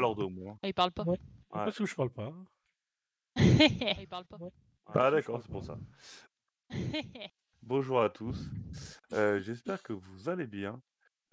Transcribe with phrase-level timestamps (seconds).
[0.00, 0.58] l'ordo, moi.
[0.62, 1.04] Ah, il parle pas.
[1.04, 1.10] Ouais.
[1.10, 1.18] Ouais.
[1.50, 2.32] Parce que je parle pas.
[3.36, 4.38] il parle pas.
[4.94, 5.78] Ah d'accord, c'est pour ça.
[7.62, 8.50] Bonjour à tous.
[9.12, 10.82] Euh, J'espère que vous allez bien.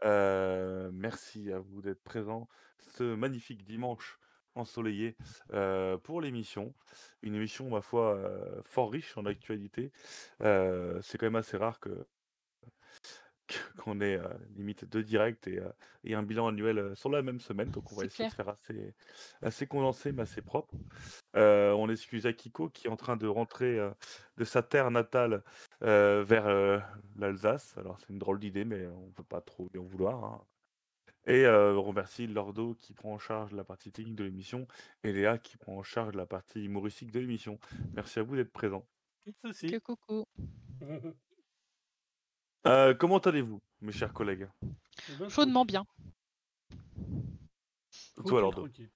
[0.03, 2.47] Euh, merci à vous d'être présents
[2.79, 4.19] ce magnifique dimanche
[4.55, 5.15] ensoleillé
[5.53, 6.73] euh, pour l'émission.
[7.21, 9.91] Une émission, ma foi, euh, fort riche en actualité.
[10.41, 12.07] Euh, c'est quand même assez rare que
[13.77, 15.69] qu'on ait euh, limite deux directs et, euh,
[16.03, 17.69] et un bilan annuel euh, sur la même semaine.
[17.69, 18.93] Donc on va essayer de faire assez,
[19.41, 20.73] assez condensé mais assez propre.
[21.35, 23.91] Euh, on excuse Akiko qui est en train de rentrer euh,
[24.37, 25.43] de sa terre natale
[25.83, 26.79] euh, vers euh,
[27.17, 27.77] l'Alsace.
[27.77, 30.23] Alors c'est une drôle d'idée mais on ne peut pas trop lui en vouloir.
[30.23, 30.41] hein.
[31.27, 34.65] Et euh, on remercie Lordo qui prend en charge la partie technique de l'émission
[35.03, 37.59] et Léa qui prend en charge la partie humoristique de l'émission.
[37.93, 38.87] Merci à vous d'être présents.
[39.69, 40.25] Que coucou.
[42.67, 44.47] Euh, comment allez-vous, mes chers collègues?
[44.63, 45.85] Eh ben, Chaudement bien.
[48.25, 48.89] Toi, tranquille.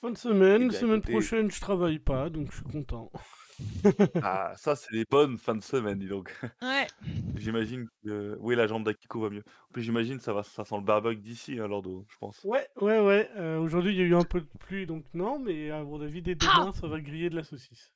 [0.00, 3.10] Fin de semaine, Eh bien, semaine écoutez- prochaine je travaille pas, donc je suis content.
[4.22, 6.32] Ah, ça, c'est des bonnes fins de semaine, dis donc.
[6.62, 6.86] Ouais.
[7.34, 8.36] J'imagine que.
[8.38, 9.42] Oui, la jambe d'Akiko va mieux.
[9.68, 12.40] En plus, j'imagine ça va, ça sent le barbecue d'ici, hein, Lordo, je pense.
[12.44, 13.28] Ouais, ouais, ouais.
[13.36, 16.00] euh, Aujourd'hui il y a eu un peu de pluie, donc non, mais à mon
[16.00, 17.92] avis, dès demain, ça va griller de la saucisse.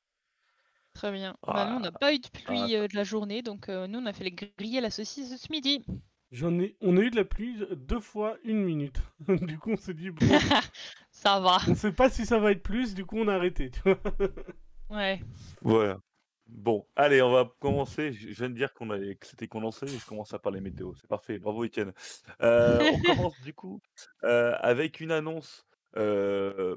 [0.95, 1.37] Très bien.
[1.47, 1.53] Ah.
[1.53, 3.99] Bah, nous, on n'a pas eu de pluie euh, de la journée, donc euh, nous,
[3.99, 5.85] on a fait les griller la saucisse ce midi.
[6.31, 8.99] J'en ai, on a eu de la pluie deux fois une minute.
[9.29, 10.27] du coup, on s'est dit, bon,
[11.11, 11.59] Ça va.
[11.69, 13.71] on sait pas si ça va être plus, du coup, on a arrêté.
[13.71, 13.99] Tu vois
[14.91, 15.21] Ouais.
[15.61, 15.99] Voilà.
[16.47, 18.13] Bon, allez, on va commencer.
[18.13, 20.93] Je viens de dire qu'on allait, que c'était condensé et je commence à parler météo.
[21.01, 21.39] C'est parfait.
[21.39, 21.93] Bravo, Étienne.
[22.43, 23.81] Euh, on commence du coup
[24.25, 25.65] euh, avec une annonce
[25.97, 26.77] euh,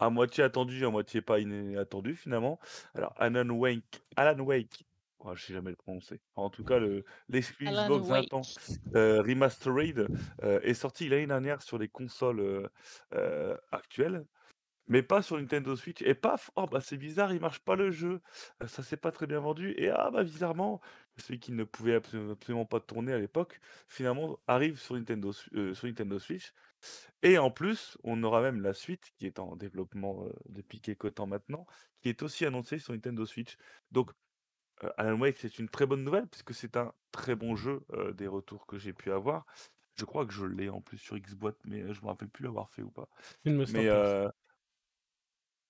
[0.00, 2.58] à moitié attendue, à moitié pas inattendue finalement.
[2.94, 4.84] Alors, Alan Wake, Alan Wake,
[5.20, 6.20] oh, je sais jamais le prononcer.
[6.36, 8.32] En tout cas, le- Xbox 20 Wake.
[8.32, 8.42] ans
[8.96, 10.08] euh, Remastered
[10.42, 12.68] euh, est sorti l'année dernière sur les consoles
[13.14, 14.24] euh, actuelles.
[14.88, 16.02] Mais pas sur Nintendo Switch.
[16.02, 18.20] Et paf, oh bah c'est bizarre, il marche pas le jeu.
[18.66, 19.72] Ça s'est pas très bien vendu.
[19.78, 20.80] Et ah bah bizarrement,
[21.16, 25.86] celui qui ne pouvait absolu- absolument pas tourner à l'époque, finalement arrive sur Nintendo, sur
[25.86, 26.52] Nintendo Switch.
[27.22, 31.14] Et en plus, on aura même la suite qui est en développement euh, depuis quelques
[31.14, 31.66] temps maintenant,
[32.00, 33.56] qui est aussi annoncée sur Nintendo Switch.
[33.92, 34.10] Donc
[34.84, 38.12] euh, Alan Wake, c'est une très bonne nouvelle puisque c'est un très bon jeu euh,
[38.12, 39.44] des retours que j'ai pu avoir.
[39.98, 42.70] Je crois que je l'ai en plus sur Xbox, mais je me rappelle plus l'avoir
[42.70, 43.08] fait ou pas.
[43.44, 44.30] C'est une masterclass.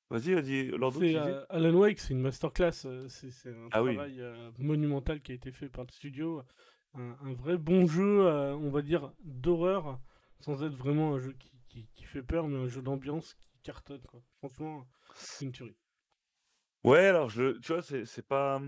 [0.09, 1.01] vas-y, vas-y, Lordo,
[1.49, 2.87] Alan Wake, c'est une masterclass.
[3.09, 4.23] C'est c'est un Ah travail
[4.59, 6.43] monumental qui a été fait par le studio.
[6.95, 9.99] Un, un vrai bon jeu, on va dire, d'horreur,
[10.41, 13.49] sans être vraiment un jeu qui, qui, qui fait peur, mais un jeu d'ambiance qui
[13.63, 14.03] cartonne.
[14.03, 14.23] Quoi.
[14.39, 15.77] Franchement, c'est une tuerie.
[16.85, 18.61] Ouais, alors je, tu vois, c'est c'est pas,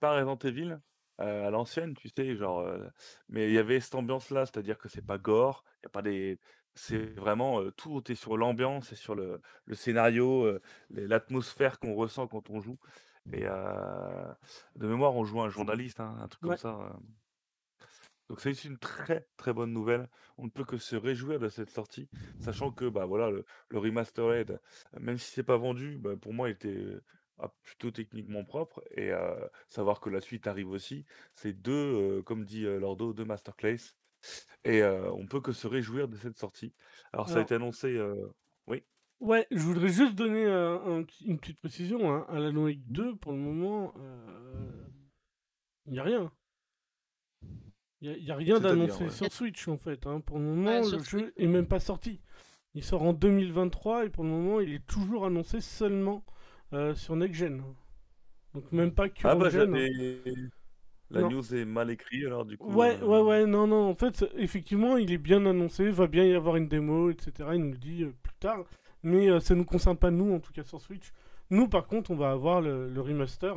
[0.00, 0.80] pas Resident Evil
[1.20, 2.88] euh, à l'ancienne, tu sais, genre, euh,
[3.28, 6.02] mais il y avait cette ambiance-là, c'est-à-dire que c'est pas gore, il y a pas
[6.02, 6.38] des,
[6.74, 11.94] c'est vraiment euh, tout est sur l'ambiance et sur le, le scénario, euh, l'atmosphère qu'on
[11.94, 12.78] ressent quand on joue.
[13.32, 14.34] Et euh,
[14.74, 16.96] de mémoire, on joue un journaliste, hein, un truc comme ça.
[18.32, 20.08] Donc c'est une très très bonne nouvelle.
[20.38, 22.08] On ne peut que se réjouir de cette sortie,
[22.40, 24.58] sachant que bah voilà le, le remastered,
[24.98, 26.82] même si c'est pas vendu, bah, pour moi il était
[27.40, 29.34] ah, plutôt techniquement propre et euh,
[29.68, 31.04] savoir que la suite arrive aussi,
[31.34, 33.92] c'est deux, euh, comme dit euh, Lordo, deux masterclass
[34.64, 36.72] et on peut que se réjouir de cette sortie.
[37.12, 38.00] Alors ça a Alors- été annoncé,
[38.66, 38.82] oui?
[39.20, 42.10] Ouais, je voudrais juste donner un une petite précision.
[42.10, 42.24] Hein.
[42.30, 43.92] Alan Wake 2, pour le moment,
[45.84, 46.32] il n'y a rien.
[48.02, 49.10] Il n'y a, rien d'annoncé ouais.
[49.10, 50.06] sur Switch, en fait.
[50.06, 50.20] hein.
[50.20, 52.20] Pour le moment, Ouais, le jeu est même pas sorti.
[52.74, 56.24] Il sort en 2023 et pour le moment, il est toujours annoncé seulement
[56.72, 57.62] euh, sur Next Gen.
[58.54, 59.74] Donc même pas Ah bah gen.
[59.74, 59.88] hein.
[59.88, 60.34] j'avais,
[61.10, 61.30] la Non.
[61.30, 62.72] news est mal écrite alors du coup.
[62.72, 66.24] Ouais, euh, ouais, ouais, non, non, en fait, effectivement, il est bien annoncé, va bien
[66.24, 67.50] y avoir une démo, etc.
[67.54, 68.64] Il nous le dit euh, plus tard,
[69.02, 71.12] mais euh, ça nous concerne pas nous, en tout cas sur Switch.
[71.50, 73.54] Nous, par contre, on va avoir le, le remaster,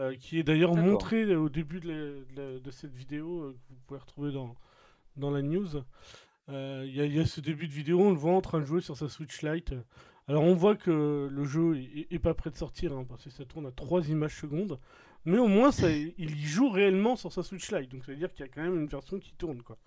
[0.00, 3.42] euh, qui est d'ailleurs montré euh, au début de, la- de la- de cette vidéo,
[3.42, 4.56] euh, que vous pouvez retrouver dans,
[5.16, 5.68] dans la news.
[6.48, 6.54] Il
[6.92, 8.64] y, a- il y a ce début de vidéo, on le voit en train de
[8.64, 9.72] jouer sur sa Switch Lite.
[10.26, 13.30] Alors on voit que le jeu est, est pas prêt de sortir, hein, parce que
[13.30, 14.80] ça tourne à 3 images secondes.
[15.24, 17.90] Mais au moins, ça, il y joue réellement sur sa Switch Lite.
[17.90, 19.62] Donc ça veut dire qu'il y a quand même une version qui tourne.
[19.62, 19.78] Quoi.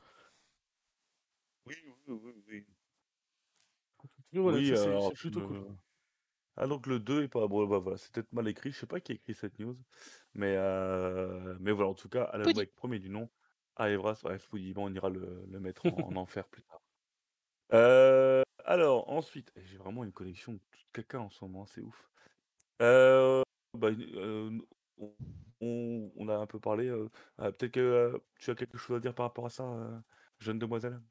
[1.65, 1.75] Oui,
[2.07, 2.65] oui, oui, oui.
[4.41, 5.75] Voilà, c'est- plutôt cool.
[6.55, 8.85] Ah donc le 2 est pas bon bah voilà, c'est peut-être mal écrit, je sais
[8.87, 9.77] pas qui a écrit cette news,
[10.35, 12.55] mais euh, mais voilà en tout cas Alan Foodie.
[12.55, 13.29] Wake premier du nom
[13.75, 16.81] arrivera, ouais Foodie, bon, on ira le, le mettre en, en enfer plus tard.
[17.73, 21.81] Euh, alors ensuite, eh, j'ai vraiment une connexion de tout caca en ce moment, c'est
[21.81, 22.11] ouf.
[22.81, 23.43] Euh,
[23.77, 23.89] bah,
[24.97, 25.13] on,
[25.61, 29.25] on- a un peu parlé, euh, peut-être que tu as quelque chose à dire par
[29.27, 30.03] rapport à ça,
[30.39, 31.01] jeune demoiselle?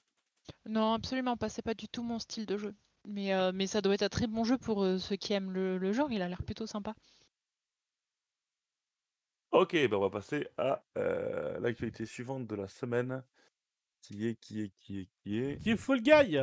[0.66, 2.74] Non, absolument pas, c'est pas du tout mon style de jeu.
[3.04, 5.50] Mais, euh, mais ça doit être un très bon jeu pour euh, ceux qui aiment
[5.50, 6.94] le, le genre, il a l'air plutôt sympa.
[9.50, 13.22] Ok, ben on va passer à euh, l'actualité suivante de la semaine,
[14.00, 15.58] qui est, qui est, qui est, qui est...
[15.58, 16.38] Qui est Fall Guy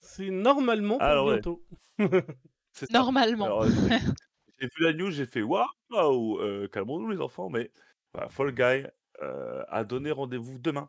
[0.00, 1.62] C'est normalement pour Alors, bientôt.
[2.90, 3.44] Normalement.
[3.44, 3.66] Alors,
[4.60, 7.70] j'ai vu la news, j'ai fait waouh, calmons-nous les enfants, mais
[8.14, 8.86] voilà, Fall Guy
[9.22, 10.88] euh, a donné rendez-vous demain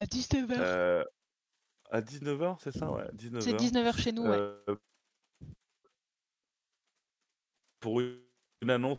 [0.00, 1.04] À 19h.
[1.90, 2.90] À 19h, c'est ça?
[2.90, 3.40] Ouais, 19h.
[3.40, 4.36] C'est 19h chez nous, ouais.
[4.36, 4.76] euh,
[7.80, 8.98] pour une annonce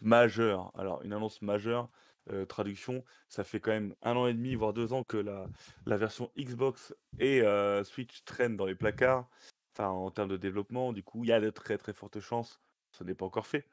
[0.00, 0.72] majeure.
[0.78, 1.90] Alors, une annonce majeure,
[2.30, 5.46] euh, traduction, ça fait quand même un an et demi, voire deux ans que la,
[5.86, 9.28] la version Xbox et euh, Switch traînent dans les placards.
[9.74, 12.60] Enfin, en termes de développement, du coup, il y a de très très fortes chances,
[12.92, 13.66] ce n'est pas encore fait,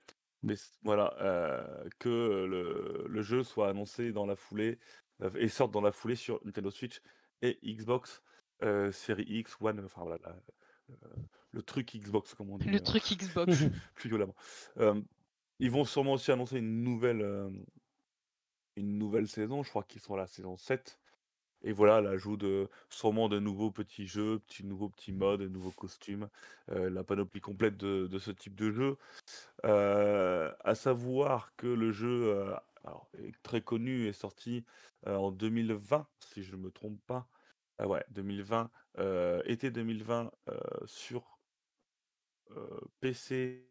[0.43, 2.09] mais voilà, euh, que
[2.45, 4.79] le, le jeu soit annoncé dans la foulée
[5.35, 7.01] et sorte dans la foulée sur Nintendo Switch
[7.43, 8.23] et Xbox
[8.63, 10.35] euh, Série X, One, enfin voilà, la-
[10.89, 11.15] euh,
[11.51, 13.51] le truc Xbox, comme on dit Le euh, truc Xbox.
[13.95, 14.35] plus violemment.
[15.59, 17.21] Ils vont sûrement aussi annoncer une nouvelle,
[18.75, 19.63] une nouvelle saison.
[19.63, 20.99] Je crois qu'ils sont à la saison 7.
[21.65, 25.71] Et voilà, l'ajout de sûrement de nouveaux petits jeux, petits nouveaux petits modes, de nouveaux
[25.71, 26.27] costumes,
[26.69, 28.97] euh, la panoplie complète de, de ce type de jeu.
[29.63, 32.53] Euh, à savoir que le jeu euh,
[32.83, 34.65] alors, est très connu est sorti
[35.05, 37.27] en 2020, si je ne me trompe pas.
[37.83, 41.41] Ah ouais, 2020, euh, été 2020 euh, sur
[42.51, 43.69] euh, PC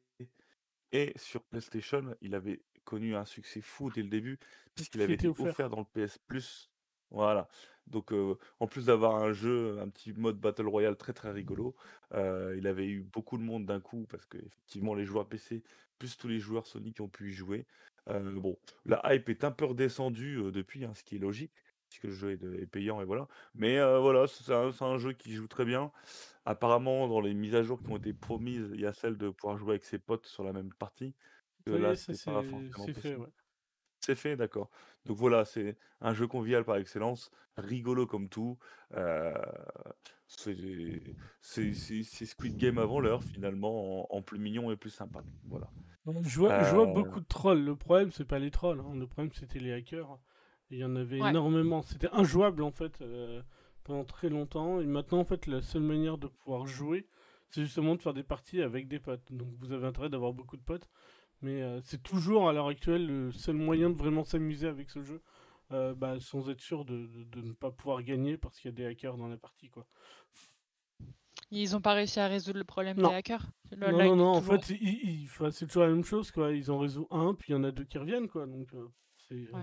[0.92, 4.38] et sur PlayStation, il avait connu un succès fou dès le début,
[4.74, 5.56] puisqu'il Qui avait été offert?
[5.56, 6.70] offert dans le PS Plus.
[7.10, 7.48] Voilà.
[7.86, 11.74] Donc, euh, en plus d'avoir un jeu, un petit mode Battle Royale très très rigolo,
[12.14, 15.62] euh, il avait eu beaucoup de monde d'un coup, parce que effectivement les joueurs PC,
[15.98, 17.66] plus tous les joueurs Sony qui ont pu y jouer.
[18.08, 21.54] Euh, bon, la hype est un peu redescendue depuis, hein, ce qui est logique,
[21.92, 23.28] puisque le jeu est, de- est payant et voilà.
[23.54, 25.92] Mais euh, voilà, c'est un, un jeu qui joue très bien.
[26.44, 29.30] Apparemment, dans les mises à jour qui ont été promises, il y a celle de
[29.30, 31.14] pouvoir jouer avec ses potes sur la même partie.
[31.64, 32.32] Que là, c'est fait,
[32.92, 33.18] possible.
[33.18, 33.28] ouais.
[34.00, 34.68] C'est fait, d'accord.
[35.06, 38.58] Donc voilà, c'est un jeu convivial par excellence, rigolo comme tout.
[38.96, 39.32] euh,
[40.26, 45.22] c'est Squid Game avant l'heure, finalement, en, en plus mignon et plus sympa.
[45.48, 45.68] Voilà.
[46.24, 47.64] Je vois, je vois Euh, beaucoup de trolls.
[47.64, 48.80] Le problème, c'est pas les trolls.
[48.80, 48.94] hein.
[48.96, 50.18] Le problème, c'était les hackers.
[50.72, 51.30] Il y en avait Ouais.
[51.30, 51.82] énormément.
[51.82, 53.42] C'était injouable, en fait, euh,
[53.84, 54.80] pendant très longtemps.
[54.80, 57.06] Et maintenant, en fait, la seule manière de pouvoir jouer,
[57.50, 59.30] c'est justement de faire des parties avec des potes.
[59.30, 60.88] Donc, vous avez intérêt d'avoir beaucoup de potes.
[61.42, 65.02] Mais euh, c'est toujours, à l'heure actuelle, le seul moyen de vraiment s'amuser avec ce
[65.02, 65.20] jeu.
[65.70, 68.74] euh, bah, sans être sûr de, de- de ne pas pouvoir gagner parce qu'il y
[68.74, 69.86] a des hackers dans la partie, quoi.
[71.50, 73.08] Ils ont pas réussi à résoudre le problème Non.
[73.08, 73.46] des hackers?
[73.70, 76.52] Le- Non, là, non, non, en toujours- fait, c'est toujours la même chose, quoi.
[76.52, 78.46] Ils en résout un, puis il y en a deux qui reviennent, quoi.
[78.46, 78.86] Donc, euh,
[79.28, 79.62] c'est Ouais.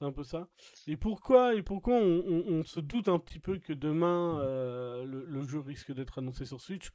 [0.00, 0.48] C'est un peu ça.
[0.86, 5.04] Et pourquoi, et pourquoi on, on- on se doute un petit peu que demain, euh,
[5.04, 6.90] le, le jeu risque d'être annoncé sur Switch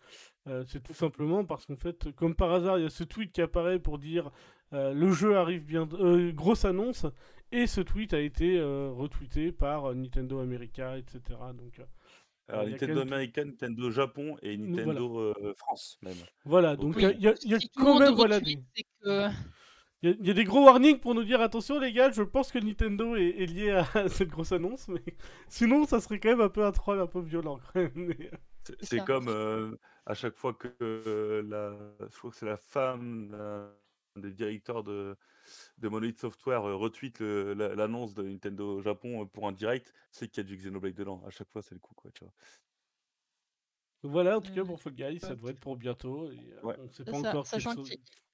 [0.47, 3.31] Euh, C'est tout simplement parce qu'en fait, comme par hasard, il y a ce tweet
[3.31, 4.31] qui apparaît pour dire
[4.73, 7.05] euh, le jeu arrive bien, euh, grosse annonce,
[7.51, 11.19] et ce tweet a été euh, retweeté par Nintendo America, etc.
[11.55, 11.83] Donc, euh,
[12.47, 14.71] Alors, Nintendo Américaine, Nintendo Japon et voilà.
[14.83, 16.17] Nintendo euh, France, même.
[16.45, 19.29] voilà, Donc, il y a- y y quand même voilà, que-
[20.05, 22.11] Il y, a- il y a des gros warnings pour nous dire attention les gars,
[22.11, 25.01] je pense que Nintendo est, est lié à cette grosse annonce, mais
[25.47, 27.59] sinon ça serait quand même un peu un troll un peu violent.
[27.95, 28.29] mais-
[28.81, 29.75] C'est comme euh,
[30.05, 33.35] à chaque fois que euh, la, je crois que c'est la femme
[34.15, 35.15] des directeurs de,
[35.77, 40.27] de Monolith Software euh, retweet la- l'annonce de Nintendo Japon euh, pour un direct, c'est
[40.29, 41.23] qu'il y a du Xenoblade dedans.
[41.27, 42.33] À chaque fois, c'est le coup, quoi, tu vois.
[44.07, 46.31] Voilà, en tout cas Euh, pour Fall Guys, ça devrait être pour bientôt.
[46.31, 46.75] Et, euh, Ouais.
[46.79, 47.83] On ne sait C'est pas ça, encore so-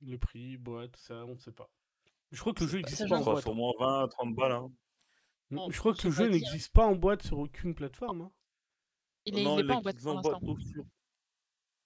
[0.02, 1.70] le prix, boîte, ça, on ne sait pas.
[2.32, 3.44] Je crois que le jeu n'existe pas en boîte.
[3.44, 4.52] sûrement 20 30 balles.
[4.54, 4.72] Hein.
[5.70, 8.22] Je crois que le jeu n'existe pas en boîte sur aucune plateforme.
[8.22, 8.32] hein.
[9.26, 10.40] Il est, non, il est pas en boîte pour l'instant.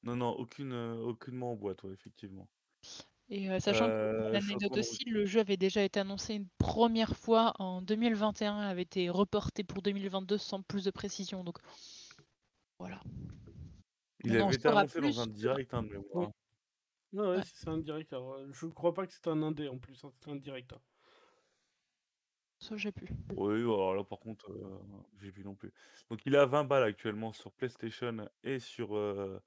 [0.04, 2.48] Non, non, aucune, euh, aucunement en boîte, ouais, effectivement.
[3.28, 7.16] Et euh, sachant Euh, que l'anecdote aussi, le jeu avait déjà été annoncé une première
[7.18, 11.44] fois en 2021, avait été reporté pour 2022 sans plus de précision.
[11.44, 11.58] Donc
[12.78, 13.02] voilà.
[14.26, 16.32] Il On en avait été annoncé plus dans un direct, hein, de mémoire.
[17.14, 17.20] Oui.
[17.20, 17.42] Ouais, Ouais.
[17.54, 18.12] c'est un direct.
[18.14, 20.74] alors, euh, je crois pas que c'est un indé en plus, hein, c'est un direct.
[20.74, 20.82] hein.
[22.60, 23.08] Ça, j'ai pu.
[23.36, 24.80] Oui, alors là, par contre, euh,
[25.20, 25.72] j'ai vu non plus.
[26.10, 28.96] Donc, il est à 20 balles actuellement sur PlayStation et sur.
[28.96, 29.42] euh,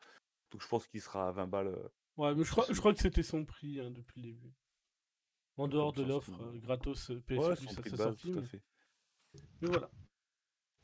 [0.51, 1.69] Donc, je pense qu'il sera à 20 balles.
[1.69, 4.53] euh, Ouais, mais je crois, je crois que c'était son prix hein, depuis le début.
[5.57, 8.31] En dehors de l'offre euh, gratos PS Ouais, Plus à sa sortie.
[8.33, 8.63] tout à mais- fait.
[9.61, 9.91] Mais voilà.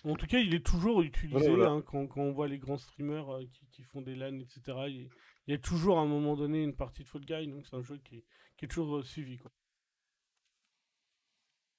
[0.05, 1.71] En tout cas, il est toujours utilisé voilà.
[1.71, 4.79] hein, quand, quand on voit les grands streamers euh, qui, qui font des LAN, etc.
[4.89, 5.09] Il,
[5.47, 7.77] il y a toujours à un moment donné une partie de Fall Guy, donc c'est
[7.77, 8.25] un jeu qui est,
[8.57, 9.39] qui est toujours euh, suivi.
[9.39, 9.51] Quoi.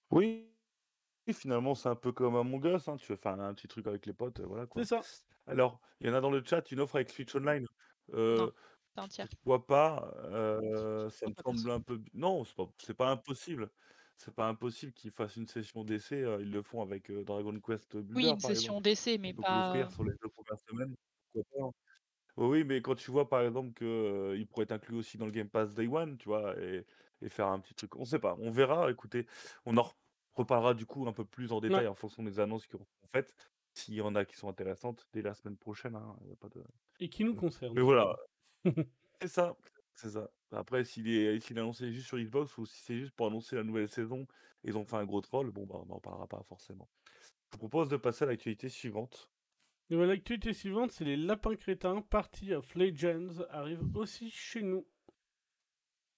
[0.09, 0.51] Oui.
[1.27, 3.87] Et finalement, c'est un peu comme Among Us, hein, tu veux faire un petit truc
[3.87, 5.01] avec les potes, heu, voilà, C'est ça.
[5.47, 7.65] Alors, il y en a dans le chat, une offre avec Switch Online.
[8.13, 8.51] Non,
[9.29, 10.13] pourquoi pas?
[11.09, 13.69] Ça me semble un peu non, c'est pas c'est pas impossible.
[14.19, 18.27] C'est pas impossible qu'ils fassent une session d'essai, ils le font avec, Dragon Quest Oui,
[18.27, 20.95] Builder, une par session d'essai, mais l'offrir pas sur les 2 premières semaines,
[21.33, 21.71] pourquoi pas, hein?
[22.37, 23.85] Oui, oui, mais quand tu vois, par exemple, que,
[24.33, 26.59] heu, il pourrait être inclus aussi dans le Game Pass Day One, tu vois?
[26.61, 26.85] Et
[27.21, 29.27] et faire un petit truc on sait pas, on verra, écoutez,
[29.65, 29.97] on en re
[30.35, 31.81] reparlera du coup un peu plus en Ouais.
[31.81, 33.35] détail en fonction des annonces qui seront faites,
[33.73, 36.49] s'il y en a qui sont intéressantes dès la semaine prochaine, hein, y a pas
[36.49, 36.63] de
[36.99, 38.15] Et qui nous concernent mais voilà.
[39.21, 39.55] C'est ça,
[39.95, 40.29] c'est ça.
[40.55, 43.55] Après s'il est s'il est annoncé juste sur Xbox ou si c'est juste pour annoncer
[43.55, 44.27] la nouvelle saison,
[44.63, 46.89] ils ont fait un gros troll, bon, bah, on en parlera pas forcément.
[47.51, 49.31] Je vous propose de passer à l'actualité suivante.
[49.89, 54.85] Et bah, l'actualité suivante, c'est les lapins crétins, Party of Legends arrivent aussi chez nous.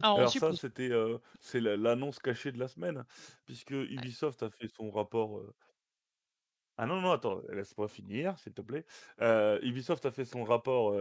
[0.04, 3.06] Ah, Alors ça, c'était, heu, c'est la l'annonce cachée de la semaine,
[3.46, 5.54] puisque Ubisoft a fait son rapport, heu
[6.78, 8.86] ah non, non, attends, laisse-moi finir, s'il te plaît.
[9.22, 10.94] Heu, Ubisoft a fait son rapport,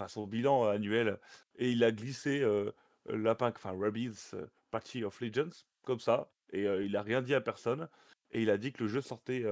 [0.00, 1.18] enfin son bilan annuel
[1.56, 2.72] et il a glissé, heu,
[3.06, 4.34] lapin enfin Rabbids
[4.70, 7.88] Party of Legends, comme ça et il a rien dit à personne
[8.32, 9.44] et il a dit que le jeu sortait,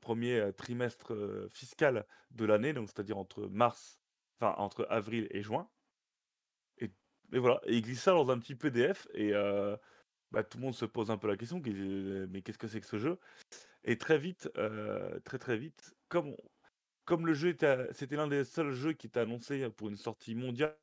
[0.00, 1.12] 1er trimestre,
[1.50, 4.00] fiscal de l'année, donc c'est-à-dire entre mars
[4.40, 5.68] enfin entre avril et juin.
[6.80, 9.32] Et voilà il glisse ça dans un petit PDF et
[10.32, 12.86] bah, tout le monde se pose un peu la question, mais qu'est-ce que c'est que
[12.86, 13.18] ce jeu?
[13.84, 14.50] Et très vite,
[15.24, 16.36] très, très vite, comme on
[17.08, 20.34] comme le jeu était c'était l'un des seuls jeux qui était annoncé pour une sortie
[20.34, 20.76] mondiale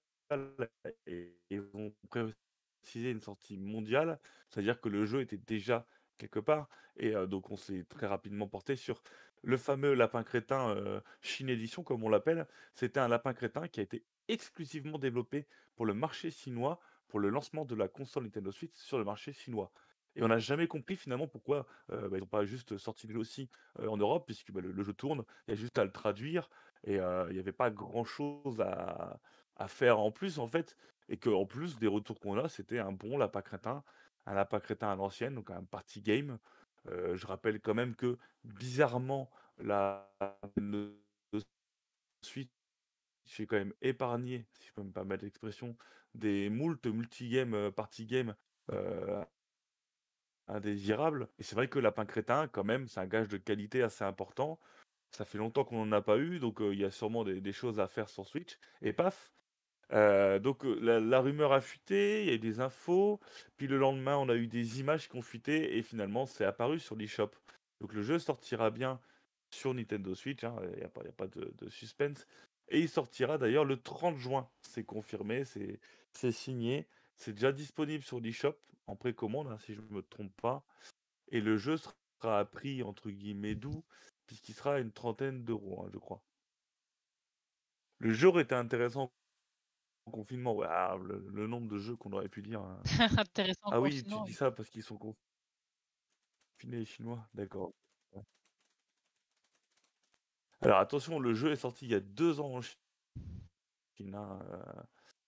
[1.06, 5.86] et ils ont précisé une sortie mondiale, c'est-à-dire que le jeu était déjà
[6.18, 6.68] quelque part
[6.98, 9.04] et donc on s'est très rapidement porté sur
[9.44, 10.76] le fameux lapin crétin,
[11.22, 12.48] Chine Edition comme on l'appelle.
[12.74, 17.30] C'était un lapin crétin qui a été exclusivement développé pour le marché chinois, pour le
[17.30, 19.72] lancement de la console Nintendo Switch sur le marché chinois.
[20.16, 23.50] Et on n'a jamais compris finalement pourquoi, bah, ils ont pas juste sorti le aussi,
[23.80, 26.50] en Europe puisque, bah, le jeu tourne, il y a juste à le traduire
[26.86, 29.20] et il y avait pas grand chose à
[29.68, 30.76] faire en plus, en fait
[31.08, 33.84] et qu'en plus des retours qu'on a, c'était un bon lapin crétin,
[34.26, 36.40] un lapin crétin à l'ancienne, donc un party game.
[36.88, 40.12] Je rappelle quand même que bizarrement la
[42.22, 42.50] Switch
[43.40, 45.78] est quand même épargné, si je peux me permettre l'expression,
[46.16, 48.36] des moultes multi-game, heu, party game,
[50.48, 54.04] indésirables et c'est vrai que lapin crétin quand même, c'est un gage de qualité assez
[54.04, 54.60] important.
[55.12, 57.80] Ça fait longtemps qu'on en a pas eu, donc il y a sûrement des choses
[57.80, 59.32] à faire sur Switch et paf!
[59.92, 63.20] Donc la rumeur a fuité, il y a eu des infos,
[63.56, 66.80] puis le lendemain, on a eu des images qui ont fuité et finalement, c'est apparu
[66.80, 67.32] sur l'eShop.
[67.80, 69.00] Donc le jeu sortira bien
[69.52, 72.26] sur Nintendo Switch, hein, il y a pas il y a pas de suspense
[72.68, 74.50] et il sortira d'ailleurs le 30 juin.
[74.64, 78.58] C'est confirmé, c'est signé, c'est déjà disponible sur l'eShop
[78.88, 80.66] en précommande, hein, si je me trompe pas
[81.30, 83.84] et le jeu sera à prix entre guillemets «doux»
[84.28, 86.24] puisqu'il sera à une trentaine d'euros, hein, je crois.
[88.00, 89.14] Le jeu aurait été intéressant
[90.06, 92.82] en confinement, ouais, ah le le nombre de jeux qu'on aurait pu dire, hein.
[93.18, 95.18] Intéressant Ah oui, tu dis ça parce qu'ils sont confinés
[96.80, 97.74] les Chinois, d'accord.
[98.14, 98.22] Ouais.
[100.62, 104.40] Alors attention, le jeu est sorti il y a 2 ans en Chine, hein,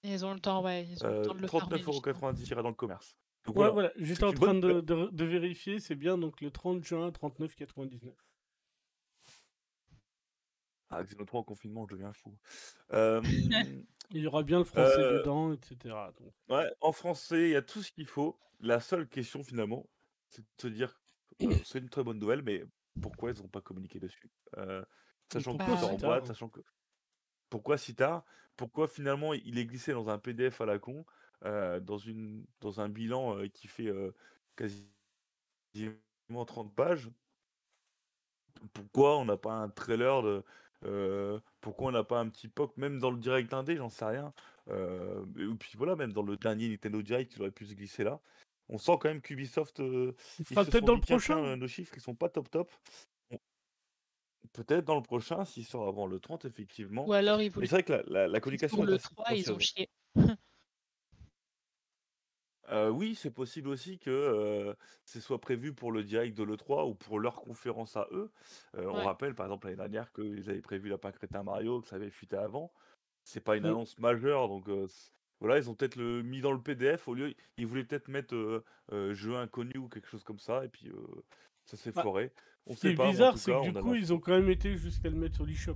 [0.08, 1.92] Ils ont le temps, ouais, ils heu ont le temps de heu, le farmer les
[1.92, 2.24] Chinois.
[2.24, 3.18] 39,90 €, il ira dans le commerce.
[3.46, 4.82] Donc Ouais, voilà, voilà, j'étais en train bonne de nouvelle.
[4.82, 8.18] de de vérifier, c'est bien donc le 30 juin, 39,99 €.
[10.90, 12.38] Ah Xeno 3 en confinement, je deviens fou.
[14.12, 17.52] Il y aura bien le français heu dedans et cetera, donc Ouais, en français, il
[17.52, 18.40] y a tout ce qu'il faut.
[18.60, 19.90] La seule question finalement,
[20.30, 21.02] c'est de se dire,
[21.44, 22.64] heu, c'est une très bonne nouvelle, mais
[23.02, 24.32] pourquoi ils ont pas communiqué dessus?
[25.32, 25.58] Sachant
[25.92, 26.62] en boîte, sachant que
[27.50, 28.24] pourquoi si tard?
[28.56, 31.06] Pourquoi finalement il est glissé dans un PDF à la con,
[31.44, 33.92] dans une dans un bilan, qui fait,
[34.56, 34.86] quasiment
[36.46, 37.10] 30 pages?
[38.74, 40.44] Pourquoi on n'a pas un trailer de
[41.62, 44.34] pourquoi on n'a pas un petit POC même dans le direct indé, j'en sais rien.
[44.70, 48.20] Et puis voilà, même dans le dernier Nintendo Direct, il aurait pu se glisser là.
[48.70, 50.14] On sent quand même qu'Ubisoft, Il
[50.46, 51.56] sera se peut-être dans le dit: «Tiens, prochain?
[51.56, 52.70] nos chiffres, ils sont pas top, top».
[54.54, 57.06] Peut-être dans le prochain, s'il sort avant le 30 effectivement.
[57.06, 59.34] Ou alors ils voulaient c'est vrai que la la la communication pour le assez 3,
[59.34, 59.90] ils ont chié.
[62.66, 64.76] Heu, oui, c'est possible aussi que, heu,
[65.06, 68.32] ce soit prévu pour le direct de l'E3 ou pour leur conférence à eux.
[68.76, 69.04] Heu, on Ouais.
[69.04, 72.36] rappelle par exemple l'année dernière qu'ils avaient prévu Lapin Crétin Mario, que ça avait fuité
[72.36, 72.74] avant.
[73.24, 74.70] C'est pas une annonce majeure donc
[75.40, 78.64] voilà, ils ont peut-être le mis dans le PDF au lieu ils voulaient peut-être mettre,
[79.14, 80.92] jeu inconnu ou quelque chose comme ça et puis,
[81.66, 82.34] ça s'est Bah, foiré.
[82.68, 84.20] On ce qui sait est pas, mais en bizarre, c'est que du coup, ils ont
[84.20, 85.76] quand même été jusqu'à le mettre sur l'eShop.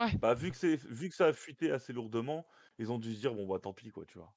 [0.00, 0.18] Ouais.
[0.20, 2.46] Bah, vu que c'est vu que ça a fuité assez lourdement,
[2.78, 4.34] ils ont dû se dire: «Bon bah tant pis quoi», tu vois?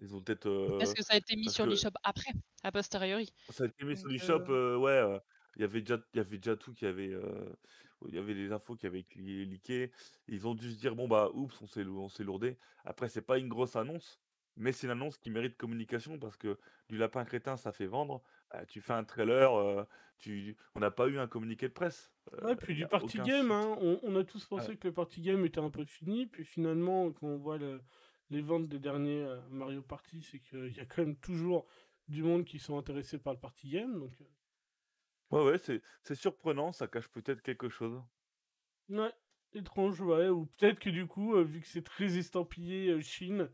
[0.00, 0.46] Ils ont peut-être,
[0.78, 3.32] Parce heu, que ça a été mis parce sur que l'eShop après, a posteriori.
[3.48, 5.20] ça a été mis sur l'eShop, heu heu, ouais, heu,
[5.56, 7.56] il y avait déjà il y avait déjà tout qui avait, heu,
[8.08, 9.90] il y avait les infos qui avaient leaké.
[10.28, 12.58] Ils ont dû se dire: «Bon, bah, oups, on s'est lou on s'est lourdé».
[12.84, 14.20] Après, c'est pas une grosse annonce,
[14.56, 18.22] mais c'est une annonce qui mérite communication parce que du lapin crétin, ça fait vendre.
[18.50, 19.86] Bah, tu fais un trailer, heu,
[20.18, 23.20] tu on n'a pas eu un communiqué de presse, Ouais, puis il y du party
[23.20, 24.70] game, hein, on, on a tous ouais.
[24.70, 27.82] pensé que le party game était un peu fini, puis finalement, quand on voit le-
[28.30, 31.66] les ventes des derniers euh, Mario Party, c'est qu'il y a quand même toujours
[32.08, 34.20] du monde qui sont intéressés par le party game, donc...
[34.22, 34.24] euh,
[35.32, 38.00] Ouais, ouais, c'est c'est surprenant, ça cache peut-être quelque chose.
[38.90, 39.12] Ouais,
[39.54, 40.28] étrange, ouais.
[40.28, 43.50] Ou peut-être que du coup, euh, vu que c'est très estampillé euh, Chine,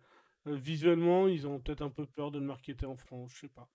[0.48, 3.48] euh, visuellement, ils ont peut-être un peu peur de le marketer en France, je sais
[3.48, 3.70] pas.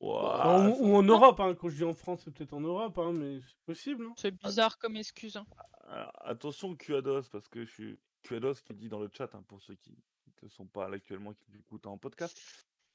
[0.00, 1.54] Enfin, ou, en Europe, hein.
[1.54, 4.14] Quand je dis en France, c'est peut-être en Europe, hein, mais c'est possible, hein.
[4.16, 5.46] C'est bizarre comme excuse, hein.
[5.86, 9.62] Alors, attention Kuados, parce que je suis Kuados qui dit dans le chat, hein, pour
[9.62, 9.96] ceux qui
[10.42, 12.38] ne sont pas là actuellement, qui écoutent en podcast.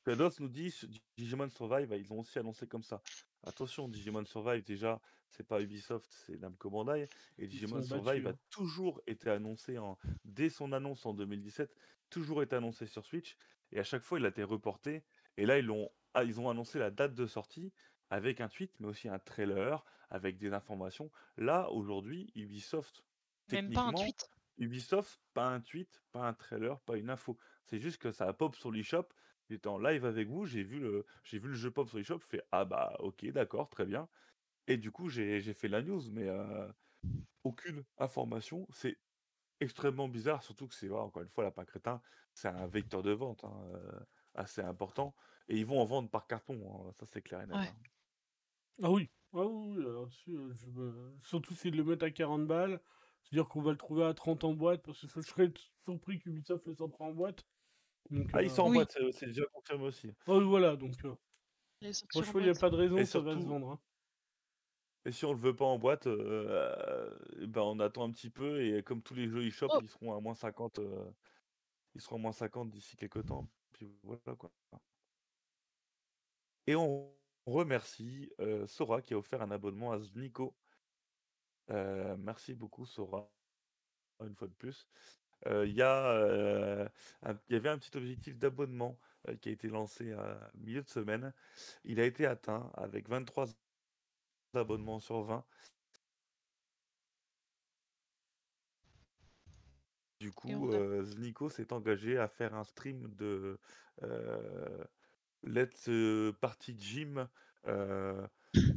[0.04, 0.74] Kuados nous dit
[1.18, 3.02] Digimon Survive, ils ont aussi annoncé comme ça.
[3.44, 7.08] Attention, Digimon Survive, déjà, c'est pas Ubisoft, c'est Namco Bandai.
[7.38, 8.40] Et Digimon Survive battus.
[8.40, 9.98] a toujours été annoncé, en...
[10.26, 11.74] dès son annonce en 2017,
[12.10, 13.36] toujours été annoncé sur Switch.
[13.72, 15.04] Et à chaque fois, il a été reporté.
[15.38, 15.90] Et là, ils, l'ont...
[16.14, 17.72] ah, ils ont annoncé la date de sortie
[18.10, 21.12] avec un tweet, mais aussi un trailer, avec des informations.
[21.38, 23.04] Là, aujourd'hui, Ubisoft,
[23.52, 24.30] Même pas un tweet.
[24.58, 27.38] Ubisoft, pas un tweet, pas un trailer, pas une info.
[27.64, 29.08] C'est juste que ça a pop sur l'eShop.
[29.50, 32.20] J'étais en live avec vous, j'ai vu le, j'ai vu le jeu pop sur l'eShop,
[32.20, 34.08] je fais ah bah ok, d'accord, très bien.
[34.68, 36.72] Et du coup, j'ai, fait la news, mais euh,
[37.44, 38.68] aucune information.
[38.72, 38.98] C'est
[39.60, 42.02] extrêmement bizarre, surtout que c'est, encore une fois, Lapin Crétin,
[42.34, 44.00] c'est un vecteur de vente hein, euh,
[44.36, 45.16] assez important.
[45.50, 47.58] Et ils vont en vendre par carton, hein, ça c'est clair et net.
[47.58, 47.68] Ouais.
[47.68, 47.76] hein.
[48.84, 49.10] Ah oui.
[49.34, 52.82] Ah oui, alors euh, je me- surtout s'ils le mettent à 40 balles,
[53.24, 55.52] c'est-à-dire qu'on va le trouver à 30 en boîte, parce que je serais
[55.86, 57.46] surpris qu'Ubisoft le sorte en boîte.
[58.10, 58.76] Donc, Ah, il euh, sort en Oui.
[58.78, 60.12] boîte, c'est, déjà confirmé aussi.
[60.28, 61.14] ah oui, voilà, donc euh,
[61.82, 63.46] Les sorties en franchement, il n'y a pas de raison Et que ça va se
[63.46, 63.70] vendre.
[63.72, 63.80] hein.
[65.06, 67.10] Et si on le veut pas en boîte, euh,
[67.48, 69.80] ben on attend un petit peu et comme tous les jeux eShop, Oh.
[69.82, 71.10] ils seront à moins 50, euh,
[71.96, 73.48] ils seront à moins 50 d'ici quelques temps.
[73.74, 74.52] Puis voilà quoi.
[76.68, 77.12] Et on
[77.46, 80.56] remercie euh, Sora qui a offert un abonnement à Znico.
[81.72, 83.32] Euh, merci beaucoup Sora,
[84.22, 84.88] une fois de plus.
[85.48, 86.88] Euh, Il y, euh,
[87.50, 91.34] y avait un petit objectif d'abonnement euh, qui a été lancé à milieu de semaine.
[91.86, 93.48] Il a été atteint avec 23
[94.54, 95.46] abonnements sur 20.
[100.20, 100.70] Du coup,
[101.04, 103.58] Znico s'est engagé à faire un stream de
[105.44, 107.28] Let's euh, Party Gym
[107.66, 108.28] euh,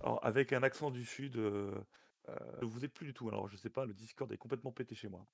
[0.01, 1.37] alors, avec un accent du sud.
[1.37, 1.75] euh,
[2.29, 3.29] euh, vous êtes plus du tout.
[3.29, 5.27] Alors, je sais pas, le Discord est complètement pété chez moi.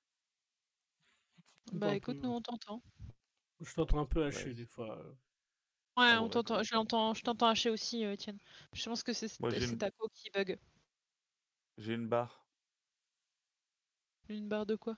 [1.73, 2.37] Bah écoute, peu, nous ouais.
[2.37, 2.81] on t'entend.
[3.61, 4.53] Je t'entends un peu haché Ouais.
[4.55, 4.97] des fois.
[5.97, 6.63] Ouais, bon, on t'entend.
[6.63, 7.13] Je l'entends.
[7.13, 8.39] Je t'entends haché aussi, euh, Étienne.
[8.73, 10.57] Je pense que c'est Moi, j'ai c'est une- ta co qui bug.
[11.77, 12.45] J'ai une barre.
[14.29, 14.95] Une barre de quoi?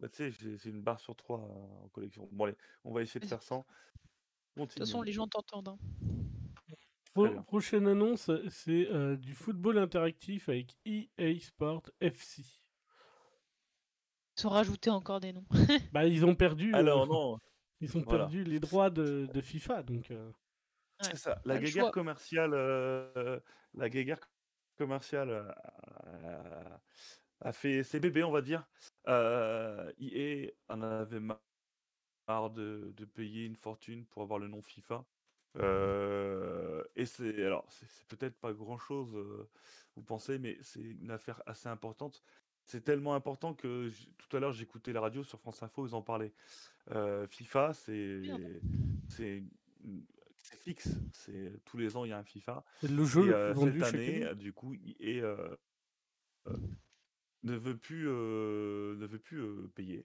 [0.00, 2.28] Bah, tu sais, j'ai j'ai une barre sur trois euh, en collection.
[2.32, 3.66] Bon, allez, on va essayer de faire sans.
[4.56, 5.68] De toute façon, les gens t'entendent.
[5.68, 5.78] hein.
[7.12, 12.42] Pro- prochaine annonce, c'est euh, du football interactif avec EA Sport FC.
[14.36, 15.46] Ils sont rajoutés encore des noms.
[15.92, 16.72] Bah, ils ont perdu.
[16.74, 17.38] euh, Alors, non,
[17.80, 18.20] Ils ont Voilà.
[18.24, 20.10] perdu les droits de, de FIFA, donc.
[20.10, 20.28] euh,
[21.02, 21.40] Ouais, c'est ça.
[21.44, 21.90] La choix.
[21.90, 23.38] commerciale, euh,
[23.74, 24.20] la guéguerre
[24.76, 26.76] commerciale euh,
[27.40, 28.64] a, fait ses bébés, on va dire.
[29.08, 31.40] Euh, EA en avait ma-
[32.28, 35.04] marre de, de payer une fortune pour avoir le nom FIFA.
[35.56, 39.48] Euh, et c'est alors c'est peut-être pas grand-chose, euh,
[39.94, 42.22] vous pensez, mais c'est une affaire assez importante.
[42.64, 46.02] C'est tellement important que tout à l'heure j'écoutais la radio sur France Info, ils en
[46.02, 46.32] parlaient.
[46.90, 48.22] Euh, FIFA, c'est
[49.08, 49.44] c'est
[50.56, 52.64] fixe, c'est tous les ans il y a un FIFA.
[52.82, 55.56] Le Et jeu plus vendu cette année, du coup, euh,
[57.44, 60.04] ne veut plus ne veut plus payer.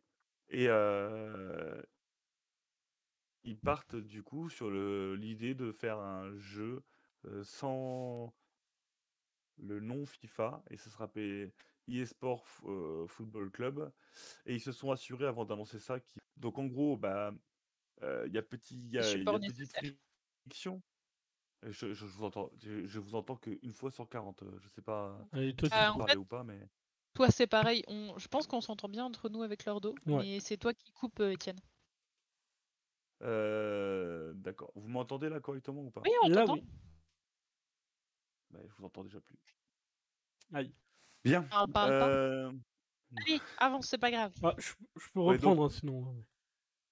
[0.49, 1.81] Et euh,
[3.43, 6.83] ils partent du coup sur l'idée de faire un jeu
[7.25, 8.33] euh, sans
[9.57, 11.53] le nom FIFA et ce sera appelé
[11.87, 13.91] eSport euh, Football Club.
[14.45, 15.99] Et ils se sont assurés avant d'annoncer ça.
[15.99, 17.33] qu'ils- Donc en gros, bah,
[18.03, 19.91] euh, il y a petit, y Les a, il y a supports petite nécessaires.
[20.43, 20.81] friction.
[21.63, 24.43] Je, je vous entends, je, je vous entends qu'une fois sur 40.
[24.43, 26.69] euh, Je sais pas Et toi, si Ah, vous en parlez fait- ou pas, mais.
[27.15, 27.83] Toi, c'est pareil.
[27.87, 28.17] On...
[28.17, 29.93] Je pense qu'on s'entend bien entre nous avec leur dos.
[30.05, 30.21] Ouais.
[30.23, 31.59] Mais c'est toi qui coupes, euh, Étienne.
[33.21, 34.71] Euh, D'accord.
[34.75, 36.01] Vous m'entendez là correctement ou pas?
[36.05, 36.53] Oui, on Là, t'entend.
[36.53, 36.65] oui.
[38.51, 39.37] Bah, Je vous entends déjà plus.
[40.53, 40.73] Aïe.
[41.23, 41.43] Bien.
[41.43, 42.07] Parle, parle pas.
[42.09, 42.51] Euh,
[43.25, 44.33] Allez, avance, c'est pas grave.
[44.43, 46.15] Ah, je, je peux Ouais, reprendre, hein, sinon.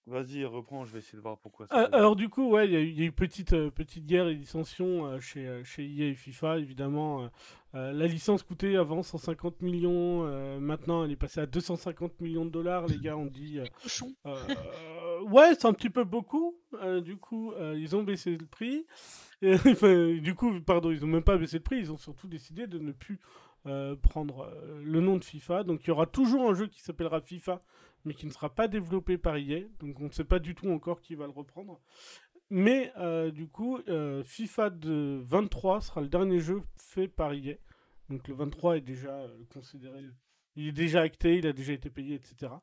[0.07, 2.71] Vas-y, reprends, je vais essayer de voir pourquoi ça Ah, alors du coup, ouais, il
[2.71, 5.45] y a eu, il y a eu petite, euh, petite guerre et dissension euh, chez,
[5.45, 7.29] euh, chez EA et FIFA, évidemment.
[7.73, 12.49] la licence coûtait avant 150 millions, euh, maintenant elle est passée à 250 millions de
[12.49, 13.59] dollars, les gars ont dit...
[13.59, 13.65] euh,
[14.25, 18.45] euh, ouais, c'est un petit peu beaucoup, euh, du coup, euh, ils ont baissé le
[18.45, 18.85] prix.
[19.41, 22.27] Et, enfin, du coup, pardon, ils ont même pas baissé le prix, ils ont surtout
[22.27, 23.19] décidé de ne plus
[23.65, 25.63] euh, prendre euh, le nom de FIFA.
[25.63, 27.61] Donc il y aura toujours un jeu qui s'appellera FIFA,
[28.05, 29.61] mais qui ne sera pas développé par EA.
[29.79, 31.81] Donc on ne sait pas du tout encore qui va le reprendre.
[32.49, 37.55] Mais euh, du coup, euh, FIFA de 23 sera le dernier jeu fait par EA.
[38.09, 40.01] Donc le 23 est déjà considéré,
[40.55, 42.53] il est déjà acté, il a déjà été payé, etc.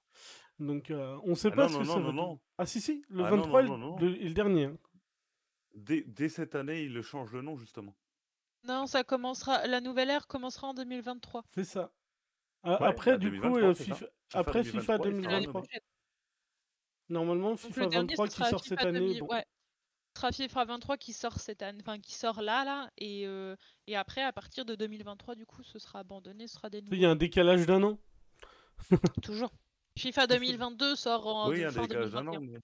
[0.58, 2.40] Donc on ne sait Ah pas non, ce non, que non, ça va non.
[2.56, 4.64] Ah si si, le Ah non, 23 non, est le- est le dernier.
[4.66, 4.78] hein.
[5.74, 7.94] Dès, dès cette année, il change le nom, justement.
[8.66, 9.66] Non, ça commencera.
[9.66, 11.44] La nouvelle ère commencera en 2023.
[11.54, 11.92] C'est ça.
[12.66, 13.94] Euh, Ouais, après bah, du coup, 2023, euh, c'est ça.
[13.94, 14.06] FIFA...
[14.28, 15.60] FIFA après FIFA 2023, il sera 2023.
[15.60, 15.80] renommé.
[17.10, 18.98] Normalement, FIFA le dernier, 23 ce qui sort FIFA cette année.
[19.00, 19.26] 2000 Bon.
[19.28, 19.44] ouais.
[20.16, 23.56] Ce sera FIFA 23 qui sort cette année, enfin qui sort là, là, et, euh,
[23.88, 26.84] et après, à partir de 2023, du coup, ce sera abandonné, ce sera des Il
[26.84, 26.96] nouveaux.
[26.96, 27.98] y a un décalage d'un an.
[29.22, 29.50] Toujours.
[29.98, 32.32] FIFA 2022 sort en Oui, il y a un décalage d'un an.
[32.32, 32.40] 2021.
[32.52, 32.60] mais-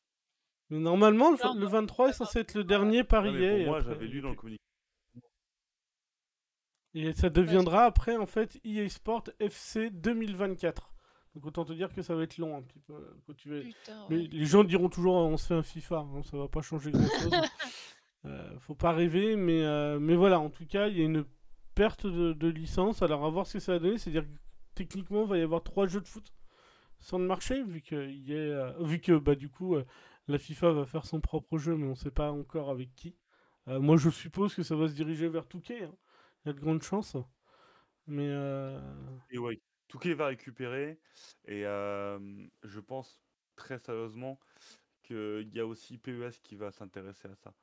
[0.70, 3.32] Mais normalement, le, le va- 23 est censé être le dernier par Ouais, EA.
[3.32, 4.62] mais et pour moi, après- j'avais lu dans le communiqué.
[6.94, 10.92] Et ça deviendra après, en fait, EA Sport FC 2024.
[11.34, 12.94] Donc autant te dire que ça va être long un petit peu.
[13.26, 13.60] Quand tu vas...
[13.60, 14.28] Putain, Mais ouais.
[14.32, 17.06] les gens diront toujours on se fait un FIFA, hein, ça va pas changer grand
[17.20, 17.32] chose.
[18.26, 21.24] Euh, faut pas rêver, mais, euh, mais voilà, en tout cas, il y a une
[21.74, 23.00] perte de, de licence.
[23.00, 23.96] Alors, à voir ce que ça va donner.
[23.96, 24.36] C'est-à-dire que
[24.74, 26.30] techniquement, il va y avoir trois jeux de foot
[26.98, 29.86] sur le marché, vu que, il y a, euh, vu que bah, du coup, euh,
[30.28, 33.16] la FIFA va faire son propre jeu, mais on sait pas encore avec qui.
[33.68, 35.84] Euh, moi, je suppose que ça va se diriger vers Touquet.
[35.84, 35.94] hein.
[36.44, 37.16] Il y a de grandes chances.
[38.06, 38.80] Mais euh,
[39.30, 41.00] Et ouais, Touquet va récupérer.
[41.46, 42.18] Et euh,
[42.62, 43.20] je pense
[43.56, 44.38] très sérieusement
[45.02, 47.54] qu'il y a aussi PES qui va s'intéresser à ça.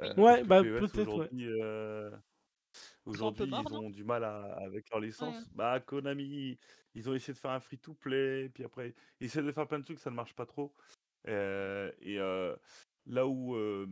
[0.00, 1.30] Euh, Ouais, bah, PES peut-être, ouais.
[1.32, 2.10] euh,
[3.06, 5.48] aujourd'hui, ils ont du mal à- avec leur licence.
[5.52, 6.58] Bah, Konami,
[6.94, 9.84] ils ont essayé de faire un free-to-play, puis après, ils essaient de faire plein de
[9.84, 10.74] trucs, ça ne marche pas trop.
[11.28, 12.56] Euh, et euh,
[13.06, 13.88] là où, euh,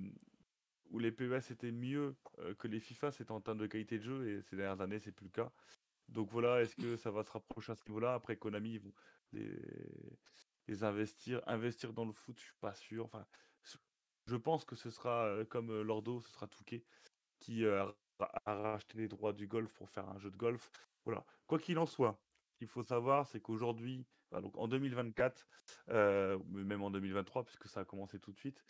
[0.91, 4.05] où les PES étaient mieux euh, que les FIFA, c'était en termes de qualité de
[4.05, 5.53] jeu, et ces dernières années, c'est plus le cas.
[6.09, 8.15] Donc voilà, est-ce que ça va se rapprocher à ce niveau-là?
[8.15, 8.93] Après, Konami, ils vont
[9.33, 13.05] les, investir, investir dans le foot, je suis pas sûr.
[13.05, 13.27] Enfin,
[14.27, 16.85] je- pense que ce sera euh, comme euh, Lordo, ce sera Touquet
[17.39, 17.95] qui a
[18.47, 20.71] racheté les droits du golf pour faire un jeu de golf.
[21.05, 21.25] Voilà.
[21.47, 25.49] Quoi qu'il en soit, ce qu'il faut savoir, c'est qu'aujourd'hui, donc en 2024,
[25.89, 28.63] euh, même en 2023, puisque ça a commencé tout de suite,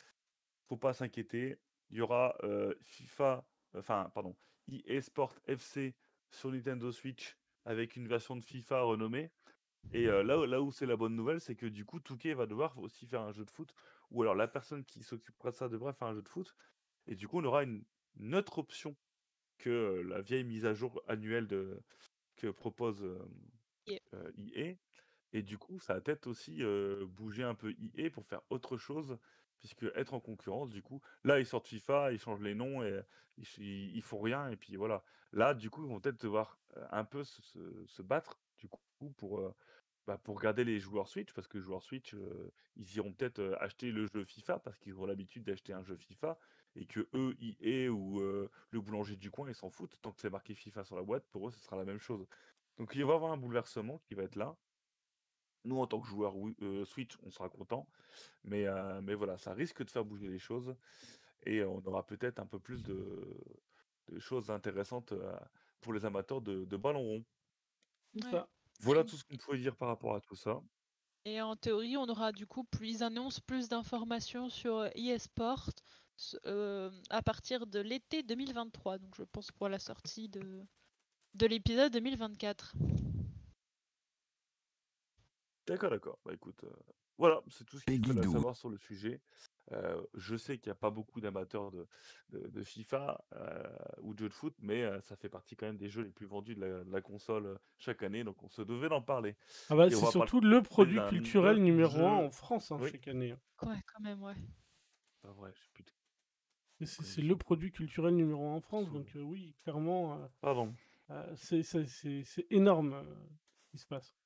[0.69, 1.59] faut pas s'inquiéter.
[1.91, 3.45] Il y aura euh, FIFA,
[3.77, 4.37] enfin, pardon,
[4.71, 5.95] EA Sport FC
[6.31, 9.31] sur Nintendo Switch avec une version de FIFA renommée.
[9.93, 12.35] Et euh, là, où- là où c'est la bonne nouvelle, c'est que du coup, Touquet
[12.35, 13.75] va devoir aussi faire un jeu de foot,
[14.11, 16.55] ou alors la personne qui s'occupera de ça devra faire un jeu de foot.
[17.07, 17.85] Et du coup, on aura une,
[18.19, 18.97] une autre option
[19.59, 21.83] que euh, la vieille mise à jour annuelle de,
[22.37, 23.03] que propose
[23.87, 23.99] EA.
[24.15, 24.77] euh, EA.
[25.33, 26.61] Et du coup, ça va peut-être aussi
[27.07, 29.17] bouger un peu EA pour faire autre chose,
[29.61, 33.01] puisque être en concurrence, du coup, là, ils sortent FIFA, ils changent les noms et
[33.39, 33.59] ils, ch-
[33.95, 34.49] ils, font rien.
[34.49, 35.05] Et puis voilà.
[35.33, 39.41] Là, du coup, ils vont peut-être devoir euh, un peu se, battre, du coup, pour,
[39.41, 39.55] euh,
[40.07, 43.39] bah, pour garder les joueurs Switch, parce que les joueurs Switch, euh, ils iront peut-être
[43.39, 46.39] euh, acheter le jeu FIFA, parce qu'ils auront l'habitude d'acheter un jeu FIFA,
[46.77, 50.01] et que eux, EA ou euh, le boulanger du coin, ils s'en foutent.
[50.03, 52.27] Tant que c'est marqué FIFA sur la boîte, pour eux, ce sera la même chose.
[52.79, 54.57] Donc il va y avoir un bouleversement qui va être là.
[55.65, 57.87] Nous, en tant que joueurs euh, Switch, on sera content.
[58.45, 60.75] Mais, euh, mais voilà, ça risque de faire bouger les choses.
[61.45, 63.37] Et on aura peut-être un peu plus de,
[64.09, 65.39] de choses intéressantes euh,
[65.81, 67.25] pour les amateurs de, de ballon rond.
[68.15, 68.31] c'est Ouais.
[68.31, 68.49] ça.
[68.81, 70.63] Voilà tout ce qu'on pouvait dire par rapport à tout ça.
[71.27, 75.71] Et en théorie, on aura du coup plus, annoncent plus d'informations sur eSport
[76.47, 78.99] euh, à partir de l'été 2023.
[78.99, 80.67] Donc je pense pour la sortie de,
[81.35, 82.75] de l'épisode 2024.
[85.71, 86.19] D'accord, d'accord.
[86.25, 86.71] Bah écoute, euh,
[87.17, 88.33] voilà, c'est tout ce qu'il Doo.
[88.33, 89.21] savoir sur le sujet.
[89.71, 91.87] Euh, je sais qu'il n'y a pas beaucoup d'amateurs de,
[92.31, 93.63] de- de FIFA euh,
[94.03, 96.11] ou de jeux de foot, mais euh, ça fait partie quand même des jeux les
[96.11, 99.01] plus vendus de la, de la console euh, chaque année, donc on se devait d'en
[99.01, 99.37] parler.
[99.69, 102.05] Ah bah, c'est surtout le produit culturel numéro jeu.
[102.05, 102.91] 1 en France hein, Oui.
[102.91, 103.33] chaque année.
[103.63, 104.35] Ouais, quand même, ouais.
[105.23, 105.85] Pas vrai, je sais plus.
[105.85, 105.91] de-
[106.81, 110.75] Et C'est le produit culturel numéro 1 en France, donc euh, oui, clairement, euh, Pardon.
[111.11, 113.05] euh, c'est énorme euh,
[113.61, 114.17] ce qui se passe.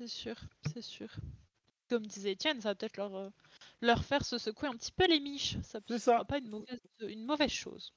[0.00, 0.34] C'est sûr,
[0.72, 1.14] c'est sûr.
[1.90, 3.28] Comme disait Etienne, ça va peut-être leur, euh,
[3.82, 5.60] leur faire se secouer un petit peu les miches.
[5.60, 6.12] Ça ne ça.
[6.14, 7.92] sera pas une mauvaise, une mauvaise chose.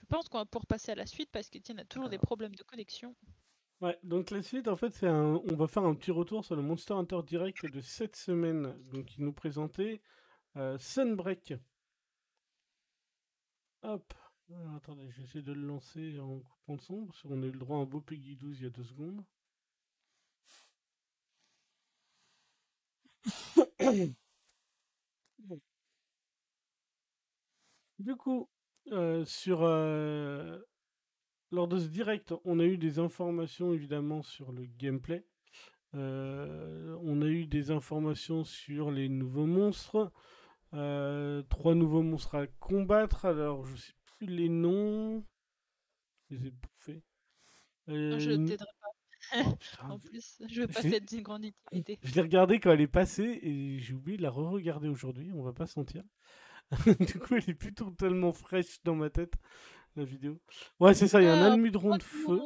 [0.00, 2.54] Je pense qu'on va pouvoir passer à la suite parce qu'Etienne a toujours des problèmes
[2.54, 3.14] de connexion.
[3.82, 5.42] Ouais, donc la suite, en fait, c'est un...
[5.44, 8.82] on va faire un petit retour sur le Monster Hunter Direct de cette semaine.
[8.92, 10.00] Donc, il nous présentait
[10.56, 11.52] euh, Sunbreak.
[13.82, 14.14] Hop.
[14.48, 17.58] Alors, attendez, j'essaie de le lancer en coupant le son, parce qu'on a eu le
[17.58, 19.22] droit à un beau Peggy 12 il y a deux secondes.
[27.98, 28.48] Du coup,
[28.92, 30.58] euh, sur euh,
[31.50, 35.24] lors de ce direct, on a eu des informations évidemment sur le gameplay.
[35.94, 40.12] Euh, on a eu des informations sur les nouveaux monstres.
[40.72, 43.24] trois nouveaux monstres à combattre.
[43.24, 45.24] Alors, je sais plus les noms.
[46.30, 47.02] Je les ai bouffés.
[49.34, 49.40] Oh,
[49.90, 51.98] en plus, je veux pas être d'une grande utilité.
[52.02, 55.42] Je l'ai regardé quand elle est passée et j'ai oublié de la re-regarder aujourd'hui, on
[55.42, 56.02] va pas sentir.
[57.00, 59.34] du coup, elle est plus totalement fraîche dans ma tête,
[59.94, 60.40] la vidéo.
[60.80, 62.40] Ouais, c'est ça, il y a un almudron de feu.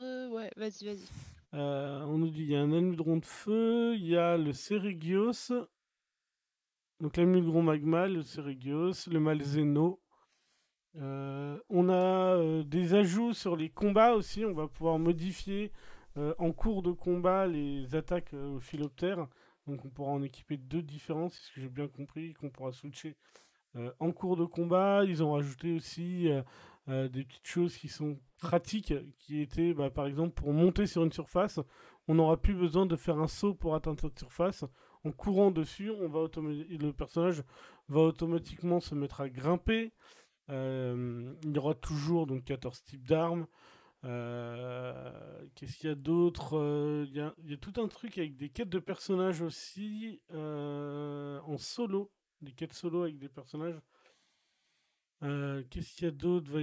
[0.00, 1.08] ouais, vas-y, vas-y.
[1.54, 4.54] Euh, on nous dit il y a un almudron de feu, il y a le
[4.54, 5.52] Ceregios,
[7.00, 10.00] donc l'almudron magma, le Ceregios, le Malzeno.
[10.96, 15.72] Euh, on a euh, des ajouts sur les combats aussi, on va pouvoir modifier
[16.16, 19.28] en cours de combat les attaques au philoptère.
[19.66, 22.72] Donc on pourra en équiper deux différents, c'est ce que j'ai bien compris, qu'on pourra
[22.72, 23.16] switcher
[23.76, 25.04] euh, en cours de combat.
[25.04, 26.42] Ils ont rajouté aussi euh,
[26.88, 31.04] euh, des petites choses qui sont pratiques, qui étaient bah, par exemple pour monter sur
[31.04, 31.60] une surface,
[32.08, 34.64] on n'aura plus besoin de faire un saut pour atteindre cette surface.
[35.04, 37.42] En courant dessus, le personnage
[37.88, 39.92] va automatiquement se mettre à grimper.
[40.48, 43.46] il y aura toujours donc 14 types d'armes.
[44.02, 48.78] Qu'est-ce qu'il y a d'autre il, y a tout un truc avec des quêtes de
[48.78, 52.10] personnages aussi en solo
[52.42, 53.80] des quêtes solo avec des personnages.
[55.22, 56.50] Euh, qu'est-ce qu'il y a d'autre?
[56.50, 56.58] Va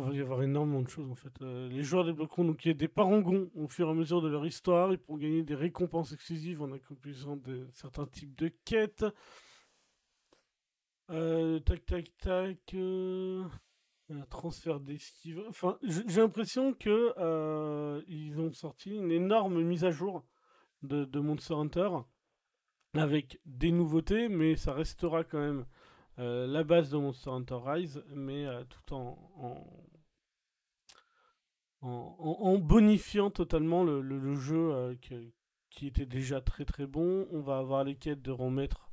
[0.00, 1.42] va y avoir énormément de choses en fait.
[1.42, 4.92] Euh, les joueurs débloqueront donc des parangons au fur et à mesure de leur histoire
[4.92, 7.38] et pour gagner des récompenses exclusives en accomplissant
[7.74, 9.04] certains types de quêtes.
[11.10, 12.74] Euh, tac, tac,
[14.08, 14.28] tac.
[14.28, 15.42] transfert d'esquive.
[15.48, 20.24] Enfin, j'ai l'impression que ils ont sorti une énorme mise à jour
[20.82, 21.90] de, Monster Hunter
[22.94, 25.66] avec des nouveautés, mais ça restera quand même
[26.18, 29.16] euh, la base de Monster Hunter Rise, mais euh, tout en
[31.80, 34.96] en, bonifiant totalement le, jeu euh,
[35.70, 37.28] qui était déjà très très bon.
[37.30, 38.90] On va avoir les quêtes de rang maître,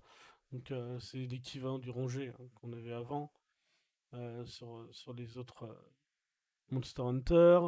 [0.52, 3.32] donc c'est l'équivalent du ranger hein, qu'on avait avant
[4.46, 5.68] sur, sur les autres
[6.72, 7.60] Monster Hunter.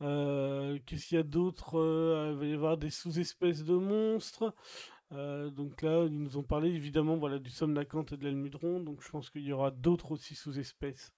[0.00, 1.74] Qu'est-ce qu'il y a d'autre
[2.32, 4.54] Il va y avoir des sous-espèces de monstres.
[5.12, 9.02] Euh, donc là, ils nous ont parlé évidemment voilà, du somnacanthe et de l'almudron, donc
[9.02, 11.12] je pense qu'il y aura d'autres aussi sous-espèces.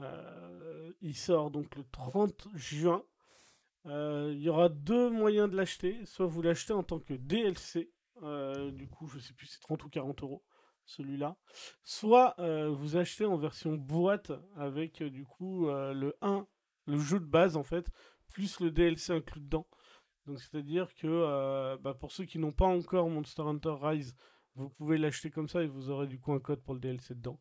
[0.00, 3.04] Euh, il sort donc le 30 juin.
[3.86, 6.04] Euh, il y aura deux moyens de l'acheter.
[6.06, 7.92] Soit vous l'achetez en tant que DLC,
[8.72, 10.42] du coup je sais plus c'est 30 ou 40 euros
[10.84, 11.36] celui-là.
[11.84, 12.34] Soit
[12.70, 16.46] vous achetez en version boîte avec du coup le 1,
[16.86, 17.90] le jeu de base en fait,
[18.28, 19.66] plus le DLC inclus dedans.
[20.26, 24.14] Donc c'est-à-dire que euh, bah, pour ceux qui n'ont pas encore Monster Hunter Rise,
[24.54, 27.14] vous pouvez l'acheter comme ça et vous aurez du coup un code pour le DLC
[27.14, 27.40] dedans.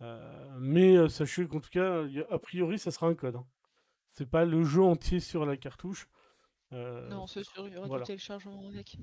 [0.00, 3.36] Euh, mais euh, sachez qu'en tout cas, a priori, ça sera un code.
[3.36, 3.46] Hein.
[4.12, 6.08] C'est pas le jeu entier sur la cartouche.
[6.72, 8.96] non, c'est sûr, il y aura du téléchargement avec.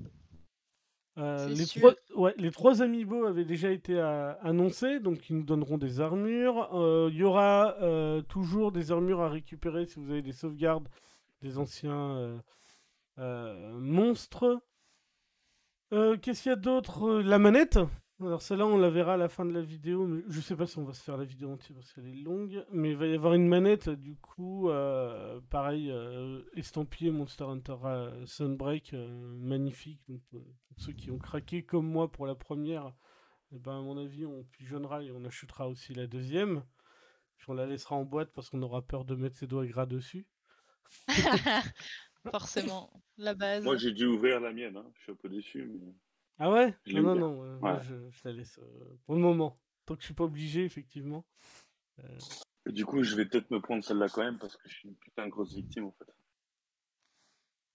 [1.16, 3.98] Les, trois, ouais, les trois amiibo avaient déjà été
[4.42, 6.68] annoncés, donc ils nous donneront des armures.
[7.10, 7.76] Il y aura
[8.28, 10.88] toujours des armures à récupérer si vous avez des sauvegardes
[11.42, 12.40] des anciens
[13.18, 14.60] euh, monstre.
[15.92, 17.08] Euh, qu'est-ce qu'il y a d'autre?
[17.08, 17.78] Euh, La manette?
[18.18, 20.66] Alors celle-là, on la verra à la fin de la vidéo, mais je sais pas
[20.66, 22.64] si on va se faire la vidéo entière parce qu'elle est longue.
[22.72, 24.70] Mais il va y avoir une manette, du coup,
[25.50, 25.92] pareil,
[26.54, 27.76] estampillé Monster Hunter
[28.24, 30.00] Sunbreak, magnifique.
[30.08, 32.94] Donc, pour ceux qui ont craqué comme moi pour la première,
[33.52, 36.64] eh ben, à mon avis, on pigeonnera et on achètera aussi la deuxième.
[37.36, 39.86] Puis on la laissera en boîte parce qu'on aura peur de mettre ses doigts gras
[39.86, 40.26] dessus.
[42.30, 43.64] forcément, la base.
[43.64, 44.90] Moi, j'ai dû ouvrir la mienne, hein.
[44.94, 45.64] je suis un peu déçu.
[45.66, 45.94] Mais...
[46.38, 46.74] Ah ouais?
[46.88, 47.94] Non, non, non, je,
[48.24, 49.58] la laisse euh, pour le moment.
[49.86, 51.24] Tant que je suis pas obligé, effectivement.
[52.00, 52.18] Euh.
[52.66, 54.96] du coup, je vais peut-être me prendre celle-là quand même parce que je suis une
[54.96, 56.12] putain de grosse victime en fait.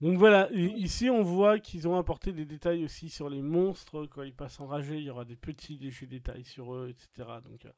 [0.01, 4.07] Donc voilà, ici on voit qu'ils ont apporté des détails aussi sur les monstres.
[4.07, 7.29] Quand ils passent enragés, il y aura des petits légers détails sur eux, etc.
[7.43, 7.71] Donc euh,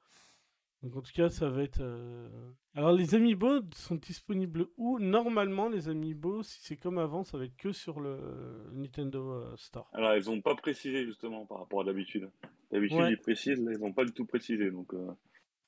[0.84, 1.80] donc en tout cas, ça va être.
[1.82, 2.30] Euh,
[2.76, 5.00] alors les amiibo sont disponibles où?
[5.00, 9.56] Normalement, les amiibo, si c'est comme avant, ça va être que sur le Nintendo euh,
[9.58, 9.90] Store.
[9.94, 12.30] Alors ils n'ont pas précisé justement par rapport à d'habitude.
[12.72, 14.70] D'habitude ils précisent, là ils n'ont pas du tout précisé.
[14.72, 15.08] Donc euh,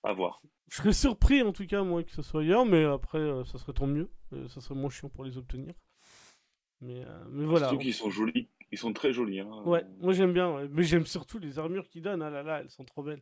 [0.03, 0.41] À voir.
[0.69, 3.57] Je serais surpris en tout cas, moi, que ce soit ailleurs, mais après, euh, ça
[3.59, 4.09] serait tant mieux.
[4.33, 5.73] Euh, ça serait moins chiant pour les obtenir.
[6.81, 7.69] Mais, euh, mais voilà.
[7.69, 8.49] Surtout qu'ils sont jolis.
[8.71, 9.39] Ils sont très jolis.
[9.39, 9.61] Hein.
[9.65, 10.51] Ouais, moi j'aime bien.
[10.53, 10.67] ouais.
[10.71, 12.21] Mais j'aime surtout les armures qu'ils donnent.
[12.23, 13.21] Ah là là, elles sont trop belles.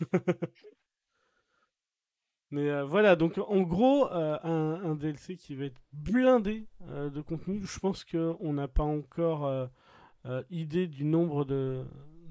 [2.54, 7.20] Mais euh, voilà, donc en gros, euh, un, DLC qui va être blindé euh, de
[7.20, 7.60] contenu.
[7.64, 9.68] Je pense qu'on n'a pas encore
[10.50, 11.84] idée du nombre de,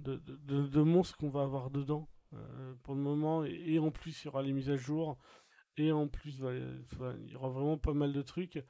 [0.05, 2.07] de, monstres qu'on va avoir dedans
[2.83, 3.43] pour le moment.
[3.43, 5.17] Et, en plus, il y aura les mises à jour.
[5.75, 8.63] Et en plus, il y aura vraiment pas mal de trucs.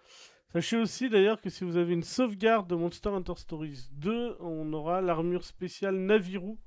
[0.54, 4.74] Sachez aussi d'ailleurs que si vous avez une sauvegarde de Monster Hunter Stories 2, on
[4.74, 6.58] aura l'armure spéciale Naviru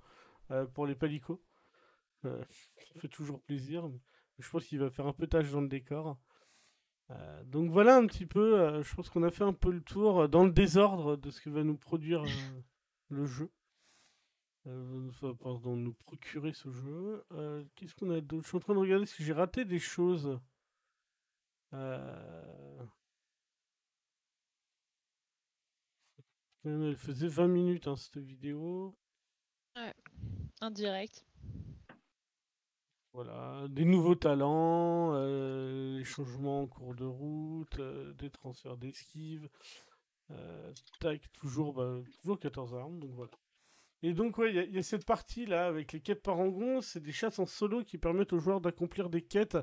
[0.74, 1.42] pour les palicots.
[2.22, 3.90] Ça fait toujours plaisir.
[4.38, 6.18] Je pense qu'il va faire un peu tâche dans le décor.
[7.10, 9.80] Euh, donc voilà un petit peu, euh, je pense qu'on a fait un peu le
[9.80, 12.24] tour euh, dans le désordre de ce que va nous produire
[13.08, 13.50] le jeu.
[15.40, 17.24] Pardon, nous procurer ce jeu.
[17.76, 18.42] Qu'est-ce qu'on a d'autre?
[18.42, 20.40] Je suis en train de regarder si j'ai raté des choses.
[26.64, 28.96] Elle faisait 20 minutes hein, cette vidéo.
[30.60, 31.24] Indirect.
[33.16, 39.48] Voilà, des nouveaux talents, euh, les changements en cours de route, euh, des transferts d'esquive.
[40.32, 43.30] Euh, tac, toujours, bah, toujours 14 armes, donc voilà.
[44.02, 47.38] Et donc, ouais, il y, a- cette partie-là avec les quêtes parangon, c'est des chasses
[47.38, 49.56] en solo qui permettent aux joueurs d'accomplir des quêtes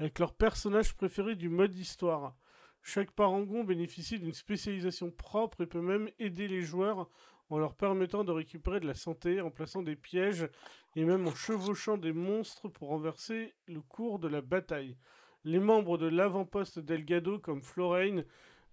[0.00, 2.36] avec leur personnage préféré du mode histoire.
[2.82, 7.08] Chaque parangon bénéficie d'une spécialisation propre et peut même aider les joueurs
[7.50, 10.48] en leur permettant de récupérer de la santé, en plaçant des pièges
[10.96, 14.96] et même en chevauchant des monstres pour renverser le cours de la bataille.
[15.44, 18.24] Les membres de l'avant-poste d'Elgado comme Florane,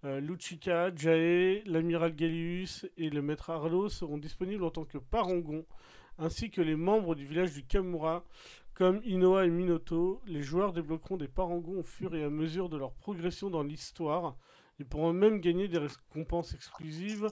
[0.04, 5.64] euh, Luchica, Jae, l'amiral Gallius et le maître Arlo seront disponibles en tant que parangons,
[6.18, 8.24] ainsi que les membres du village du Kamura
[8.74, 10.20] comme Inoa et Minoto.
[10.26, 14.36] Les joueurs débloqueront des parangons au fur et à mesure de leur progression dans l'histoire
[14.80, 17.28] et pourront même gagner des récompenses exclusives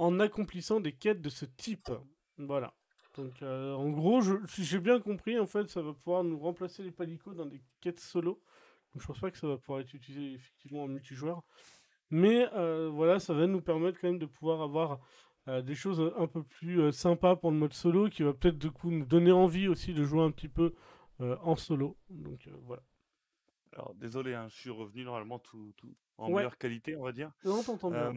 [0.00, 1.90] en accomplissant des quêtes de ce type.
[2.38, 2.72] Voilà.
[3.16, 6.38] Donc, euh, en gros, je- si j'ai bien compris, en fait, ça va pouvoir nous
[6.38, 8.40] remplacer les palicots dans des quêtes solo.
[8.92, 11.42] Donc, je pense pas que ça va pouvoir être utilisé effectivement en multijoueur.
[12.08, 15.00] Mais euh, voilà, ça va nous permettre quand même de pouvoir avoir
[15.48, 18.70] euh, des choses un peu plus sympas pour le mode solo, qui va peut-être du
[18.70, 20.74] coup nous donner envie aussi de jouer un petit peu
[21.18, 21.98] en solo.
[22.08, 22.82] Donc voilà.
[23.74, 26.36] Alors, désolé, hein, je suis revenu normalement tout, tout en Ouais.
[26.36, 27.30] meilleure qualité, on va dire.
[27.44, 28.14] Non, t'entends bien.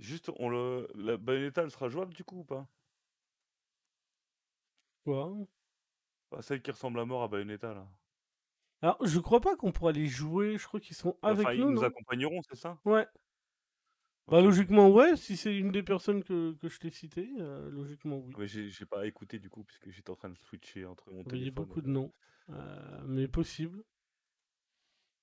[0.00, 2.66] Juste, on le, la Bayonetta, elle sera jouable du coup ou pas?
[5.04, 5.46] Quoi?
[6.32, 7.86] Bah, Celle qui ressemble à mort à Bayonetta, là.
[8.82, 10.58] Alors, je crois pas qu'on pourra les jouer.
[10.58, 12.78] Je crois qu'ils sont avec enfin, nous, ils nous accompagneront, c'est ça?
[12.84, 13.06] Ouais.
[14.28, 15.16] Bah, logiquement, ouais.
[15.16, 18.38] Si c'est une des personnes que, que je t'ai citées, euh, logiquement, oui.
[18.38, 21.30] Mais j'ai pas écouté du coup, puisque j'étais en train de switcher entre mon Vous
[21.30, 21.64] voyez téléphone.
[21.64, 22.12] beaucoup de noms,
[22.50, 23.82] euh, mais possible.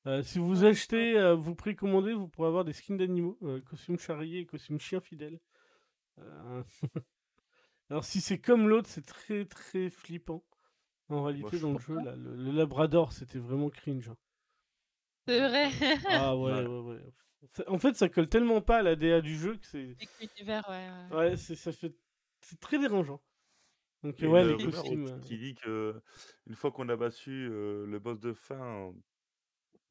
[0.07, 3.99] Euh, si vous achetez, euh, vous précommandez, vous pourrez avoir des skins d'animaux, euh, costume
[3.99, 5.39] charrier et costume chien fidèle.
[6.19, 6.63] Euh,
[7.89, 10.43] Alors si c'est comme l'autre, c'est très très flippant.
[11.09, 14.09] En réalité, je dans le jeu, là, le, le Labrador, c'était vraiment cringe.
[14.09, 14.17] hein.
[15.27, 15.69] C'est vrai.
[16.09, 16.65] Ah ouais, Ouais.
[16.67, 17.13] ouais, ouais.
[17.53, 20.63] Ça- En fait, ça colle tellement pas à la DA du jeu que c'est, l'univers,
[20.69, 20.89] ouais.
[21.11, 21.17] ouais.
[21.17, 21.93] ouais, c'est, ça fait,
[22.41, 23.21] c'est très dérangeant.
[24.03, 25.07] Donc Et ouais, les costumes.
[25.07, 26.01] euh, qui dit que
[26.45, 28.93] une fois qu'on a battu euh, le boss de fin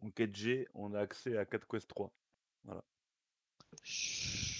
[0.06, 2.12] en, en 4G, on a accès à 4 Quest 3.
[3.82, 4.56] Chut.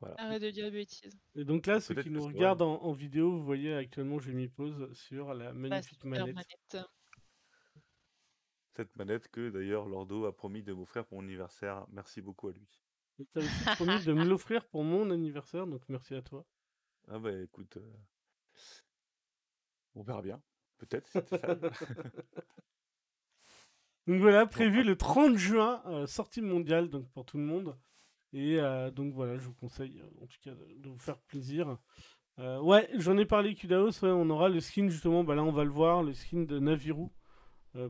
[0.00, 0.14] Voilà.
[0.18, 1.18] Arrête de dire des bêtises.
[1.34, 4.48] Et donc là, ceux qui nous regardent en, en vidéo, vous voyez actuellement, j'ai mis
[4.48, 6.34] pause sur la La magnifique manette.
[6.36, 6.86] manette.
[8.68, 11.84] Cette manette que d'ailleurs Lordo a promis de m'offrir pour mon anniversaire.
[11.90, 12.68] Merci beaucoup à lui.
[13.18, 16.46] Et t'as aussi promis de me l'offrir pour mon anniversaire, donc merci à toi.
[17.08, 17.92] Ah bah écoute, euh,
[19.96, 20.40] on verra bien.
[20.76, 21.10] Peut-être.
[24.08, 27.76] Donc voilà, prévu le 30 juin, euh, sortie mondiale donc pour tout le monde.
[28.32, 31.18] Et euh, donc voilà, je vous conseille euh, en tout cas de, de vous faire
[31.18, 31.78] plaisir.
[32.38, 35.52] Euh, ouais, j'en ai parlé Kudaos, ouais, on aura le skin justement, bah là on
[35.52, 37.08] va le voir, le skin de Naviru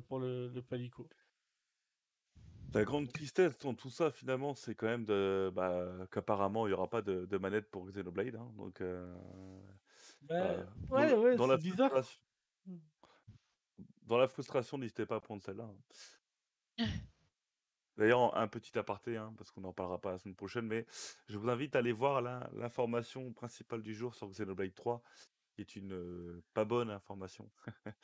[0.09, 1.09] pour le, le Palico.
[2.75, 6.75] La grande tristesse dans tout ça, finalement, c'est quand même de, bah, qu'apparemment, il n'y
[6.75, 8.37] aura pas de, de manette pour Xenoblade.
[8.37, 9.15] hein, donc, euh,
[10.31, 11.91] euh, dans ouais, ouais, dans c'est la bizarre.
[11.91, 12.21] frustration-
[14.03, 15.65] Dans la frustration, n'hésitez pas à prendre celle-là.
[15.65, 15.77] hein.
[17.97, 20.87] D'ailleurs, un petit aparté, hein, parce qu'on n'en parlera pas la semaine prochaine, mais
[21.29, 25.03] je vous invite à aller voir l'in- l'information principale du jour sur Xenoblade 3,
[25.55, 27.49] qui est une euh, pas bonne information.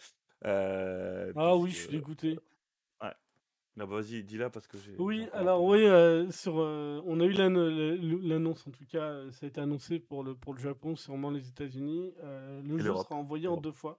[0.44, 2.38] Euh, Ah oui, je suis dégoûté.
[3.00, 3.16] Ah
[3.76, 4.94] bah, vas-y, dis-la parce que j'ai.
[4.98, 9.60] Oui, alors oui, euh, sur, on a eu l'annonce en tout cas, ça a été
[9.60, 12.12] annoncé pour le, pour le Japon, sûrement les États-Unis.
[12.22, 13.06] Le Et jeu l'Europe.
[13.06, 13.98] sera envoyé en deux fois.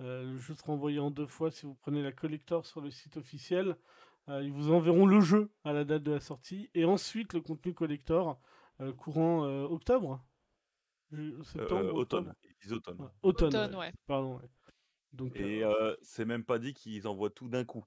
[0.00, 2.90] Euh, le jeu sera envoyé en deux fois si vous prenez la collector sur le
[2.90, 3.76] site officiel.
[4.28, 7.40] Euh, ils vous enverront le jeu à la date de la sortie et ensuite le
[7.40, 8.40] contenu collector
[8.80, 10.24] euh, courant euh, octobre.
[11.12, 12.34] Euh, Septembre, euh, automne.
[12.64, 13.00] Ils automne.
[13.00, 13.78] Ouais, automne, Automne, ouais.
[13.78, 13.92] ouais.
[14.06, 14.36] Pardon.
[14.36, 14.48] ouais.
[15.12, 17.84] Donc, Et euh, euh, c'est même pas dit qu'ils envoient tout d'un coup.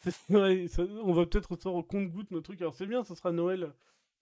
[0.00, 2.60] c'est- ouais, ça- on va peut-être recevoir au compte-goutte nos trucs.
[2.60, 3.72] Alors c'est bien, ça sera Noël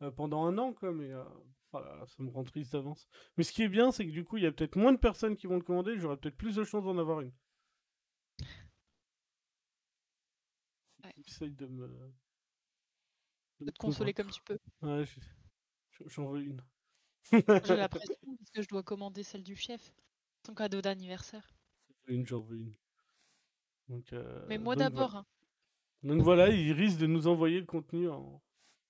[0.03, 1.25] euh, pendant un an, quoi, mais euh,
[1.73, 3.09] oh là là, ça me rend triste d'avance.
[3.37, 4.99] Mais ce qui est bien, c'est que du coup, il y a peut-être moins de
[4.99, 5.99] personnes qui vont le commander.
[5.99, 7.33] J'aurai peut-être plus de chances d'en avoir une.
[11.05, 11.15] Ouais.
[11.27, 12.13] J'essaye de me.
[13.61, 14.59] de te consoler comme tu peux.
[14.83, 15.05] Ouais,
[16.07, 16.63] j'en veux une.
[17.33, 17.43] J'ai
[17.77, 19.93] la pression parce que je dois commander celle du chef.
[20.47, 21.47] Son cadeau d'anniversaire.
[22.07, 22.75] Une, j'en veux une.
[23.89, 24.91] Donc, euh, Mais moi voilà.
[24.91, 25.17] d'abord.
[25.17, 25.27] hein.
[26.03, 28.41] Donc voilà, il risque de nous envoyer le contenu en,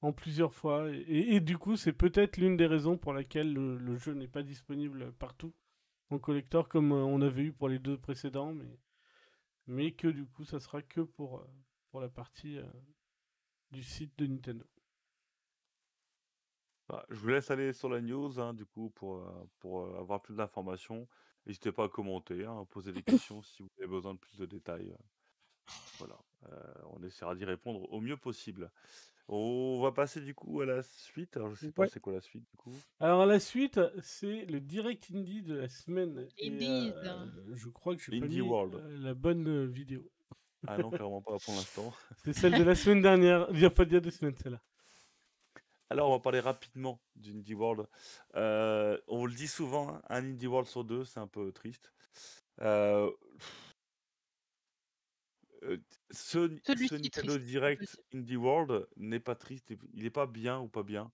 [0.03, 0.91] en plusieurs fois.
[0.91, 4.15] Et, et- et du coup, c'est peut-être l'une des raisons pour laquelle le, le jeu
[4.15, 5.55] n'est pas disponible partout
[6.11, 8.79] en collector comme euh, on avait eu pour les deux précédents, mais,
[9.69, 11.47] mais que du coup, ça sera que pour, euh,
[11.91, 12.65] pour la partie euh,
[13.71, 14.67] du site de Nintendo.
[16.89, 19.99] Bah, je vous laisse aller sur la news, hein, du coup, pour, euh, pour euh,
[20.01, 21.07] avoir plus d'informations.
[21.47, 24.39] N'hésitez pas à commenter, hein, à poser des questions si vous avez besoin de plus
[24.39, 24.95] de détails.
[25.99, 26.19] Voilà,
[26.53, 28.71] euh, on essaiera d'y répondre au mieux possible.
[29.31, 31.37] On va passer du coup à la suite.
[31.37, 31.89] Alors, je sais pas Ouais.
[31.89, 32.73] c'est quoi la suite du coup?
[32.99, 36.27] Alors la suite, c'est le Direct Indie de la semaine.
[36.39, 36.95] Et, Indeed.
[37.05, 38.75] euh, je crois que j'ai pas Indie mis World.
[38.77, 40.11] euh, la bonne euh, vidéo.
[40.67, 41.93] Ah non, clairement pas pour l'instant.
[42.25, 43.47] C'est celle de la semaine dernière.
[43.53, 44.63] Il n'y a pas d'il y a deux semaines, celle-là.
[45.91, 47.87] Alors, on va parler rapidement d'Indie World.
[48.35, 51.93] Euh, on le dit souvent, hein, un Indie World sur deux, c'est un peu triste.
[52.61, 53.11] Euh,
[55.63, 55.79] euh,
[56.11, 58.03] ce, Celui ce qui est Nintendo triste, Direct.
[58.15, 61.13] Indie World n'est pas triste, il n'est pas bien ou pas bien.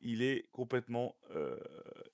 [0.00, 1.16] Il est complètement.
[1.30, 1.58] euh,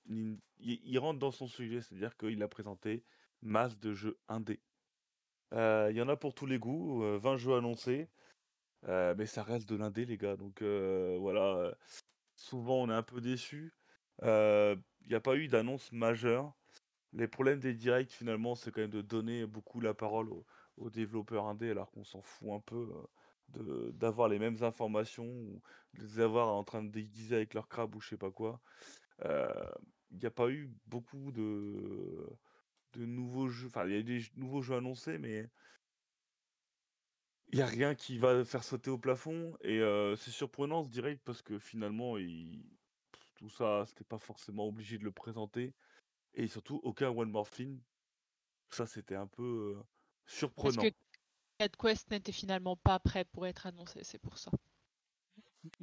[0.07, 3.03] nin- il, il rentre dans son sujet, c'est-à-dire qu'il a présenté
[3.41, 4.61] masse de jeux indés.
[5.53, 8.09] Euh, Il y en a pour tous les goûts, euh, 20 jeux annoncés,
[8.87, 10.35] euh, mais ça reste de l'indé, les gars.
[10.37, 11.73] Donc euh, voilà, euh,
[12.35, 13.73] souvent on est un peu déçu.
[14.21, 16.55] Il n'y a pas eu d'annonce majeure.
[17.13, 20.45] Les problèmes des directs, finalement, c'est quand même de donner beaucoup la parole aux,
[20.77, 23.07] aux développeurs indés, alors qu'on s'en fout un peu euh,
[23.49, 25.61] de- d'avoir les mêmes informations ou
[25.93, 28.61] de les avoir en train de déguiser avec leur crabe ou je sais pas quoi.
[30.11, 32.29] Il n'y a pas eu beaucoup de,
[32.93, 33.67] de nouveaux jeux.
[33.67, 35.49] Enfin, il y a eu des nouveaux jeux annoncés, mais
[37.51, 39.57] il n'y a rien qui va faire sauter au plafond.
[39.61, 42.63] Et euh, c'est surprenant ce direct parce que finalement, il...
[43.35, 45.73] tout ça, c'était pas forcément obligé de le présenter.
[46.35, 47.79] Et surtout, aucun One More Thing.
[48.69, 49.77] Ça, c'était un peu
[50.27, 50.81] euh, Parce surprenant.
[50.81, 50.87] que
[51.59, 54.51] Cat Quest n'était finalement pas prêt pour être annoncé, c'est pour ça.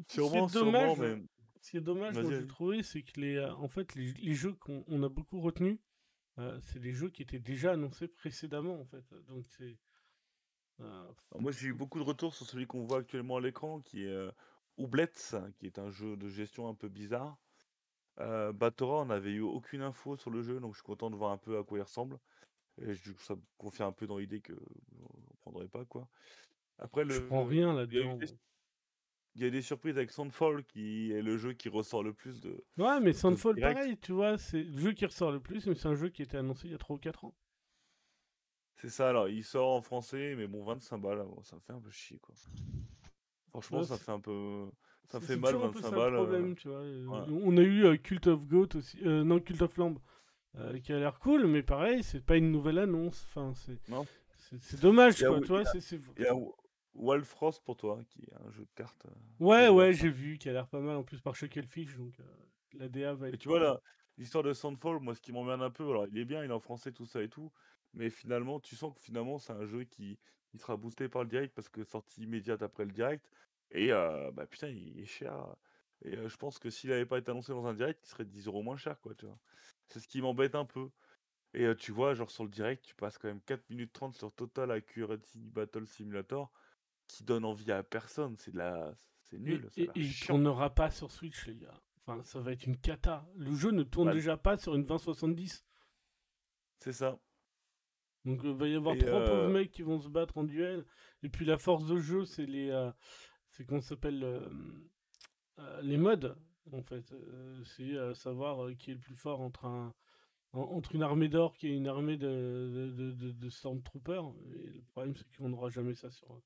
[0.09, 1.23] Sûrement, C'est dommage, sûrement, mais
[1.61, 4.35] Ce qui est dommage, moi, j'ai trouvé, c'est que les, euh, en fait, les, les
[4.35, 5.79] jeux qu'on on a beaucoup retenus,
[6.39, 9.05] euh, c'est des jeux qui étaient déjà annoncés précédemment, en fait.
[9.29, 9.79] Donc c'est.
[10.81, 14.05] euh, moi, j'ai eu beaucoup de retours sur celui qu'on voit actuellement à l'écran, qui
[14.05, 14.31] est euh,
[14.79, 15.13] Oublets,
[15.59, 17.39] qui est un jeu de gestion un peu bizarre.
[18.21, 21.17] Euh, Batora, on n'avait eu aucune info sur le jeu, donc je suis content de
[21.17, 22.19] voir un peu à quoi il ressemble.
[22.79, 24.53] Et je- ça me confirme un peu dans l'idée que
[25.01, 26.09] on prendrait pas quoi.
[26.79, 28.17] Après je le, prends rien il y a eu là-dedans.
[28.17, 28.27] des,
[29.35, 32.41] il y a des surprises avec Soundfall, qui est le jeu qui ressort le plus
[32.41, 32.65] de.
[32.79, 33.13] Ouais, mais
[33.55, 33.61] direct.
[33.61, 36.23] pareil, tu vois, c'est le jeu qui ressort le plus, mais c'est un jeu qui
[36.23, 37.35] était annoncé il y a 3 ou 4 ans.
[38.77, 41.73] C'est ça, alors il sort en français, mais bon, 25 balles, bon, ça me fait
[41.73, 42.35] un peu chier quoi.
[43.51, 44.71] Franchement, Ouais, ça fait un peu.
[45.09, 46.13] Ça fait mal, toujours un peu 25 ça balles.
[46.13, 46.83] le euh, problème, tu vois.
[46.83, 47.27] ouais.
[47.45, 49.99] On a eu euh, Cult of Goat aussi, euh, non, Cult of Lamb,
[50.57, 53.25] euh, qui a l'air cool, mais pareil, c'est pas une nouvelle annonce.
[53.29, 53.79] Enfin, c'est.
[54.81, 55.63] Dommage, quoi, tu vois.
[56.17, 56.35] il y a-
[57.65, 59.07] pour toi, qui est un jeu de cartes.
[59.07, 62.13] euh, Ouais, ouais, j'ai vu, qui a l'air pas mal en plus par Chucklefish, donc
[62.21, 62.25] euh,
[62.79, 63.39] la DA va Et être.
[63.39, 63.81] tu vois là,
[64.19, 66.55] l'histoire de Soundfall, moi ce qui m'emmerde un peu, alors il est bien, il est
[66.55, 67.51] en français, tout ça et tout,
[67.95, 70.19] mais finalement, tu sens que finalement c'est un jeu qui
[70.53, 73.31] il sera boosté par le direct parce que sortie immédiate après le direct,
[73.71, 75.33] et euh, bah putain, il est cher.
[76.03, 78.25] Et euh, je pense que s'il avait pas été annoncé dans un direct, il serait
[78.25, 79.39] 10 euros moins cher, quoi, tu vois.
[79.91, 80.91] C'est ce qui m'embête un peu.
[81.53, 84.15] Et euh, tu vois, genre sur le direct, tu passes quand même 4 minutes 30
[84.15, 86.51] sur Total Accuracy Battle Simulator,
[87.09, 88.95] qui donne envie à personne, c'est de la...
[89.23, 91.81] C'est nul, et, et il tournera pas sur Switch, les gars.
[91.99, 93.29] Enfin, ça va être une cata.
[93.37, 95.65] Le jeu ne tourne Bah, déjà pas sur une 2070.
[96.79, 97.21] C'est ça.
[98.25, 100.85] Donc il va y avoir Et, trois pauvres mecs qui vont se battre en duel.
[101.23, 102.71] Et puis la force de jeu, c'est les.
[102.71, 102.91] euh,
[103.51, 104.43] c'est qu'on s'appelle.
[105.83, 106.37] les modes,
[106.75, 107.13] en fait.
[107.13, 109.95] Euh, c'est euh, savoir euh, qui est le plus fort entre un.
[110.53, 114.35] en- entre une armée d'or et une armée de, de, de, de- de Stormtroopers.
[114.55, 116.43] Et le problème, c'est qu'on n'aura jamais ça sur,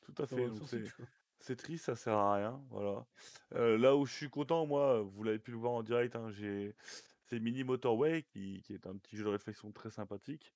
[0.00, 0.48] Tout à fait.
[1.38, 2.64] c'est triste, ça sert à rien.
[2.70, 3.06] Voilà.
[3.54, 6.30] Euh, là où je suis content, moi, vous l'avez pu le voir en direct, hein,
[6.30, 6.74] j'ai
[7.24, 10.54] c'est Mini Motorway qui, qui est un petit jeu de réflexion très sympathique.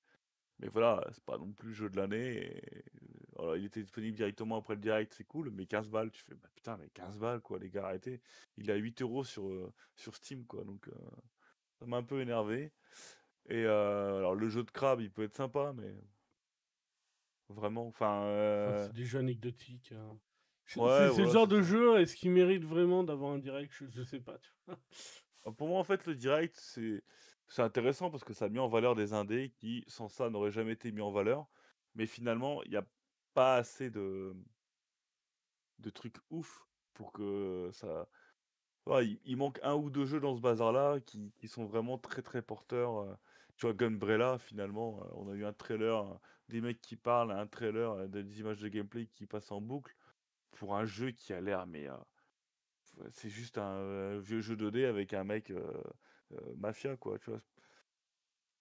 [0.59, 2.37] Mais voilà, c'est pas non plus le jeu de l'année.
[2.57, 2.83] et,
[3.45, 6.35] alors, il était disponible directement après le direct, c'est cool, mais 15 balles, tu fais,
[6.35, 8.21] bah, putain, mais 15 balles, quoi, les gars, arrêtez.
[8.57, 10.91] Il est à 8 euros sur, euh, sur Steam, quoi, donc euh,
[11.79, 12.71] ça m'a un peu énervé.
[13.47, 15.93] Et euh, alors, le jeu de crabe, il peut être sympa, mais
[17.49, 18.25] vraiment, enfin.
[18.87, 19.91] C'est des jeux anecdotiques.
[19.91, 20.17] hein.
[20.75, 23.71] Ouais, c'est c'est le voilà, genre de jeu, est-ce qu'il mérite vraiment d'avoir un direct?
[23.71, 24.37] Je, je sais pas.
[24.39, 24.77] tu vois.
[25.45, 27.03] Ah, Pour moi, en fait, le direct, c'est
[27.47, 30.51] c'est intéressant parce que ça a mis en valeur des indés qui, sans ça, n'auraient
[30.51, 31.47] jamais été mis en valeur.
[31.93, 32.85] Mais finalement, il n'y a
[33.35, 34.35] pas assez de,
[35.79, 38.07] de trucs ouf pour que ça.
[38.87, 41.97] Ouais, il, il manque un ou deux jeux dans ce bazar-là qui, qui sont vraiment
[41.99, 43.19] très très porteurs.
[43.57, 46.19] Tu vois, Gunbrella, finalement, on a eu un trailer,
[46.49, 49.95] des mecs qui parlent, un trailer, des images de gameplay qui passent en boucle
[50.51, 51.95] pour un jeu qui a l'air, mais euh,
[53.11, 55.71] C'est juste un euh, vieux jeu 2D avec un mec euh,
[56.57, 57.19] mafia, quoi.
[57.19, 57.39] Tu vois,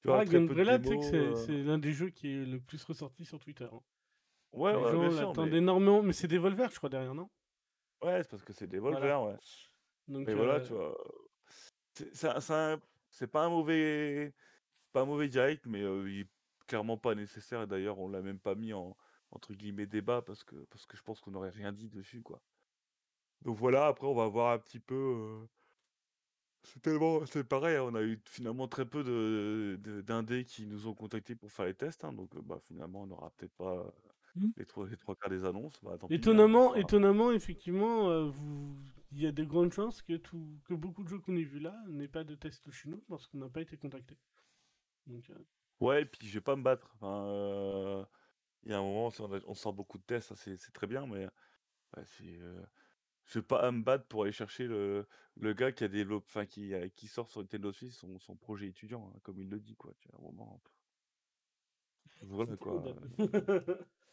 [0.01, 2.83] tu vois Ah, Gunbrella, tu sais que c'est l'un des jeux qui est le plus
[2.85, 3.69] ressorti sur Twitter.
[3.71, 3.81] hein.
[4.55, 7.29] Ouais, Les ouais, gens mais énormément, mais c'est Devolver, je crois, derrière, non?
[8.03, 8.97] Ouais, c'est parce que c'est des Voilà.
[9.01, 9.39] Devolver, ouais.
[10.09, 10.95] Donc, Mais voilà, euh, tu vois,
[13.11, 14.35] c'est pas un mauvais,
[14.93, 16.31] pas un mauvais direct, mais euh, il est
[16.67, 17.63] clairement pas nécessaire.
[17.63, 18.97] Et d'ailleurs, on l'a même pas mis en
[19.31, 22.43] entre guillemets débat parce que parce que je pense qu'on n'aurait rien dit dessus, quoi.
[23.43, 24.95] Donc voilà, après, on va voir un petit peu.
[24.95, 25.47] euh,
[26.63, 30.87] C'est tellement, c'est pareil, hein, on a eu finalement très peu de, d'indés qui nous
[30.89, 33.93] ont contactés pour faire les tests, hein, donc bah, finalement on n'aura peut-être pas
[34.37, 34.51] Hmm.
[34.57, 38.11] les, trois, les trois quarts des annonces, bah, tant pis, hein, on Étonnamment, étonnamment, effectivement,
[38.11, 38.77] euh, vous...
[39.13, 40.59] il y a de grandes chances que, tout...
[40.65, 43.27] que beaucoup de jeux qu'on ait vus là n'aient pas de test chez nous parce
[43.27, 44.17] qu'on n'a pas été contacté.
[45.07, 45.35] Donc, euh,
[45.81, 46.91] Ouais, et puis je vais pas me battre.
[46.95, 48.05] Enfin, euh,
[48.65, 51.07] il y a un moment, on, a- on sort beaucoup de tests, c'est très bien,
[51.07, 51.27] mais
[51.97, 52.63] ouais, c'est, euh,
[53.27, 55.07] je vais pas me battre pour aller chercher le,
[55.37, 58.69] le gars qui a développé, enfin qui, qui sort sur Nintendo Switch son, son projet
[58.69, 59.95] étudiant, hein, comme il le dit, quoi.
[60.01, 60.61] Tu vois, un moment,
[62.23, 62.83] voilà quoi.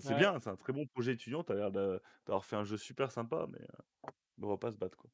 [0.00, 0.16] C'est Ouais.
[0.18, 1.42] bien, c'est un très bon projet étudiant.
[1.42, 4.10] T'as l'air d'a- d'avoir fait un jeu super sympa, mais euh,
[4.42, 5.10] on va pas se battre quoi.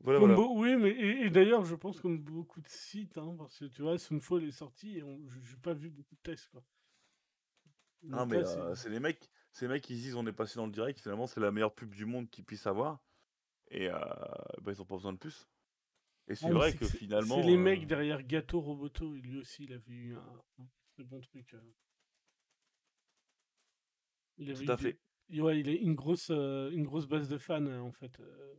[0.00, 0.36] Voilà, Comme voilà.
[0.36, 3.64] beau- Oui, mais et, et d'ailleurs, je pense comme beaucoup de sites, hein, parce que
[3.66, 5.18] tu vois, Sunfall est sorti et on...
[5.42, 6.48] j'ai pas vu beaucoup de tests.
[6.50, 6.62] Quoi.
[8.02, 10.26] Non, Donc mais là, c'est- euh, c'est les mecs, ces mecs qui se disent on
[10.26, 11.00] est passé dans le direct.
[11.00, 13.00] Finalement, c'est la meilleure pub du monde qu'ils puissent avoir,
[13.70, 13.98] et euh,
[14.60, 15.48] bah, ils ont pas besoin de plus.
[16.28, 18.60] Et c'est Ah, mais vrai c'est que c'est- finalement, C'est les euh, mecs derrière Gato
[18.60, 21.54] Roboto, et lui aussi, il avait eu un, un très bon truc.
[21.54, 21.60] euh.
[24.38, 25.00] Il avait tout à des- fait.
[25.30, 28.18] Et Ouais, il a une grosse, euh, une grosse base de fans, en fait.
[28.20, 28.54] euh,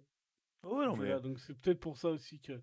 [0.63, 1.19] Ouais, non ce mais jeu-là.
[1.19, 2.53] Donc c'est peut-être pour ça aussi que,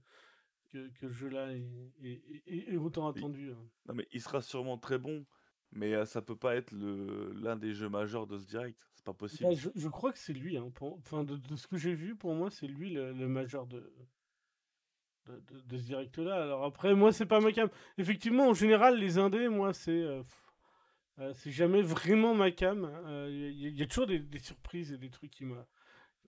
[0.70, 3.52] que, que le jeu-là est, est- est- est autant il, attendu.
[3.52, 3.68] hein.
[3.86, 5.24] non mais il sera sûrement très bon,
[5.70, 8.84] mais ça peut pas être le l'un des jeux majeurs de ce direct.
[8.94, 9.54] C'est pas Bah, possible.
[9.54, 10.56] je, je crois que c'est lui.
[10.56, 13.28] Hein, pour- Enfin, de, de ce que j'ai vu, pour moi, c'est lui le, le
[13.28, 13.92] majeur de,
[15.26, 16.42] de, de- de ce direct-là.
[16.42, 17.68] Alors après, moi, c'est pas ma cam.
[17.98, 20.22] Effectivement, en général, les indés, moi, c'est euh,
[21.18, 22.90] euh, c'est jamais vraiment ma cam.
[23.28, 25.44] Il y, a- toujours des, surprises et des trucs qui,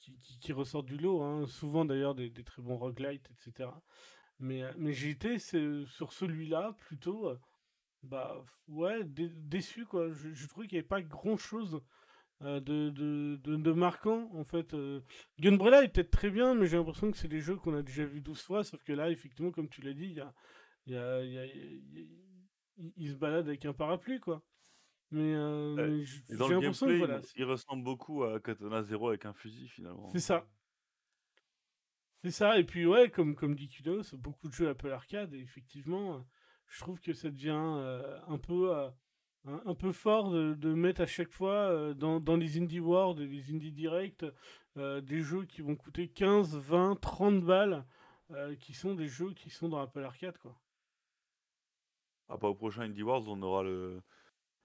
[0.01, 1.22] qui, qui, qui ressortent du lot.
[1.22, 1.47] hein.
[1.47, 3.70] Souvent, d'ailleurs, des, très bons roguelites, etc.
[4.41, 4.93] Mais, euh, mais
[5.39, 7.39] c'est- sur celui-là plutôt, euh,
[8.03, 10.11] bah ouais, dé- déçu quoi.
[10.12, 11.80] Je, je trouvais qu'il n'y avait pas grand-chose
[12.41, 14.74] de, de, de, marquant en fait.
[15.41, 18.05] Gunbrella est peut-être très bien, mais j'ai l'impression que c'est des jeux qu'on a déjà
[18.05, 20.18] vus 12 fois, sauf que là, effectivement, comme tu l'as dit,
[20.87, 22.09] il-
[22.97, 24.43] il se balade avec un parapluie quoi.
[25.14, 26.04] Mais, euh, Ouais.
[26.28, 29.24] mais dans le l'impression gameplay, il voilà, me- il ressemble beaucoup à Katana Zero avec
[29.26, 30.10] un fusil finalement.
[30.10, 30.44] c'est ça.
[32.24, 35.38] C'est ça, et puis ouais, comme, comme dit Kudos, beaucoup de jeux Apple Arcade, et
[35.40, 36.18] effectivement, euh,
[36.66, 38.88] je trouve que ça devient euh, un, peu, euh,
[39.44, 43.20] un, un peu fort de, de mettre à chaque fois dans, dans les Indie World
[43.20, 44.26] les Indie Direct
[44.76, 47.84] des jeux qui vont coûter 15, 20, 30 balles,
[48.58, 50.58] qui sont des jeux qui sont dans Apple Arcade, quoi.
[52.28, 54.02] Ah bah au prochain Indie Wars, on aura le,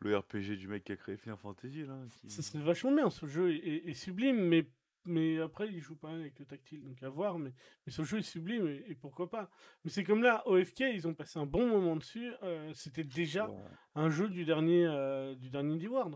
[0.01, 1.97] le RPG du mec qui a créé Final Fantasy là.
[2.21, 2.29] Qui...
[2.29, 4.69] Ça serait vachement bien, ce jeu est, sublime, mais,
[5.05, 7.53] mais après, il joue pas avec le tactile, donc à voir, mais,
[7.85, 9.49] mais ce jeu est sublime, et, et pourquoi pas.
[9.83, 13.49] Mais c'est comme là, OFK, ils ont passé un bon moment dessus, euh, c'était déjà
[13.49, 13.57] Ouais.
[13.95, 16.15] un jeu du dernier, euh, du dernier Indie World.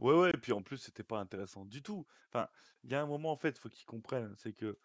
[0.00, 2.06] Ouais, ouais, et puis en plus, c'était pas intéressant du tout.
[2.28, 2.48] Enfin,
[2.84, 4.78] il y a un moment, en fait, faut qu'ils comprennent, c'est que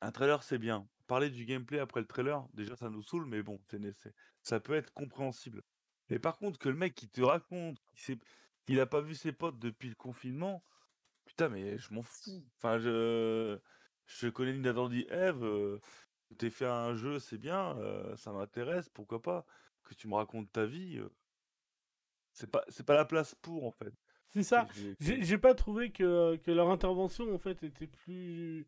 [0.00, 0.88] un trailer, c'est bien.
[1.08, 4.74] Parler du gameplay après le trailer, déjà, ça nous saoule, mais bon, c'est, ça peut
[4.74, 5.62] être compréhensible.
[6.10, 8.24] Mais par contre, que le mec qui te raconte qu'il s'est-
[8.66, 10.62] qu'il a pas vu ses potes depuis le confinement,
[11.24, 12.44] putain, mais je m'en fous.
[12.58, 13.58] Enfin, je,
[14.06, 15.80] je connais Nintendo Eve, euh,
[16.36, 19.46] t'es fait un jeu, c'est bien, euh, ça m'intéresse, pourquoi pas.
[19.84, 21.08] Que tu me racontes ta vie, euh,
[22.32, 23.92] c'est pas, c'est pas la place pour, en fait.
[24.28, 24.68] C'est ça.
[25.00, 28.66] J'ai j'ai pas trouvé que, que leur intervention, en fait, était plus,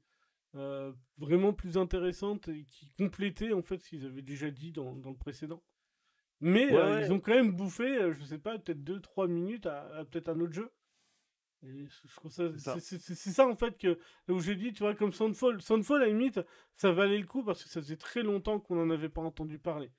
[0.57, 4.95] euh, vraiment plus intéressante et qui complétait en fait ce qu'ils avaient déjà dit dans,
[4.97, 5.63] dans le précédent.
[6.41, 7.07] Mais Ouais, euh, ouais.
[7.07, 10.29] ils ont quand même bouffé, euh, je sais pas, peut-être 2-3 minutes à, à peut-être
[10.31, 10.73] un autre jeu.
[11.63, 12.45] Et je je trouve ça,
[12.81, 13.47] C'est ça.
[13.47, 13.99] en fait que
[14.29, 15.61] où j'ai dit, tu vois, comme Soundfall.
[15.61, 16.41] Soundfall à la limite,
[16.77, 19.59] ça valait le coup parce que ça faisait très longtemps qu'on n'en avait pas entendu
[19.59, 19.91] parler.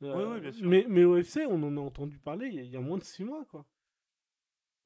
[0.00, 0.66] Oui, Euh, oui, bien sûr.
[0.66, 2.96] Mais, mais OFC, on en a entendu parler il y a, il y a moins
[2.98, 3.66] de 6 mois, quoi.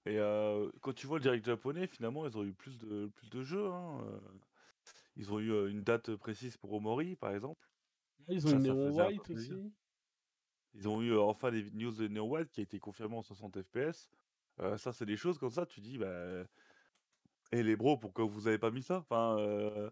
[0.07, 3.31] Et euh, quand tu vois le direct japonais, finalement, ils ont eu plus de, plus
[3.31, 3.67] de jeux.
[3.69, 4.05] hein.
[5.19, 7.69] Ils ont eu euh, une date précise pour Omori, par exemple.
[8.29, 9.53] Ils ont Ça, ça Neon peu White aussi.
[10.75, 13.23] Ils ont eu euh, enfin des news de Neo Wild qui a été confirmé en
[13.23, 14.09] 60 FPS.
[14.61, 16.45] Euh, ça, c'est des choses comme ça, tu dis, bah.
[17.51, 18.99] Et les bros, pourquoi vous avez pas mis ça?
[18.99, 19.91] Enfin, euh,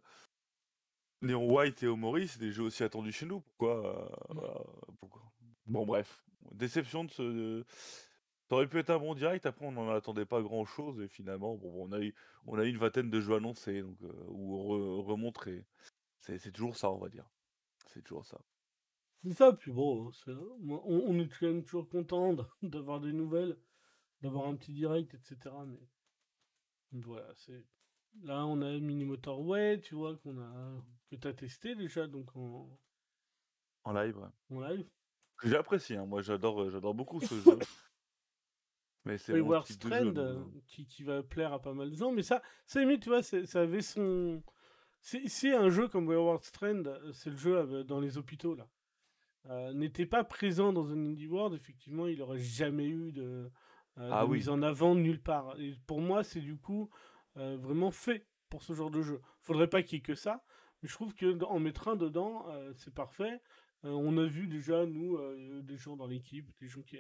[1.22, 3.40] Neon White et Omori, c'est des jeux aussi attendus chez nous.
[3.40, 4.60] Pourquoi, euh, voilà,
[5.00, 5.22] pourquoi?
[5.66, 6.24] Bon, bref.
[6.52, 7.64] Déception de ce.
[8.49, 11.09] Ça aurait pu être un bon direct, après on n'en attendait pas grand chose, et
[11.09, 12.14] finalement, bon, on a eu,
[12.47, 15.64] on a eu une vingtaine de jeux annoncés, donc, euh, ou re- remontrés.
[16.20, 17.28] C'est toujours ça, on va dire.
[17.88, 18.40] C'est toujours ça.
[19.24, 23.57] C'est ça, puis bon, on, on est quand même toujours content d'avoir des nouvelles,
[24.22, 25.55] d'avoir un petit direct, etc.
[26.92, 27.64] Mais voilà, c'est.
[28.22, 32.78] Là, on a Mini Motorway, tu vois, qu'on a que t'as testé déjà, donc en,
[33.84, 34.57] En live, ouais.
[34.57, 34.88] en live.
[35.38, 36.07] Que j'ai apprécié, hein.
[36.07, 37.59] moi j'adore j'adore beaucoup ce jeu.
[39.07, 39.64] Mais c'est mon jeu.
[40.12, 40.22] Moi.
[40.22, 43.09] euh, qui, qui va plaire à pas mal de gens, mais ça, ça limite, tu
[43.09, 44.42] vois, ça avait son.
[45.00, 48.68] C'est un jeu comme Wayward Strand, euh, c'est le jeu euh, dans les hôpitaux, là.
[49.48, 53.48] Euh, N'était pas présent dans un Indie World, effectivement, il aurait jamais eu de,
[53.98, 54.38] euh, Ah de oui.
[54.38, 55.54] mise en avant nulle part.
[55.61, 56.90] Et pour moi, c'est du coup
[57.36, 59.20] vraiment fait pour ce genre de jeu.
[59.42, 60.42] Faudrait pas qu'il y ait que ça,
[60.82, 63.40] mais je trouve que en mettre un dedans, c'est parfait.
[63.84, 66.98] Euh, on a vu déjà, nous, euh, des gens dans l'équipe, des gens qui,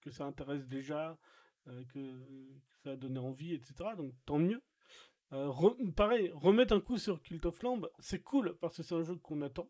[0.00, 1.18] que, ça intéresse déjà,
[1.66, 2.20] euh, que,
[2.82, 3.74] ça a donné envie, etc.
[3.96, 4.62] Donc tant mieux.
[5.32, 9.02] Re- pareil, remettre un coup sur Cult of Lamb, c'est cool parce que c'est un
[9.02, 9.68] jeu qu'on attend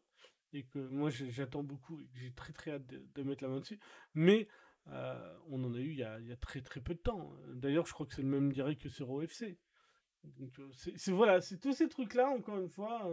[0.53, 3.61] et que moi j'attends beaucoup et que j'ai très très hâte de, mettre la main
[3.61, 3.80] dessus.
[4.12, 4.47] Mais
[4.86, 7.32] on en a eu il y a, très très peu de temps.
[7.55, 9.57] D'ailleurs, je crois que c'est le même direct que sur OFC.
[10.24, 13.11] Donc c'est voilà, c'est tous ces trucs-là, encore une fois,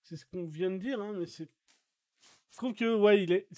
[0.00, 1.50] c'est ce qu'on vient de dire, hein, mais c'est.
[2.52, 3.48] Je trouve que ouais, il est.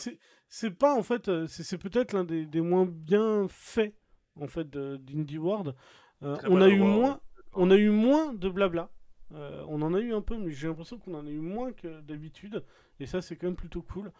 [0.48, 3.94] C'est pas en fait, euh, c'est peut-être l'un des, des moins bien faits
[4.40, 5.74] en fait d'Indie World.
[6.22, 7.20] Euh, on a eu moins,
[7.52, 8.90] on a eu moins de blabla.
[9.32, 11.72] Euh, on en a eu un peu, mais j'ai l'impression qu'on en a eu moins
[11.72, 12.64] que d'habitude.
[13.00, 14.12] Et ça, c'est quand même plutôt cool.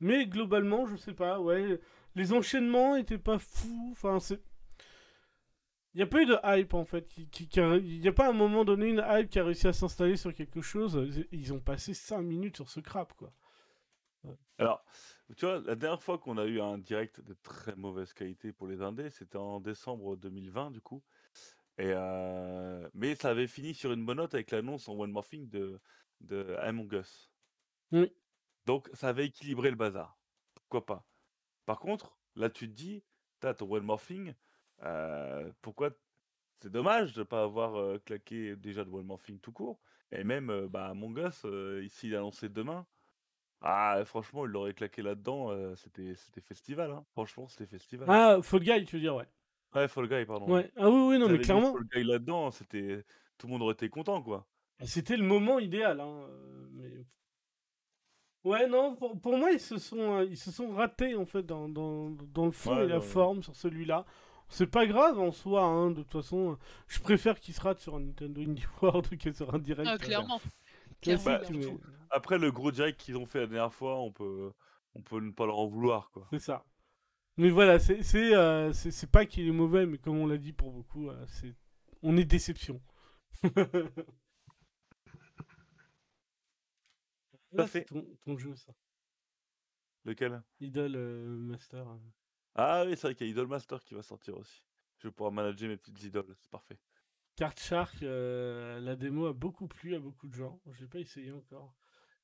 [0.00, 1.80] Mais globalement, je sais pas, ouais,
[2.14, 3.88] les enchaînements étaient pas fous.
[3.92, 4.42] Enfin, c'est.
[5.94, 7.16] Il n'y a pas eu de hype en fait.
[7.16, 10.16] Il n'y a pas à un moment donné une hype qui a réussi à s'installer
[10.16, 11.24] sur quelque chose.
[11.32, 13.32] Ils ont passé 5 minutes sur ce crap quoi.
[14.58, 14.84] Alors,
[15.36, 18.66] tu vois, la dernière fois qu'on a eu un direct de très mauvaise qualité pour
[18.66, 21.02] les indés, c'était en décembre 2020 du coup.
[21.78, 25.48] Et euh, Mais ça avait fini sur une bonne note avec l'annonce en One Morphing
[25.48, 25.80] de,
[26.20, 27.30] de Among Us.
[27.92, 28.12] Oui.
[28.66, 30.18] Donc ça avait équilibré le bazar.
[30.54, 31.06] Pourquoi pas?
[31.64, 33.04] Par contre, là tu te dis,
[33.38, 34.34] t'as ton One Morphing,
[34.82, 35.90] euh, pourquoi
[36.60, 39.80] c'est dommage de ne pas avoir euh, claqué déjà de One Morphing tout court.
[40.10, 41.46] Et même bah, Among Us,
[41.84, 42.86] ici il a annoncé demain.
[43.60, 46.90] Ah, franchement, il l'aurait claqué là-dedans, euh, c'était c'était festival.
[46.92, 47.04] Hein.
[47.12, 48.06] Franchement, c'était festival.
[48.08, 49.26] Ah, Fall Guy, tu veux dire, ouais.
[49.74, 50.48] Ouais, Fall Guy, pardon.
[50.48, 50.70] Ouais.
[50.76, 51.72] Ah oui, oui, non, mais mis clairement.
[51.72, 53.04] Fall Guy là-dedans, c'était
[53.36, 54.46] tout le monde aurait été content, quoi.
[54.84, 56.00] C'était le moment idéal.
[56.00, 57.04] Hein, euh, mais...
[58.44, 61.42] Ouais, non, pour, pour moi, ils se, sont, euh, ils se sont ratés en fait
[61.42, 64.06] dans, dans, dans le fond Ouais, et la forme sur celui-là.
[64.48, 66.52] C'est pas grave en soi, hein, de toute façon.
[66.52, 66.56] euh,
[66.86, 69.88] Je préfère qu'il se rate sur un Nintendo Indie World que sur un direct.
[69.90, 70.40] Ah, euh, clairement.
[71.24, 71.80] Bah, surtout-
[72.10, 74.52] Après le gros direct qu'ils ont fait la dernière fois, on peut,
[74.94, 76.26] on peut ne pas leur en vouloir, quoi.
[76.32, 76.64] C'est ça.
[77.36, 80.38] Mais voilà, c'est c'est euh, c'est- c'est pas qu'il est mauvais, mais comme on l'a
[80.38, 81.54] dit pour beaucoup, euh, c'est
[82.02, 82.80] on est déception.
[87.52, 87.80] Là, fait.
[87.80, 88.72] c'est ton, ton jeu, ça.
[90.04, 90.42] Lequel?
[90.60, 91.88] Idol euh, Master.
[91.88, 91.96] euh.
[92.54, 94.62] Ah oui, c'est vrai qu'il y a Idolmaster qui va sortir aussi.
[94.98, 96.78] Je vais pouvoir manager mes petites idoles, c'est parfait.
[97.38, 100.60] Card Shark, euh, la démo a beaucoup plu à beaucoup de gens.
[100.72, 101.72] Je l'ai pas essayé encore.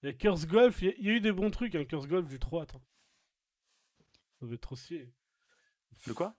[0.03, 1.77] Il y a Curse Golf, il y, a- il y a eu des bons trucs.
[1.77, 1.85] Hein.
[1.85, 2.75] Curse Golf, j'ai trop hâte.
[2.75, 2.83] hein.
[4.41, 5.13] Ça va être trop stylé.
[6.09, 6.35] De quoi?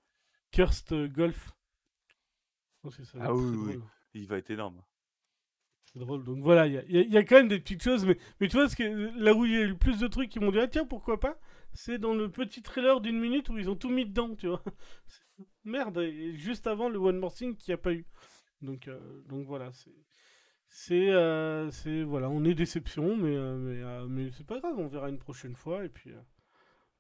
[0.52, 1.54] Cursed euh, Golf.
[2.10, 3.90] Je pense que ça Ah oui, très oui, drôle.
[4.14, 4.84] Il va être énorme.
[5.86, 6.26] C'est drôle.
[6.26, 8.06] Donc voilà, il y a, y y quand même des petites choses.
[8.06, 8.84] Mais, mais tu vois, ce que,
[9.18, 10.86] là où il y a eu le plus de trucs qui m'ont dit, ah tiens,
[10.86, 11.40] pourquoi pas
[11.74, 14.62] C'est dans le petit trailer d'une minute où ils ont tout mis dedans, tu vois.
[15.64, 18.06] Merde, et juste avant le One More Thing qu'il n'y a pas eu.
[18.66, 19.96] Donc, euh, donc voilà, c'est.
[20.68, 21.12] C'est.
[21.12, 24.88] euh, c'est- voilà, on est déception, mais, euh, mais, euh, mais c'est pas grave, on
[24.88, 25.86] verra une prochaine fois.
[25.86, 26.12] Et puis.
[26.12, 26.22] euh,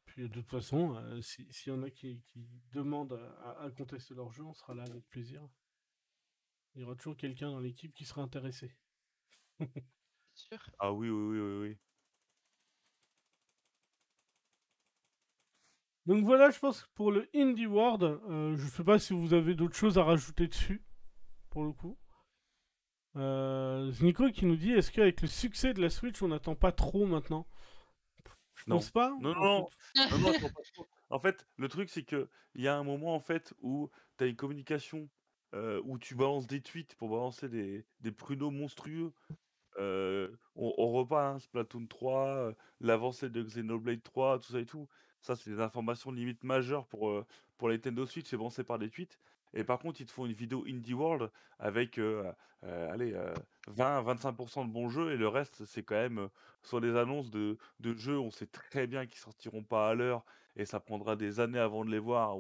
[0.06, 3.72] puis de toute façon, euh, si- s'il y en a qui, qui demandent à, à
[3.72, 5.42] contester leur jeu, on sera là avec plaisir.
[6.76, 8.72] Il y aura toujours quelqu'un dans l'équipe qui sera intéressé.
[10.34, 10.60] sûr.
[10.80, 11.78] Ah oui, oui, oui, oui, oui.
[16.08, 19.34] Donc voilà, je pense que pour le Indie World, euh, je sais pas si vous
[19.34, 20.84] avez d'autres choses à rajouter dessus,
[21.56, 21.98] pour le coup.
[23.16, 26.74] Euh, Znico qui nous dit est-ce qu'avec le succès de la Switch, on n'attend pas
[26.74, 27.48] trop maintenant?
[28.56, 28.76] Je Non.
[28.76, 29.12] pense pas.
[29.22, 29.70] Non, non,
[30.12, 30.86] non, non, attends pas trop.
[31.10, 34.26] En fait, le truc, c'est que il y a un moment en fait où tu
[34.26, 35.08] as une communication
[35.54, 39.14] euh, où tu balances des tweets pour balancer des, des pruneaux monstrueux.
[39.78, 44.66] Euh, on, on repart, hein, Splatoon 3, euh, l'avancée de Xenoblade 3, tout ça et
[44.66, 44.90] tout.
[45.22, 47.26] Ça, c'est des informations limite majeures pour, euh,
[47.58, 49.18] pour la Nintendo Switch, c'est balancé par des tweets.
[49.56, 51.98] Et par contre, ils te font une vidéo Indie World avec
[52.90, 53.34] allez, euh,
[53.68, 56.28] 20-25% de bons jeux et le reste, c'est quand même euh,
[56.64, 60.26] soit des annonces de, jeux, on sait très bien qu'ils sortiront pas à l'heure
[60.56, 62.38] et ça prendra des années avant de les voir.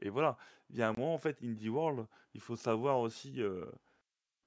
[0.00, 0.36] Et voilà,
[0.70, 3.40] il y a un moment, en fait, Indie World, il faut savoir aussi,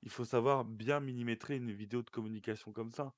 [0.02, 3.14] il faut savoir bien millimétrer une vidéo de communication comme ça.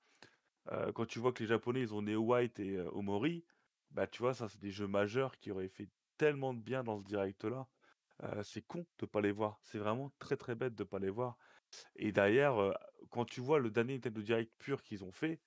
[0.96, 3.46] Quand tu vois que les Japonais, ils ont Neo White et Omori,
[3.92, 5.88] bah tu vois, ça, c'est des jeux majeurs qui auraient fait
[6.18, 7.68] tellement de bien dans ce direct-là.
[8.44, 9.60] C'est con de pas les voir.
[9.64, 11.38] C'est vraiment très très bête de pas les voir.
[11.96, 12.74] Et derrière,
[13.10, 15.40] quand tu vois le dernier Nintendo Direct pur qu'ils ont fait,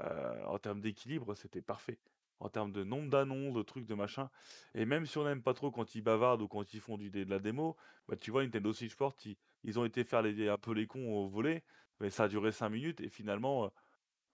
[0.00, 1.98] en termes d'équilibre, c'était parfait.
[2.40, 4.28] En termes de nombre d'annonces, de trucs, de machin.
[4.74, 7.08] Et même si on n'aime pas trop quand ils bavardent ou quand ils font du,
[7.08, 7.76] de la démo,
[8.08, 9.16] bah, tu vois, Nintendo Switch Sport,
[9.62, 11.62] ils, ont été faire les, un peu les cons au volet,
[12.00, 13.72] mais ça a duré 5 minutes et finalement,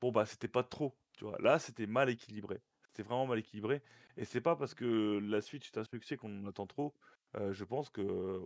[0.00, 0.96] bon, bah, c'était pas trop.
[1.12, 2.62] Tu vois, là, c'était mal équilibré.
[2.86, 3.82] C'était vraiment mal équilibré.
[4.16, 6.94] Et c'est pas parce que la Switch est un succès qu'on en attend trop.
[7.36, 8.40] Euh, je pense que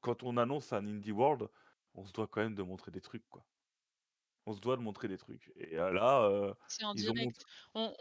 [0.00, 1.48] quand on annonce un Indie World,
[1.94, 3.46] on se doit quand même de montrer des trucs, quoi.
[4.46, 5.52] On se doit de montrer des trucs.
[5.56, 7.44] Et euh, là, euh, C'est en ont direct.
[7.74, 7.94] On...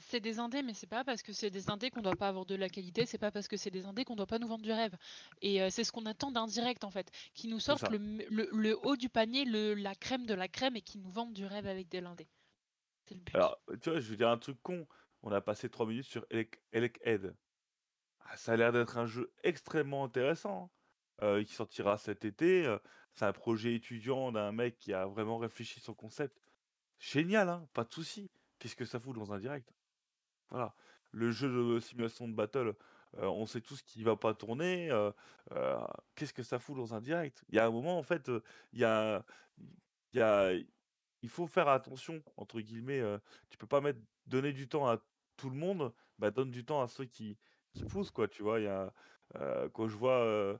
[0.00, 2.44] C'est des indés, mais c'est pas parce que c'est des indés qu'on doit pas avoir
[2.46, 4.64] de la qualité, c'est pas parce que c'est des indés qu'on doit pas nous vendre
[4.64, 4.96] du rêve.
[5.40, 8.22] Et euh, c'est ce qu'on attend d'un direct en fait, qui nous sortent le, m-
[8.28, 11.32] le- le haut du panier, le, la crème de la crème et qui nous vendent
[11.32, 12.26] du rêve avec des lindés.
[13.08, 13.34] C'est le but.
[13.36, 14.88] Alors, tu vois, je veux dire un truc con.
[15.22, 17.36] On a passé 3 minutes sur Elec, Elec Head.
[18.30, 20.70] Ah, ça a l'air d'être un jeu extrêmement intéressant,
[21.20, 22.66] hein, euh, qui sortira cet été.
[22.66, 22.78] euh,
[23.14, 26.38] c'est un projet étudiant d'un mec qui a vraiment réfléchi son concept.
[26.98, 28.30] Génial, hein, pas de souci.
[28.58, 29.72] Qu'est-ce que ça fout dans un direct?
[30.50, 30.74] Voilà.
[31.12, 32.74] Le jeu de simulation de battle,
[33.18, 34.90] euh, on sait tous qu'il va pas tourner.
[34.90, 35.10] euh,
[36.14, 37.44] qu'est-ce que ça fout dans un direct?
[37.48, 38.30] Il y a un moment, en fait,
[38.72, 38.84] il y
[41.22, 43.02] il faut faire attention, entre guillemets.
[43.50, 44.98] tu peux pas mettre, donner du temps à
[45.36, 47.38] tout le monde, bah donne du temps à ceux qui,
[47.72, 48.28] qui poussent, quoi.
[48.28, 48.92] Tu vois, il y a,
[49.72, 50.58] quand je vois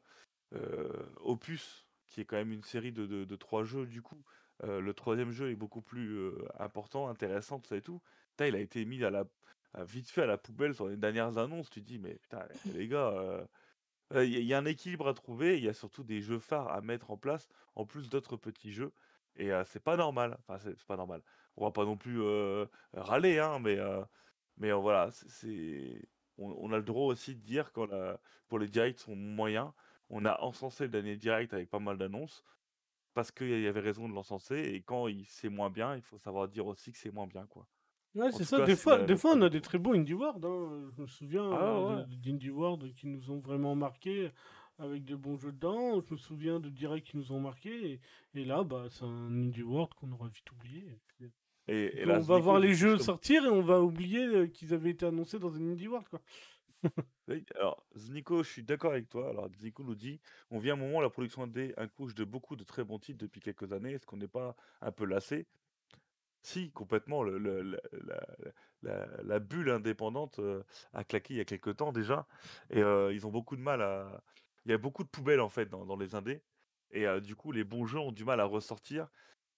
[1.20, 4.22] Opus, qui est quand même une série de, trois jeux, du coup,
[4.62, 8.00] le troisième jeu est beaucoup plus important, intéressant, tout ça et tout.
[8.40, 9.24] Il a été mis à la,
[9.84, 11.70] vite fait à la poubelle sur les dernières annonces.
[11.70, 13.46] Tu te dis, mais putain, les gars,
[14.14, 16.80] Il y, a un équilibre à trouver, il y a surtout des jeux phares à
[16.80, 18.92] mettre en place, en plus d'autres petits jeux.
[19.36, 20.38] Et c'est pas normal.
[20.40, 21.22] Enfin, c'est pas normal.
[21.56, 22.20] On va pas non plus
[22.94, 23.78] râler, hein, mais,
[24.56, 28.68] mais voilà, c'est- on, on a le droit aussi de dire quand la- pour les
[28.68, 29.70] directs sont moyens.
[30.10, 32.44] On a encensé le dernier direct avec pas mal d'annonces
[33.14, 34.56] parce qu'il y avait raison de l'encenser.
[34.74, 37.46] Et quand il c'est moins bien, il faut savoir dire aussi que c'est moins bien,
[37.46, 37.66] quoi.
[38.14, 38.58] Ouais, c'est ça.
[38.58, 40.44] cas, Des fois, des fois, on a des très beaux Indie World.
[40.44, 40.90] hein.
[40.96, 42.04] Je me souviens Ah euh, ouais.
[42.16, 44.32] d'Indie World qui nous ont vraiment marqué
[44.78, 46.00] avec des bons jeux dedans.
[46.00, 47.92] Je me souviens de Direct qui nous ont marqué.
[48.34, 50.80] Et, et là, bah, c'est un Indie World qu'on aura vite oublié.
[50.86, 51.30] Et puis,
[51.68, 54.90] Et, et on va voir les jeux sortir et on va oublier euh, qu'ils avaient
[54.90, 56.08] été annoncés dans un Indie World.
[56.08, 56.20] Quoi.
[57.28, 59.28] Oui, alors, Znico, je suis d'accord avec toi.
[59.28, 60.18] Alors, Znico nous dit,
[60.50, 63.18] on vit un moment où la production indé accouche de beaucoup de très bons titres
[63.18, 63.92] depuis quelques années.
[63.92, 65.46] Est-ce qu'on n'est pas un peu lassé?
[66.40, 67.22] Si, complètement.
[67.22, 68.26] Le, le- la, la-
[68.82, 70.62] la- la bulle indépendante euh,
[70.94, 72.26] a claqué il y a quelques temps déjà.
[72.70, 74.22] Et euh, ils ont beaucoup de mal à...
[74.64, 76.42] Il y a beaucoup de poubelles, en fait, dans, dans les indés.
[76.92, 79.08] Et euh, du coup, les bons jeux ont du mal à ressortir.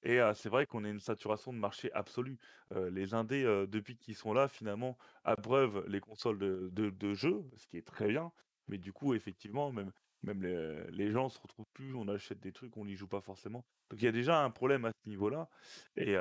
[0.03, 2.39] Et euh, c'est vrai qu'on a une saturation de marché absolue.
[2.73, 7.15] Euh, les indés, euh, depuis qu'ils sont là, finalement, abreuvent les consoles de, de, de
[7.15, 8.33] jeux, ce qui est très bien.
[8.69, 9.93] Mais du coup, effectivement, même,
[10.23, 13.21] même les, les gens se retrouvent plus, on achète des trucs, on n'y joue pas
[13.21, 13.65] forcément.
[13.91, 15.49] Donc il y a déjà un problème à ce niveau-là.
[15.97, 16.13] Et,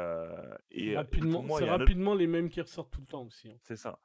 [0.72, 3.50] et, Rapidement, c'est autre- rapidement les mêmes qui ressortent tout le temps aussi.
[3.52, 3.58] hein.
[3.62, 4.00] c'est ça.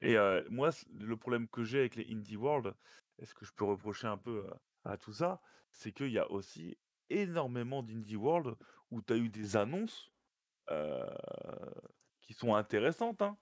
[0.00, 0.16] Et
[0.50, 2.74] moi, le problème que j'ai avec les Indie World,
[3.18, 4.46] est-ce que je peux reprocher un peu
[4.84, 5.40] à tout ça,
[5.72, 6.76] c'est qu'il y a aussi
[7.10, 8.54] énormément d'Indie World
[8.94, 10.12] où tu as eu des annonces
[10.70, 11.04] euh,
[12.22, 13.36] qui sont intéressantes, hein,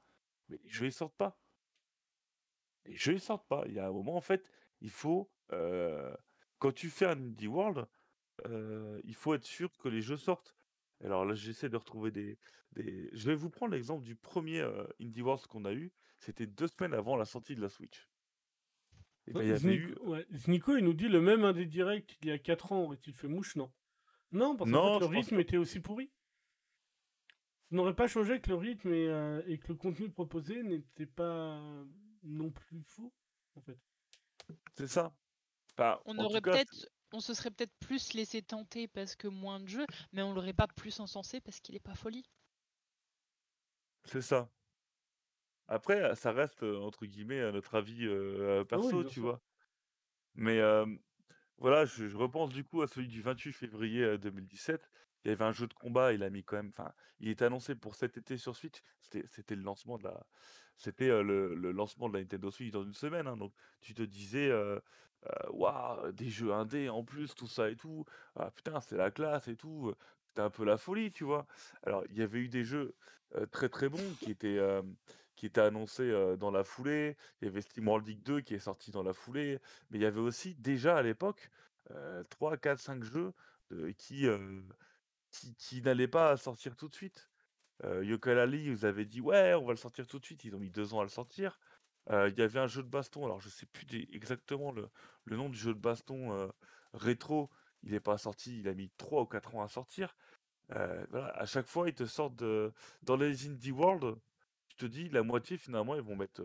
[0.49, 1.39] mais les jeux ils sortent pas.
[2.87, 3.63] Les jeux ils sortent pas.
[3.67, 4.51] Il y a un moment, en fait,
[4.81, 5.31] il faut.
[5.53, 6.15] euh,
[6.59, 7.87] quand tu fais un Indie World,
[8.47, 10.55] euh, il faut être sûr que les jeux sortent.
[11.05, 12.39] Alors là, j'essaie de retrouver des,
[12.73, 13.11] des...
[13.13, 14.63] Je vais vous prendre l'exemple du premier
[15.01, 15.93] Indie World qu'on a eu.
[16.19, 18.09] C'était deux semaines avant la sortie de la Switch.
[19.27, 19.89] Et ben, il y avait eu...
[19.89, 22.73] Znico, ouais, Znico, il nous dit le même un des directs il y a 4
[22.73, 23.73] ans aurait-il fait mouche Non?
[24.33, 26.11] Non, parce Non, fait, le rythme était aussi pourri.
[27.71, 31.07] Ça n'aurait pas changé que le rythme et, euh, et que le contenu proposé n'était
[31.07, 31.59] pas
[32.23, 33.13] non plus faux,
[33.57, 33.79] en fait.
[34.77, 35.15] C'est ça.
[36.05, 39.87] On aurait peut-être, on se serait peut-être plus laissé tenter parce que moins de jeux,
[40.13, 42.25] mais on l'aurait pas plus encensé parce qu'il est pas folie.
[44.05, 44.49] c'est ça.
[45.69, 48.07] Après, ça reste, heu, entre guillemets, à notre avis,
[48.71, 49.41] Ah oui, perso, tu vois?
[50.35, 50.61] Mais,
[51.59, 54.91] voilà, je repense du coup à celui du 28 février, heu, 2017.
[55.25, 57.45] Il y avait un jeu de combat, il a mis quand même enfin, il était
[57.45, 58.81] annoncé pour cet été sur Switch.
[59.01, 60.27] C'était le lancement de la
[60.77, 64.51] c'était, le lancement de la Nintendo Switch dans une semaine, hein, donc tu te disais,
[65.51, 68.05] «Waouh, des jeux indés en plus, tout ça et tout.
[68.35, 69.95] Ah putain, c'est la classe et tout»,
[70.27, 71.47] c'était un peu la folie, tu vois?
[71.85, 72.97] Alors, il y avait eu des jeux,
[73.53, 74.59] très, très bons qui étaient,
[75.37, 77.17] qui étaient annoncés, heu, dans la foulée.
[77.41, 79.61] Il y avait SteamWorld Dig 2 qui est sorti dans la foulée,
[79.91, 81.51] mais il y avait aussi déjà à l'époque,
[81.91, 83.33] heu, 3-4-5 jeux,
[83.73, 84.65] heu, qui, heu,
[85.31, 87.31] qui qui n'allaient pas sortir tout de suite.
[87.85, 90.61] Yooka-Laylee, ils nous avaient dit: «Ouais, on va le sortir tout de suite», ils ont
[90.61, 91.59] mis 2 ans à le sortir.
[92.11, 94.89] Il y avait un jeu de baston, alors je sais plus exactement le
[95.25, 96.51] le nom du jeu de baston,
[96.95, 97.51] rétro,
[97.83, 100.17] il est pas sorti, il a mis 3 ou 4 ans à sortir.
[100.71, 102.73] À chaque fois, ils te sortent, heu,
[103.03, 104.17] dans les indie world,
[104.77, 106.43] te dis la moitié finalement, ils vont mettre,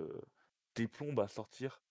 [0.76, 1.82] des plombes à sortir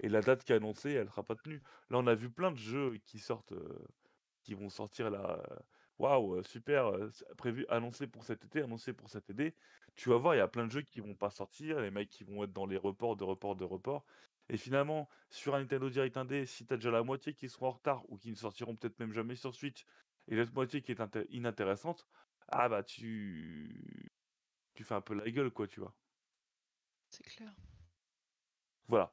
[0.00, 1.62] et la date qui est annoncée, elle sera pas tenue.
[1.90, 3.54] Là, on a vu plein de jeux qui sortent,
[4.42, 5.40] qui vont sortir là,
[5.98, 6.92] waouh, super,
[7.36, 9.54] prévu annoncé pour cet été, annoncé pour cet été.
[9.94, 12.08] Tu vas voir, il y a plein de jeux qui vont pas sortir, les mecs
[12.08, 14.04] qui vont être dans les reports, de reports, de reports
[14.48, 17.64] et finalement, sur un Nintendo Direct indé, si tu as déjà la moitié qui sont
[17.64, 19.86] en retard ou qui ne sortiront peut-être même jamais sur Switch
[20.28, 22.06] et l'autre moitié qui est inté inintéressante,
[22.48, 24.12] ah bah tu
[24.74, 25.94] tu fais un peu la gueule quoi, tu vois?
[27.10, 27.52] C'est clair.
[28.88, 29.12] Voilà.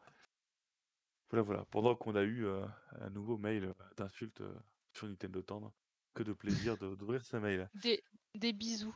[1.30, 1.66] Voilà, voilà.
[1.66, 2.64] Pendant qu'on a eu, heu,
[3.00, 4.56] un nouveau mail, heu, d'insultes, heu,
[4.94, 5.74] sur Nintendo Tendre.
[6.14, 7.70] Que de plaisir d'ouvrir ce mail.
[7.76, 8.04] Des,
[8.36, 8.96] des bisous.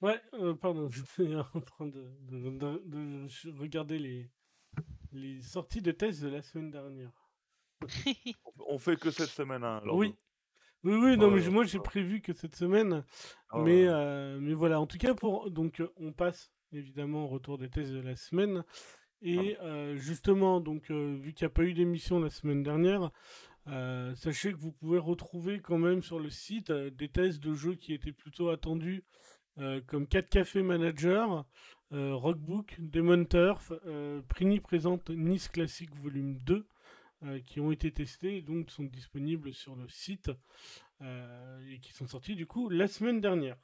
[0.00, 4.30] Ouais, euh, pardon, j'étais en train de, de- de- de ch- regarder les,
[5.12, 7.12] les sorties de tests de la semaine dernière.
[8.68, 9.98] On fait que cette semaine, hein, Lordo.
[10.00, 10.14] Oui.
[10.84, 13.04] Oui, oui, non, mais moi j'ai prévu que cette semaine,
[13.50, 17.28] Ah mais, euh, mais voilà, en tout cas, pour, donc euh, on passe évidemment au
[17.28, 18.64] retour des tests de la semaine.
[19.22, 23.10] Et euh, justement, donc euh, vu qu'il n'y a pas eu d'émission la semaine dernière,
[23.68, 27.74] euh, sachez que vous pouvez retrouver quand même sur le site des tests de jeux
[27.74, 29.02] qui étaient plutôt attendus,
[29.86, 31.46] comme 4 Café Manager,
[31.92, 33.72] Rockbook, Demon Turf,
[34.28, 36.66] Prini présente Nice Classic Volume 2,
[37.24, 40.30] euh, qui ont été testés donc sont disponibles sur le site
[41.00, 43.56] euh, et qui sont sortis du coup la semaine dernière.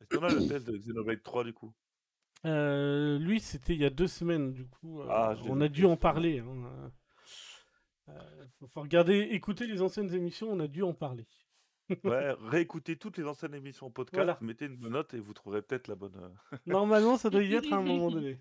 [0.00, 1.72] Est-ce qu'on a le test de Xenoblade 3 du coup?
[2.44, 5.96] Euh, lui, c'était il y a deux semaines, du coup, Ah, on a dû en
[5.96, 6.38] parler.
[6.38, 6.92] Hein.
[8.58, 11.26] Faut, faut regarder, écouter les anciennes émissions, on a dû en parler.
[12.04, 14.38] Ouais, réécoutez toutes les anciennes émissions podcast, Voilà.
[14.40, 16.34] mettez une note et vous trouverez peut-être la bonne,
[16.66, 18.40] Normalement, ça doit y être à un moment donné.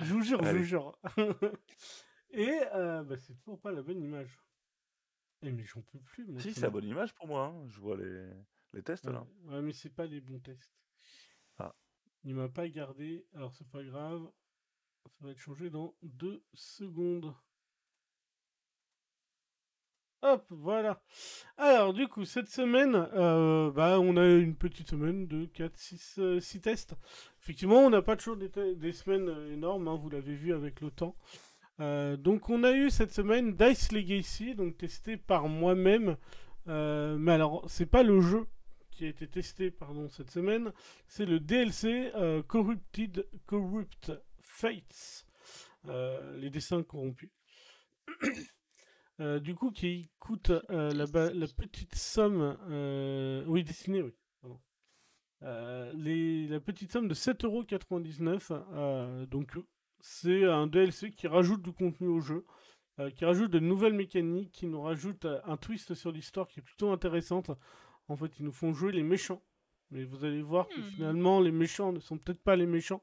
[0.00, 0.98] Je vous jure, je vous jure.
[2.30, 4.40] et euh, bah, c'est toujours pas la bonne image.
[5.42, 6.26] Eh, mais j'en peux plus.
[6.26, 7.66] moi, Si, c'est la bonne image pour moi, hein.
[7.68, 8.28] Je vois les
[8.74, 9.26] les tests là.
[9.44, 10.72] ouais, mais c'est pas les bons tests.
[11.58, 11.74] Ah.
[12.24, 14.28] Il m'a pas gardé, alors c'est pas grave.
[15.06, 17.34] Ça va être changé dans deux secondes.
[20.22, 21.00] Hop, voilà.
[21.56, 26.20] Alors, du coup, cette semaine, euh, bah, on a une petite semaine de 4, 6,
[26.40, 26.94] 6 tests.
[27.40, 30.80] Effectivement, on n'a pas toujours des, des semaines euh, énormes, hein, vous l'avez vu avec
[30.80, 31.16] le temps.
[31.80, 36.16] Euh, donc, on a eu cette semaine Dice Legacy, donc testé par moi-même.
[36.66, 38.46] Euh, mais alors, c'est pas le jeu
[38.90, 40.72] qui a été testé pardon, cette semaine,
[41.06, 45.24] c'est le DLC euh, Corrupted Corrupt Fates,
[45.84, 47.30] les dessins corrompus.
[49.42, 52.56] Du coup, qui coûte la, petite somme.
[53.48, 54.12] oui, dessiné, oui.
[55.40, 58.64] la petite somme de 7,99€.
[58.72, 59.58] Euh, donc,
[60.00, 62.44] c'est un DLC qui rajoute du contenu au jeu,
[62.98, 66.60] euh, qui rajoute de nouvelles mécaniques, qui nous rajoute euh, un twist sur l'histoire qui
[66.60, 67.50] est plutôt intéressante.
[68.08, 69.42] En fait, ils nous font jouer les méchants.
[69.90, 70.84] Mais vous allez voir que Hmm.
[70.94, 73.02] finalement, les méchants ne sont peut-être pas les méchants.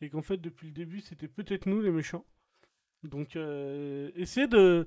[0.00, 2.24] Et qu'en fait, depuis le début, c'était peut-être nous les méchants.
[3.02, 4.86] Donc, euh, essayez de,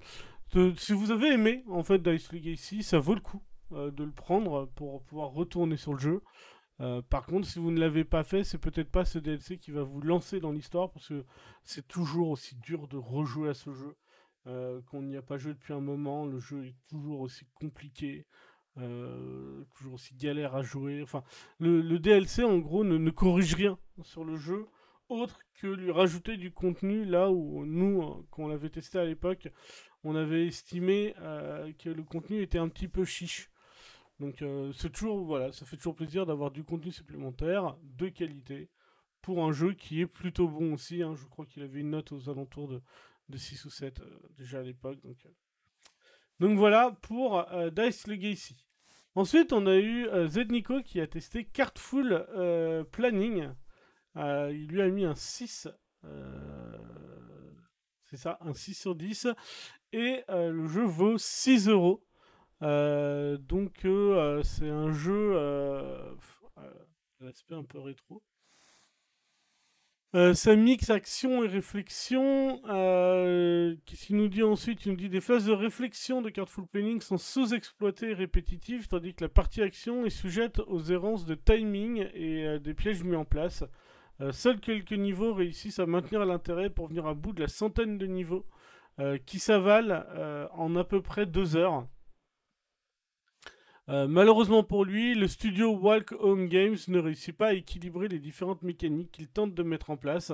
[0.54, 3.42] de- Si vous avez aimé, en fait, Dice Legacy, ça vaut le coup
[3.72, 6.22] euh, de le prendre pour pouvoir retourner sur le jeu.
[6.82, 9.72] Euh, par contre, si vous ne l'avez pas fait, c'est peut-être pas ce DLC qui
[9.72, 11.26] va vous lancer dans l'histoire parce que
[11.64, 13.96] c'est toujours aussi dur de rejouer à ce jeu.
[14.48, 18.26] Euh, qu'on n'y a pas joué depuis un moment, le jeu est toujours aussi compliqué,
[18.78, 21.04] euh, toujours aussi galère à jouer.
[21.04, 21.24] Enfin,
[21.60, 24.68] le, DLC en gros ne, ne corrige rien sur le jeu,
[25.10, 29.06] autre que lui rajouter du contenu là où nous, euh, quand on l'avait testé à
[29.06, 29.50] l'époque,
[30.04, 31.14] on avait estimé
[31.78, 33.52] que le contenu était un petit peu chiche.
[34.20, 38.70] Donc euh, c'est toujours voilà, ça fait toujours plaisir d'avoir du contenu supplémentaire de qualité
[39.22, 41.02] pour un jeu qui est plutôt bon aussi.
[41.02, 41.16] hein.
[41.16, 42.82] Je crois qu'il avait une note aux alentours de,
[43.30, 45.00] de 6 ou 7 euh, déjà à l'époque.
[45.02, 46.56] Donc, euh.
[46.56, 48.66] voilà pour Dice Legacy.
[49.16, 53.50] Ensuite, on a eu Zednico qui a testé Cardful euh, Planning.
[54.16, 55.68] Il lui a mis un 6.
[58.06, 59.28] c'est ça, un 6 sur 10.
[59.92, 62.06] Et le jeu vaut 6 euros.
[62.62, 66.14] Euh, donc euh, euh, c'est un jeu euh,
[67.22, 68.22] l'aspect un peu rétro.
[70.34, 72.60] Ça mixe action et réflexion.
[73.86, 74.84] Qu'est-ce qu'il nous dit ensuite?
[74.86, 79.14] Il nous dit des phases de réflexion de Cardful Planning sont sous-exploitées et répétitives, tandis
[79.14, 83.24] que la partie action est sujette aux errances de timing et des pièges mis en
[83.24, 83.64] place.
[84.32, 88.08] Seuls quelques niveaux réussissent à maintenir l'intérêt pour venir à bout de la centaine de
[88.08, 88.48] niveaux
[89.28, 90.04] qui s'avalent
[90.54, 91.86] en à peu près deux heures.
[93.90, 98.20] Euh, malheureusement pour lui, le studio Walk Home Games ne réussit pas à équilibrer les
[98.20, 100.32] différentes mécaniques qu'il tente de mettre en place,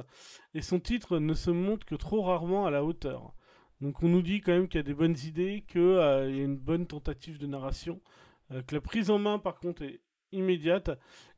[0.54, 3.34] et son titre ne se montre que trop rarement à la hauteur.
[3.80, 6.26] Donc on nous dit quand même qu'il y a des bonnes idées, qu'il y a
[6.26, 8.02] une bonne tentative de narration,
[8.52, 10.02] euh, que la prise en main par contre est
[10.34, 10.92] immédiate,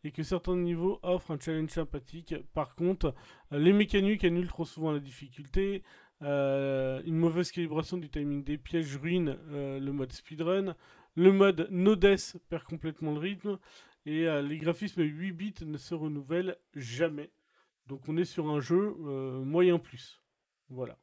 [0.04, 2.34] et que certains niveaux offrent un challenge sympathique.
[2.56, 3.14] Par contre,
[3.54, 5.84] euh, les mécaniques annulent trop souvent la difficulté,
[6.24, 10.76] euh, une mauvaise calibration du timing des pièges ruine euh, le mode speedrun,
[11.18, 13.60] le mode no death perd complètement le rythme
[14.06, 17.32] et euh, les graphismes 8 bits ne se renouvellent jamais.
[17.88, 20.22] Donc on est sur un jeu euh, moyen plus.
[20.70, 20.98] Voilà.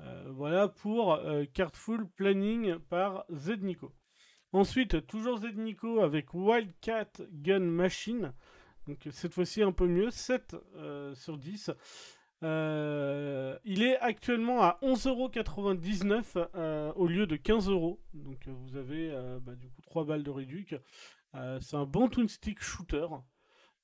[0.00, 1.20] Euh, voilà pour
[1.52, 3.92] Cardful Planning par Zednico.
[4.52, 8.32] Ensuite, toujours Zednico avec Wildcat Gun Machine.
[8.86, 11.72] Donc cette fois-ci un peu mieux, 7 euh, sur 10.
[12.42, 17.98] Euh, il est actuellement à 11,99€ euh, au lieu de 15€.
[18.14, 19.10] Donc euh, vous avez
[19.40, 20.76] bah, du coup 3 balles de réduc.
[21.60, 23.06] C'est un bon twin stick shooter.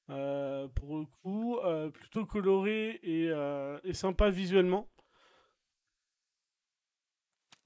[0.07, 1.59] Pour le coup,
[1.93, 4.89] plutôt coloré et, sympa visuellement.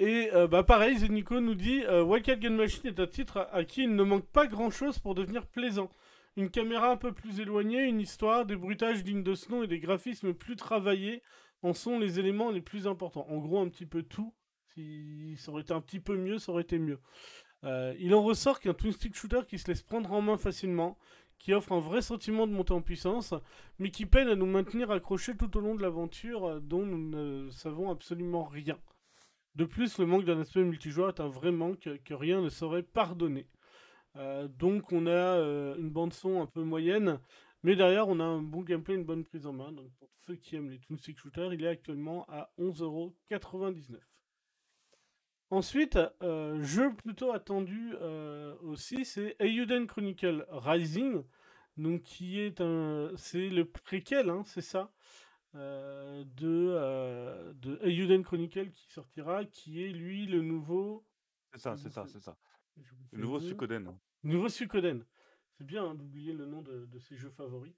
[0.01, 3.95] Et bah pareil, Zenico nous dit Wildcat Gun Machine est un titre à qui il
[3.95, 5.91] ne manque pas grand chose pour devenir plaisant.
[6.37, 9.69] Une caméra un peu plus éloignée, une histoire, des bruitages dignes de ce nom et
[9.69, 11.23] des graphismes plus travaillés
[11.63, 13.27] en sont les éléments les plus importants.
[13.29, 14.35] En gros, un petit peu tout.
[14.75, 16.99] Si ça aurait été un petit peu mieux, ça aurait été mieux.
[17.63, 20.99] Euh, il en ressort qu'un twin stick shooter qui se laisse prendre en main facilement,
[21.39, 23.33] qui offre un vrai sentiment de montée en puissance,
[23.79, 27.51] mais qui peine à nous maintenir accrochés tout au long de l'aventure dont nous ne
[27.51, 28.79] savons absolument rien.
[29.55, 32.83] De plus, le manque d'un aspect multijoueur est un vrai manque que rien ne saurait
[32.83, 33.47] pardonner.
[34.17, 37.19] Euh, donc on a euh, une bande son un peu moyenne,
[37.63, 39.73] mais derrière on a un bon gameplay, une bonne prise en main.
[39.73, 43.99] Donc pour ceux qui aiment les twin stick shooters, il est actuellement à 11,99€.
[45.51, 47.95] Ensuite, euh, jeu plutôt attendu
[48.63, 51.23] aussi, c'est Eiyuden Chronicle Rising,
[51.77, 54.91] donc qui est un, c'est le préquel, hein, c'est ça,
[55.53, 61.05] de de Eiyuden Chronicle qui sortira, qui est lui le nouveau,
[61.53, 62.37] C'est ça, c'est ça, c'est ça.
[63.13, 63.39] Le nouveau
[63.79, 64.01] nom.
[64.25, 65.05] Nouveau Suikoden.
[65.57, 67.75] C'est bien hein, d'oublier le nom de, de ses jeux favoris.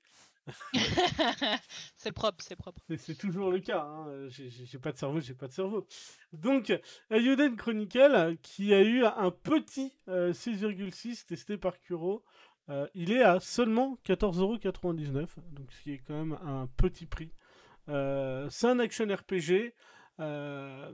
[1.96, 2.80] c'est propre, c'est propre.
[2.96, 3.82] C'est- toujours le cas.
[3.82, 4.08] Hein.
[4.08, 5.86] euh, J'ai pas de cerveau, j'ai pas de cerveau.
[6.32, 6.72] Donc,
[7.10, 12.24] Ayuden Chronicle, euh, qui a eu un petit euh, 6,6 testé par Kuro,
[12.68, 17.32] euh, il est à seulement 14,99€, donc ce qui est quand même un petit prix.
[17.88, 19.74] Euh, C'est un action RPG.
[20.20, 20.92] Euh,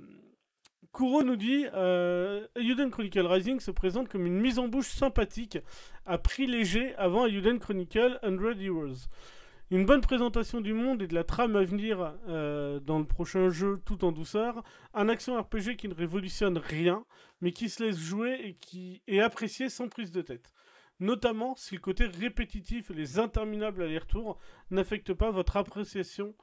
[0.91, 5.59] Kuro nous dit euh, Ayuden Chronicle Rising se présente comme une mise en bouche sympathique
[6.05, 9.09] à prix léger avant Ayuden Chronicle 100 Heroes.
[9.71, 13.49] Une bonne présentation du monde et de la trame à venir euh, dans le prochain
[13.49, 14.63] jeu tout en douceur.
[14.93, 17.07] Un action RPG qui ne révolutionne rien,
[17.41, 20.53] mais qui se laisse jouer et qui est apprécié sans prise de tête.
[21.01, 24.39] Notamment si le côté répétitif et les interminables allers-retours
[24.71, 26.35] n'affectent pas votre appréciation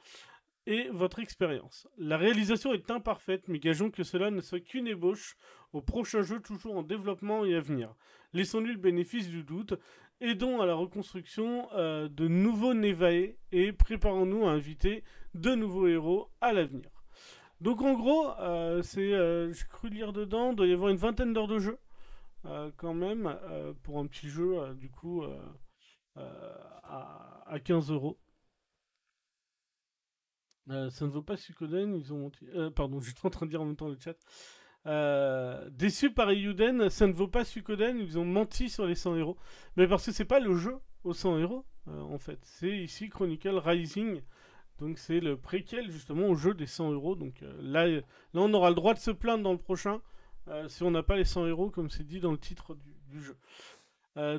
[0.70, 1.88] et votre expérience.
[1.98, 5.36] La réalisation est imparfaite, mais gageons que cela ne soit qu'une ébauche
[5.74, 7.96] au prochain jeu toujours en développement et à venir.
[8.34, 9.74] Laissons-lui le bénéfice du doute,
[10.22, 15.04] aidons à la reconstruction euh, de nouveaux Nevae et préparons-nous à inviter
[15.34, 16.92] de nouveaux héros à l'avenir.
[17.62, 21.34] Donc en gros, euh, c'est, euh, j'ai cru lire dedans, doit y avoir une vingtaine
[21.34, 21.80] d'heures de jeu
[22.46, 23.36] euh, quand même
[23.82, 25.24] pour un petit jeu du coup
[26.16, 28.20] à, à 15 euros.
[30.70, 32.46] Euh, ça ne vaut pas Suikoden, ils ont menti.
[32.56, 34.16] euh, pardon, j'étais en train de dire en même temps le chat.
[34.86, 39.18] Euh, déçu par Eiyuden, ça ne vaut pas Suikoden, ils ont menti sur les 100
[39.18, 39.38] héros.
[39.76, 42.40] Mais parce que c'est pas le jeu aux 100 héros, euh, en fait.
[42.44, 44.22] C'est ici Chronicle Rising.
[44.80, 47.16] Donc c'est le préquel justement au jeu des 100 héros.
[47.16, 48.02] Donc là, là,
[48.34, 50.02] on aura le droit de se plaindre dans le prochain
[50.68, 52.76] si on n'a pas les 100 héros, comme c'est dit dans le titre
[53.08, 53.38] du, jeu.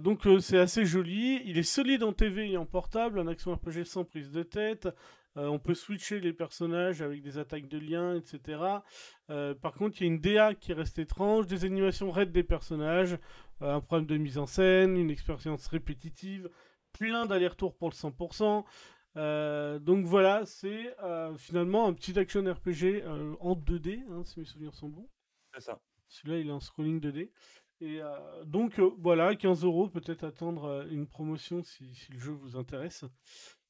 [0.01, 1.43] Donc c'est assez joli.
[1.45, 4.89] Il est solide en TV et en portable, un action RPG sans prise de tête.
[5.37, 8.59] Euh, on peut switcher les personnages avec des attaques de liens, etc.
[9.29, 13.17] par contre, il y a une DA qui reste étrange, des animations raides des personnages,
[13.61, 16.51] un problème de mise en scène, une expérience répétitive,
[16.93, 18.65] plein d'allers-retours pour le 100%.
[19.79, 20.97] donc voilà, c'est
[21.37, 23.05] finalement un petit action RPG
[23.41, 25.09] en 2D, hein, si mes souvenirs sont bons.
[25.55, 25.81] C'est ça.
[26.09, 27.31] Celui-là, il est en scrolling 2D.
[27.81, 32.33] Et euh, donc euh, voilà, 15 euros, peut-être attendre euh, une promotion si, le jeu
[32.33, 33.05] vous intéresse.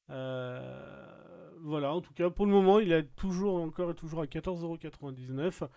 [0.07, 5.69] Voilà, en tout cas, pour le moment, il est toujours encore et toujours à 14,99€.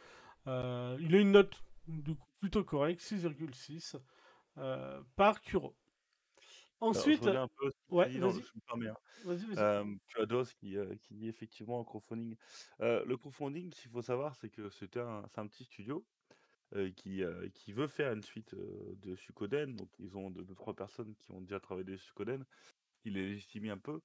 [1.00, 3.96] il a une note du coup, plutôt correcte, 6,6
[5.16, 5.74] par Kuro.
[6.80, 7.24] Ensuite,
[7.90, 8.18] ouais, vas-y.
[8.88, 8.96] Hein.
[9.24, 9.98] Vas-y, vas-y.
[10.06, 12.36] tu as DOS qui, qui dit effectivement crowdfunding.
[12.80, 16.04] le crowdfunding, ce qu'il faut savoir, c'est que c'était un, c'est un petit studio
[16.96, 17.22] qui,
[17.54, 19.76] qui veut faire une suite de Sukoden.
[19.76, 22.44] Donc, ils ont deux, trois personnes qui ont déjà travaillé sur Sukoden,
[23.04, 24.00] qui les légitiment un peu.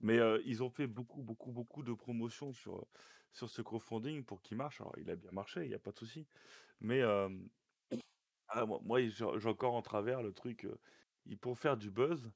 [0.00, 2.86] Mais ils ont fait beaucoup, beaucoup, beaucoup de promotions sur,
[3.32, 4.80] sur ce crowdfunding pour qu'il marche.
[4.80, 6.26] Alors, il a bien marché, il n'y a pas de souci.
[6.80, 7.02] Mais
[8.48, 10.66] ah, moi, moi j'ai encore en travers le truc.
[11.40, 12.30] pour faire du buzz,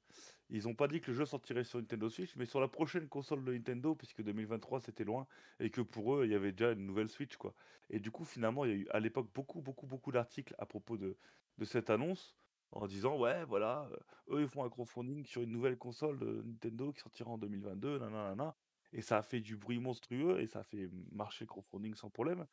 [0.49, 3.07] ils n'ont pas dit que le jeu sortirait sur Nintendo Switch, mais sur la prochaine
[3.07, 5.27] console de Nintendo, puisque 2023 c'était loin,
[5.59, 7.55] et que pour eux il y avait déjà une nouvelle Switch quoi.
[7.89, 10.65] Et du coup finalement il y a eu à l'époque beaucoup beaucoup beaucoup d'articles à
[10.65, 11.17] propos de,
[11.57, 12.35] de cette annonce
[12.71, 16.41] en disant ouais voilà euh, eux ils font un crowdfunding sur une nouvelle console de
[16.43, 18.55] Nintendo qui sortira en 2022 nanana
[18.93, 22.45] et ça a fait du bruit monstrueux et ça a fait marcher crowdfunding sans problème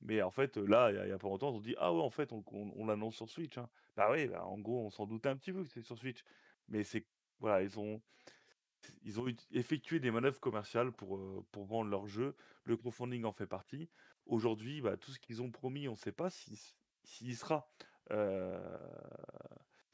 [0.00, 2.32] mais en fait là il y, a pas longtemps on dit ah ouais en fait
[2.32, 3.68] on, l'annonce sur Switch hein.
[3.96, 6.22] bah oui bah, en gros on s'en doutait un petit peu que c'est sur Switch
[6.68, 7.06] mais c'est
[7.40, 8.00] voilà, ils ont,
[9.02, 12.34] ils ont effectué des manœuvres commerciales pour, pour vendre leur jeu.
[12.64, 13.90] Le crowdfunding en fait partie.
[14.26, 16.56] Aujourd'hui, bah, tout ce qu'ils ont promis, on ne sait pas s'il
[17.02, 17.68] si, sera,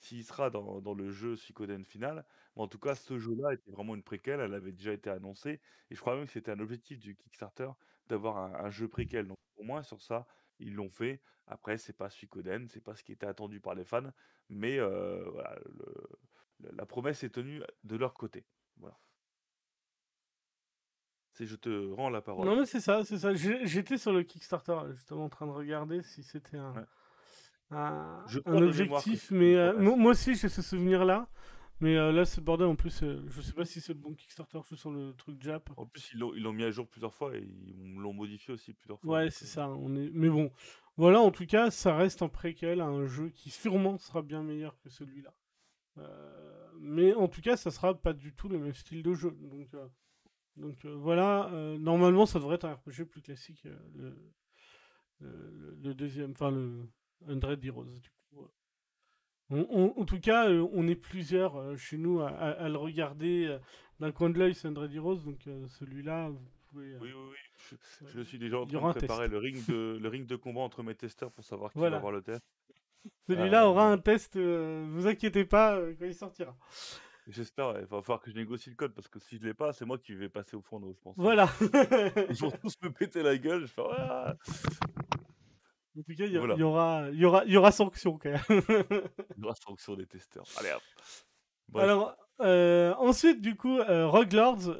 [0.01, 2.25] s'il sera dans, dans, le jeu Suikoden final.
[2.57, 4.41] Mais en tout cas, ce jeu-là était vraiment une préquelle.
[4.41, 5.61] Elle avait déjà été annoncée.
[5.91, 7.71] Et je crois même que c'était un objectif du Kickstarter
[8.09, 9.29] d'avoir un, jeu préquel.
[9.29, 10.27] Donc, au moins, sur ça,
[10.59, 11.21] ils l'ont fait.
[11.47, 14.11] Après, c'est pas Suikoden, c'est pas ce qui était attendu par les fans.
[14.49, 15.95] Mais voilà, le,
[16.73, 18.47] la promesse est tenue de leur côté.
[18.79, 18.99] Voilà.
[21.33, 22.47] C'est je te rends la parole.
[22.47, 23.33] Non mais c'est ça, c'est ça.
[23.35, 26.75] J'étais sur le Kickstarter justement en train de regarder si c'était un,
[27.71, 31.29] un, objectif, mais euh, moi aussi j'ai ce souvenir là.
[31.83, 32.67] Mais euh, là, c'est bordel.
[32.67, 34.59] En plus, euh, je sais pas si c'est le bon Kickstarter.
[34.69, 35.71] Je sur le truc Jap.
[35.79, 39.01] En plus, ils l'ont mis à jour plusieurs fois et ils l'ont modifié aussi plusieurs
[39.01, 39.11] fois.
[39.11, 39.67] Ouais, c'est ça.
[39.71, 40.11] On est...
[40.13, 40.53] Mais bon,
[40.99, 41.21] voilà.
[41.21, 44.79] En tout cas, ça reste un préquel à un jeu qui sûrement sera bien meilleur
[44.81, 45.35] que celui-là.
[46.83, 49.37] Mais en tout cas, ça sera pas du tout le même style de jeu.
[49.41, 49.71] Donc,
[50.57, 54.15] donc voilà, normalement, ça devrait être un RPG plus classique, le,
[55.21, 56.89] le, deuxième, enfin le
[57.29, 57.85] Undread Heroes.
[57.85, 58.49] Du coup,
[59.51, 63.59] en tout cas, on est plusieurs chez nous à, le regarder
[63.99, 65.49] d'un coin de l'œil, c'est Undread Heroes, donc
[65.79, 66.97] celui-là, vous pouvez.
[67.01, 67.77] oui, oui, oui.
[68.15, 70.83] Je, suis déjà en train de préparer le ring de, le ring de combat entre
[70.83, 72.43] mes testeurs pour savoir qui va avoir le test.
[73.27, 76.57] Celui-là aura un test, euh, vous inquiétez pas, euh, quand il sortira.
[77.27, 79.73] J'espère, il va falloir que je négocie le code parce que si je l'ai pas,
[79.73, 81.15] c'est moi qui vais passer au fond, je pense.
[81.17, 81.49] Voilà.
[82.29, 83.67] Ils vont tous me péter la gueule.
[83.67, 83.83] Je fais,
[85.99, 86.55] En tout cas, il y, aura,
[87.11, 88.43] il y, aura, il y aura sanction quand même.
[89.37, 90.45] il y aura sanction des testeurs.
[90.59, 90.83] Allez hop.
[91.75, 94.77] Alors, euh, ensuite, du coup, euh, Rogue Lords.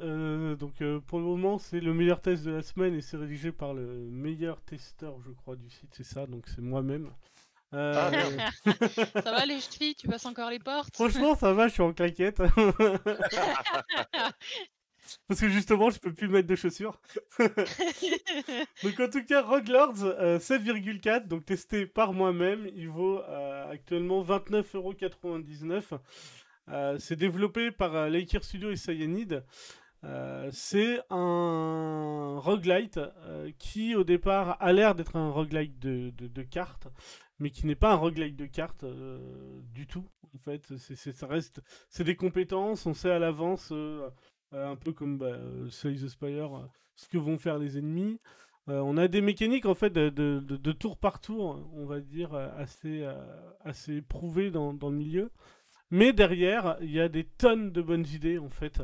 [0.57, 3.73] donc, pour le moment, c'est le meilleur test de la semaine et c'est rédigé par
[3.73, 5.93] le meilleur testeur, je crois, du site.
[5.93, 7.11] C'est ça, donc c'est moi-même.
[7.73, 8.37] Ah, euh,
[9.23, 10.93] ça va les chevilles, tu passes encore les portes?
[10.93, 12.41] Franchement, ça va, je suis en claquette.
[15.27, 16.99] Parce que justement, je peux plus mettre de chaussures.
[17.39, 20.03] donc en tout cas, Rogue Lords
[20.39, 25.99] 7,4, euh, donc testé par moi-même, il vaut euh, actuellement 29,99€.
[26.99, 29.43] c'est développé par Laker Studio et Cyanide.
[30.51, 32.99] c'est un roguelite
[33.57, 36.87] qui au départ a l'air d'être un roguelite de, de, de cartes,
[37.41, 40.07] mais qui n'est pas un roguelike de cartes euh, du tout.
[40.33, 44.09] En fait, c'est, ça reste, c'est des compétences, on sait à l'avance, euh, euh,
[44.51, 45.37] un peu comme bah,
[45.69, 48.19] Slay the Spire, ce que vont faire les ennemis.
[48.67, 53.07] on a des mécaniques en fait de, tour par tour, on va dire, assez,
[53.63, 55.31] assez prouvées dans, dans, le milieu.
[55.89, 58.81] Mais derrière, il y a des tonnes de bonnes idées en fait.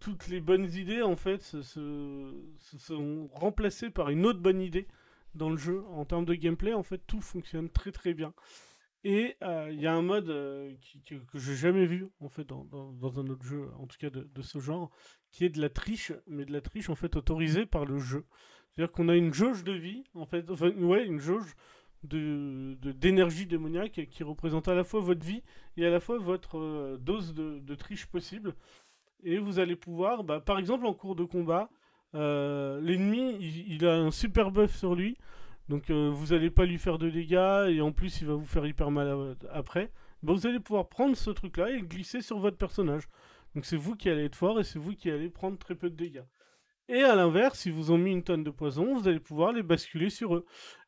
[0.00, 4.86] toutes les bonnes idées en fait se sont remplacées par une autre bonne idée
[5.34, 5.84] dans le jeu.
[5.90, 8.32] En termes de gameplay, en fait, tout fonctionne très très bien.
[9.02, 12.28] Et euh, il y a un mode euh, qui, que, que j'ai jamais vu en
[12.28, 12.66] fait dans,
[13.18, 14.90] un autre jeu, en tout cas de, ce genre,
[15.30, 18.26] qui est de la triche, mais de la triche en fait autorisée par le jeu.
[18.70, 21.56] C'est-à-dire qu'on a une jauge de vie, en fait, ouais, une jauge
[22.02, 25.42] de d'énergie démoniaque qui représente à la fois votre vie
[25.76, 28.54] et à la fois votre euh, dose de, de triche possible.
[29.22, 31.70] Et vous allez pouvoir, bah, par exemple en cours de combat,
[32.14, 35.16] euh, l'ennemi il, il a un super buff sur lui,
[35.70, 38.44] donc euh, vous allez pas lui faire de dégâts et en plus il va vous
[38.44, 39.90] faire hyper mal à- après.
[40.22, 43.04] Bah, vous allez pouvoir prendre ce truc-là et le glisser sur votre personnage.
[43.54, 45.88] Donc c'est vous qui allez être fort et c'est vous qui allez prendre très peu
[45.88, 46.24] de dégâts.
[46.88, 49.62] Et à l'inverse, si vous ont mis une tonne de poison, vous allez pouvoir les
[49.62, 50.44] basculer sur eux.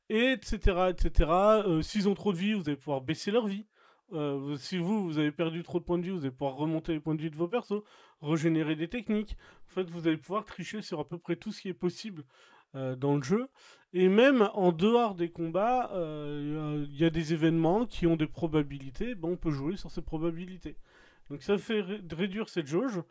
[0.08, 0.88] Et etc.
[0.90, 1.30] etc.
[1.30, 3.66] Euh, S'ils ont trop de vie, vous allez pouvoir baisser leur vie.
[4.12, 6.92] Euh, si vous, vous avez perdu trop de points de vie, vous allez pouvoir remonter
[6.92, 7.82] les points de vie de vos persos,
[8.20, 9.36] régénérer des techniques.
[9.70, 12.24] En fait, vous allez pouvoir tricher sur à peu près tout ce qui est possible
[12.74, 13.48] euh, dans le jeu.
[13.94, 18.26] Et même en dehors des combats, euh, il y a des événements qui ont des
[18.26, 19.14] probabilités.
[19.22, 20.76] On peut jouer sur ces probabilités.
[21.28, 23.02] Donc ça fait ré- réduire cette jauge.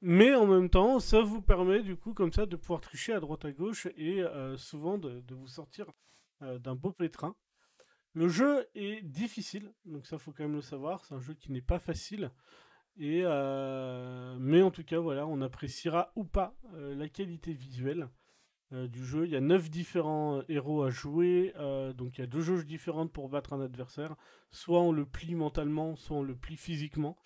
[0.00, 3.20] Mais en même temps, ça vous permet du coup comme ça de pouvoir tricher à
[3.20, 5.86] droite à gauche et euh, souvent de, vous sortir
[6.42, 7.34] euh, d'un beau pétrin.
[8.14, 11.04] Le jeu est difficile, donc ça faut quand même le savoir.
[11.04, 12.30] C'est un jeu qui n'est pas facile.
[12.98, 18.06] Et mais en tout cas, voilà, on appréciera ou pas la qualité visuelle
[18.72, 19.26] euh, du jeu.
[19.26, 22.40] Il y a 9 différents euh, héros à jouer, euh, donc il y a deux
[22.40, 24.16] jauges différentes pour battre un adversaire.
[24.50, 27.16] Soit on le plie mentalement, soit on le plie physiquement.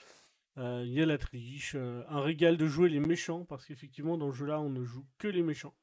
[0.58, 4.38] Il y a la triche, un régal de jouer les méchants, parce qu'effectivement dans ce
[4.38, 5.74] jeu-là on ne joue que les méchants.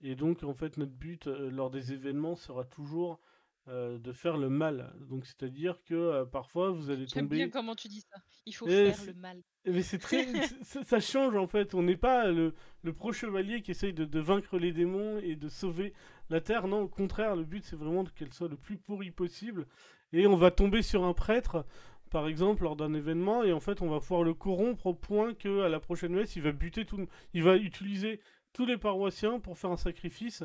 [0.00, 3.20] Et donc en fait notre but lors des événements sera toujours
[3.68, 4.92] euh, de faire le mal.
[5.08, 7.36] Donc c'est-à-dire que euh, parfois vous allez J'aime tomber...
[7.36, 8.20] bien comment tu dis ça.
[8.46, 9.42] Il faut faire le mal.
[9.66, 10.26] Mais c'est très,
[10.84, 11.74] ça change en fait.
[11.74, 15.36] On n'est pas le, le pro chevalier qui essaye de, de vaincre les démons et
[15.36, 15.92] de sauver
[16.30, 16.68] la terre.
[16.68, 19.66] Non, au contraire, le but c'est vraiment qu'elle soit le plus pourrie possible.
[20.12, 21.64] Et on va tomber sur un prêtre,
[22.10, 25.34] par exemple, lors d'un événement, et en fait on va pouvoir le corrompre au point
[25.34, 28.20] que à la prochaine messe il va buter tout, il va utiliser
[28.52, 30.42] tous les paroissiens pour faire un sacrifice.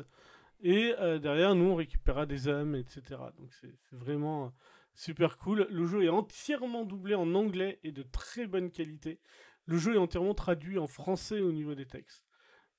[0.60, 3.02] Et euh, derrière, nous, on récupérera des âmes, etc.
[3.38, 4.48] Donc c'est vraiment euh,
[4.94, 5.66] super cool.
[5.70, 9.20] Le jeu est entièrement doublé en anglais et de très bonne qualité.
[9.66, 12.26] Le jeu est entièrement traduit en français au niveau des textes.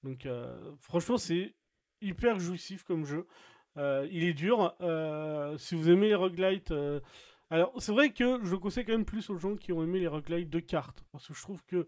[0.04, 1.56] Donc euh, franchement, c'est
[2.02, 3.28] hyper jouissif comme jeu.
[3.76, 4.76] Il est dur.
[5.60, 6.74] Si vous aimez les roguelites...
[7.49, 9.99] Alors, c'est vrai que je le conseille quand même plus aux gens qui ont aimé
[9.99, 11.04] les roguelites de cartes.
[11.12, 11.88] Parce que je trouve que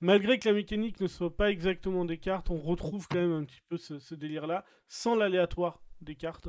[0.00, 3.44] malgré que la mécanique ne soit pas exactement des cartes, on retrouve quand même un
[3.44, 6.48] petit peu ce, ce délire-là, sans l'aléatoire des cartes.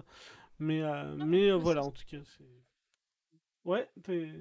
[0.60, 2.46] Mais, euh, Non, mais euh, voilà, en tout cas, c'est...
[3.64, 4.32] Ouais, t'es...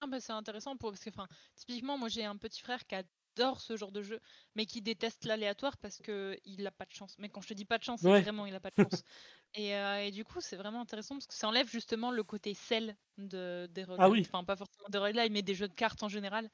[0.00, 2.94] Ah bah, c'est intéressant pour parce que enfin typiquement moi j'ai un petit frère qui
[2.94, 4.20] adore ce genre de jeu
[4.54, 7.16] mais qui déteste l'aléatoire parce que il a pas de chance.
[7.18, 8.20] Mais quand je te dis pas de chance, c'est Ouais.
[8.22, 9.02] vraiment il a pas de chance.
[9.54, 12.52] et, euh, et du coup c'est vraiment intéressant parce que ça enlève justement le côté
[12.54, 14.20] sel de des Ah oui.
[14.28, 16.50] Enfin pas forcément des roguelites mais des jeux de cartes en général.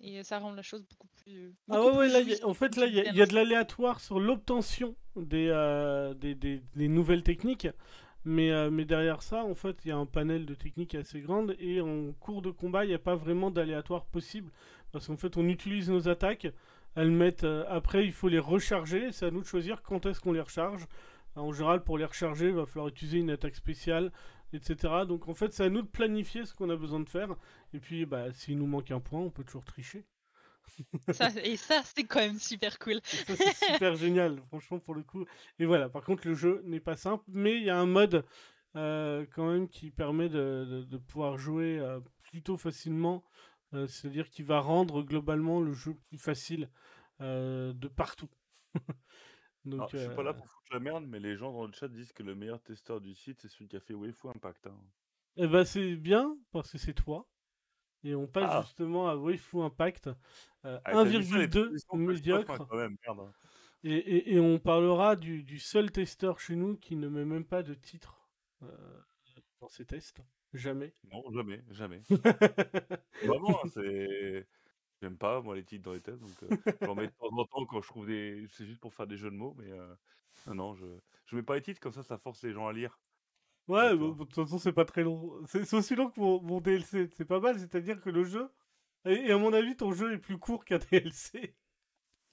[0.00, 1.54] Et ça rend la chose beaucoup plus.
[1.70, 3.22] Ah beaucoup ouais, ouais, plus là, y a- jouissive, en fait, là, il y, y
[3.22, 7.68] a de l'aléatoire sur l'obtention des, euh, des, des- des nouvelles techniques.
[8.24, 11.20] Mais, euh, mais derrière ça, en fait, il y a un panel de techniques assez
[11.20, 11.56] grande.
[11.58, 14.50] Et en cours de combat, il n'y a pas vraiment d'aléatoire possible.
[14.92, 16.46] Parce qu'en fait, on utilise nos attaques.
[16.94, 17.44] Elles mettent.
[17.44, 19.10] euh, après, il faut les recharger.
[19.12, 20.86] C'est à nous de choisir quand est-ce qu'on les recharge.
[21.34, 24.12] En général, pour les recharger, il va falloir utiliser une attaque spéciale,
[24.52, 25.06] etc.
[25.06, 27.34] Donc, en fait, c'est à nous de planifier ce qu'on a besoin de faire.
[27.72, 30.06] Et puis, bah, s'il nous manque un point, on peut toujours tricher.
[31.12, 33.00] Ça, et ça c'est quand même super cool.
[33.04, 35.24] Ça, c'est super génial, franchement, pour le coup.
[35.58, 38.24] Et voilà, par contre, le jeu n'est pas simple, mais il y a un mode
[38.76, 43.22] euh, quand même qui permet de, de- de pouvoir jouer euh, plutôt facilement.
[43.74, 46.70] Euh, C'est-à-dire qu'il va rendre globalement le jeu plus facile
[47.20, 48.28] de partout.
[49.64, 51.66] Donc, Alors, je suis pas là euh, pour foutre la merde, mais les gens dans
[51.66, 54.28] le chat disent que le meilleur testeur du site, c'est celui qui a fait Waifu
[54.28, 54.66] Impact.
[54.66, 54.76] hein.
[55.36, 57.28] eh ben, c'est bien, parce que c'est toi.
[58.04, 58.62] Et on passe Ah.
[58.62, 60.08] justement à Waifu Impact,
[60.64, 62.56] euh, Ah, t'as vu ça, les 1,2 transitions que je peux médiocre.
[62.56, 63.20] faire quand même, merde.
[63.20, 63.32] hein.
[63.84, 67.44] Et, et- et on parlera du, du seul testeur chez nous qui ne met même
[67.44, 68.20] pas de titre
[68.62, 68.68] euh,
[69.60, 70.20] dans ses tests.
[70.52, 70.92] Jamais.
[71.10, 72.02] Non, jamais, jamais.
[73.24, 74.46] Vraiment, hein, c'est.
[75.02, 77.44] J'aime pas, moi, les titres dans les tests, donc euh, j'en mets de temps en
[77.44, 78.46] temps quand je trouve des.
[78.52, 79.94] C'est juste pour faire des jeux de mots, mais euh,
[80.46, 80.86] non, non, je...
[81.26, 82.98] je mets pas les titres, comme ça, ça force les gens à lire.
[83.68, 83.98] Ouais, D'accord.
[83.98, 85.32] bon, de toute façon, c'est pas très long.
[85.46, 87.08] C'est c'est aussi long que mon, mon DLC.
[87.16, 88.48] C'est pas mal, c'est-à-dire que le jeu.
[89.04, 91.54] Et, et à mon avis, ton jeu est plus court qu'un DLC.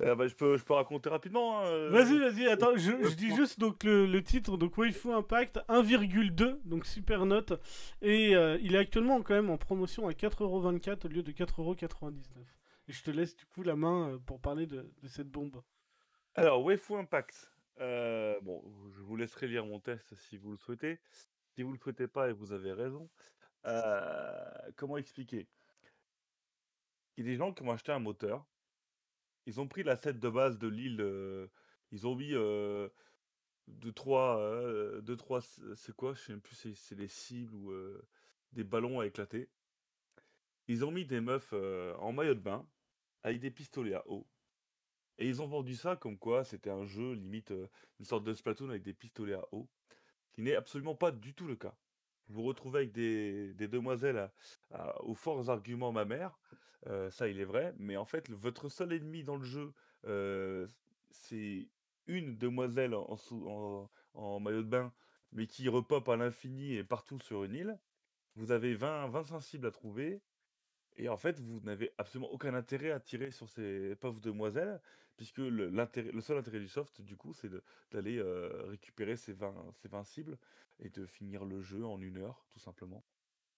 [0.01, 1.59] Euh, bah, je, peux, je peux raconter rapidement.
[1.59, 5.59] hein, euh, Vas-y, vas-y, attends, je, dis juste donc le, le titre, donc Waifu Impact
[5.67, 7.53] 1,2, donc super note.
[8.01, 12.13] Et euh, il est actuellement quand même en promotion à 4,24€ au lieu de 4,99€.
[12.89, 15.61] Je te laisse du coup la main euh, pour parler de, cette bombe.
[16.33, 17.51] Alors, Waifu Impact.
[17.79, 20.99] Euh, bon, je vous laisserai lire mon test si vous le souhaitez.
[21.53, 23.07] Si vous le souhaitez pas, et vous avez raison.
[23.67, 25.47] Euh, comment expliquer?
[27.15, 28.43] Il y a des gens qui ont acheté un moteur.
[29.45, 31.49] Ils ont pris la set de base de l'île.
[31.91, 32.89] ils ont mis euh,
[33.67, 35.41] de trois, euh, de trois,
[35.75, 36.15] c'est quoi?
[36.15, 37.71] Je sais même plus, c'est c'est des cibles ou
[38.53, 39.47] des ballons à éclater.
[40.67, 42.67] Ils ont mis des meufs en maillot de bain
[43.23, 44.27] avec des pistolets à eau.
[45.17, 47.67] Et ils ont vendu ça comme quoi c'était un jeu limite euh,
[47.99, 49.67] une sorte de Splatoon avec des pistolets à eau,
[50.31, 51.75] qui n'est absolument pas du tout le cas.
[52.27, 54.31] Vous vous retrouvez avec des, demoiselles
[54.99, 56.39] aux forts arguments mammaires,
[56.87, 59.73] euh, ça il est vrai, mais en fait votre seul ennemi dans le jeu,
[60.05, 60.67] euh,
[61.09, 61.67] c'est
[62.05, 64.93] une demoiselle en maillot de bain,
[65.31, 67.79] mais qui repop à l'infini et partout sur une île.
[68.35, 70.21] Vous avez 20, 25 cibles à trouver,
[70.99, 74.81] et en fait, vous n'avez absolument aucun intérêt à tirer sur ces pauvres demoiselles,
[75.15, 75.71] puisque le,
[76.21, 77.49] seul intérêt du soft, du coup, c'est
[77.91, 80.37] d'aller euh, récupérer ces 20, ces 20 cibles
[80.79, 83.05] et de finir le jeu en une heure, tout simplement.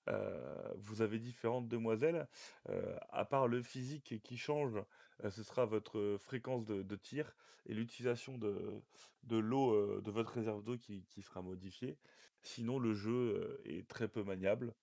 [0.08, 2.28] Euh, vous avez différentes demoiselles,
[2.70, 4.80] euh, à part le physique qui change,
[5.28, 7.36] ce sera votre fréquence de, tir
[7.66, 8.82] et l'utilisation de,
[9.30, 11.98] l'eau, de votre réserve d'eau qui, sera modifiée.
[12.44, 14.74] Sinon, le jeu est très peu maniable,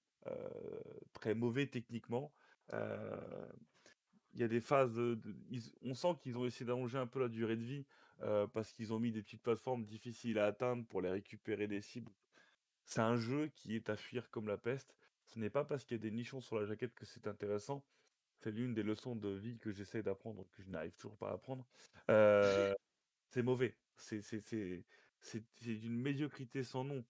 [1.12, 2.32] très mauvais techniquement.
[2.72, 5.00] Il y a des phases,
[5.82, 7.86] on sent qu'ils ont essayé d'allonger un peu la durée de vie
[8.52, 12.12] parce qu'ils ont mis des petites plateformes difficiles à atteindre pour les récupérer des cibles.
[12.84, 14.94] C'est un jeu qui est à fuir comme la peste.
[15.26, 17.84] Ce n'est pas parce qu'il y a des nichons sur la jaquette que c'est intéressant.
[18.38, 21.34] C'est l'une des leçons de vie que j'essaie d'apprendre, que je n'arrive toujours pas à
[21.34, 21.66] apprendre.
[22.06, 23.76] C'est mauvais.
[23.96, 24.22] C'est
[25.60, 27.04] d'une médiocrité sans nom.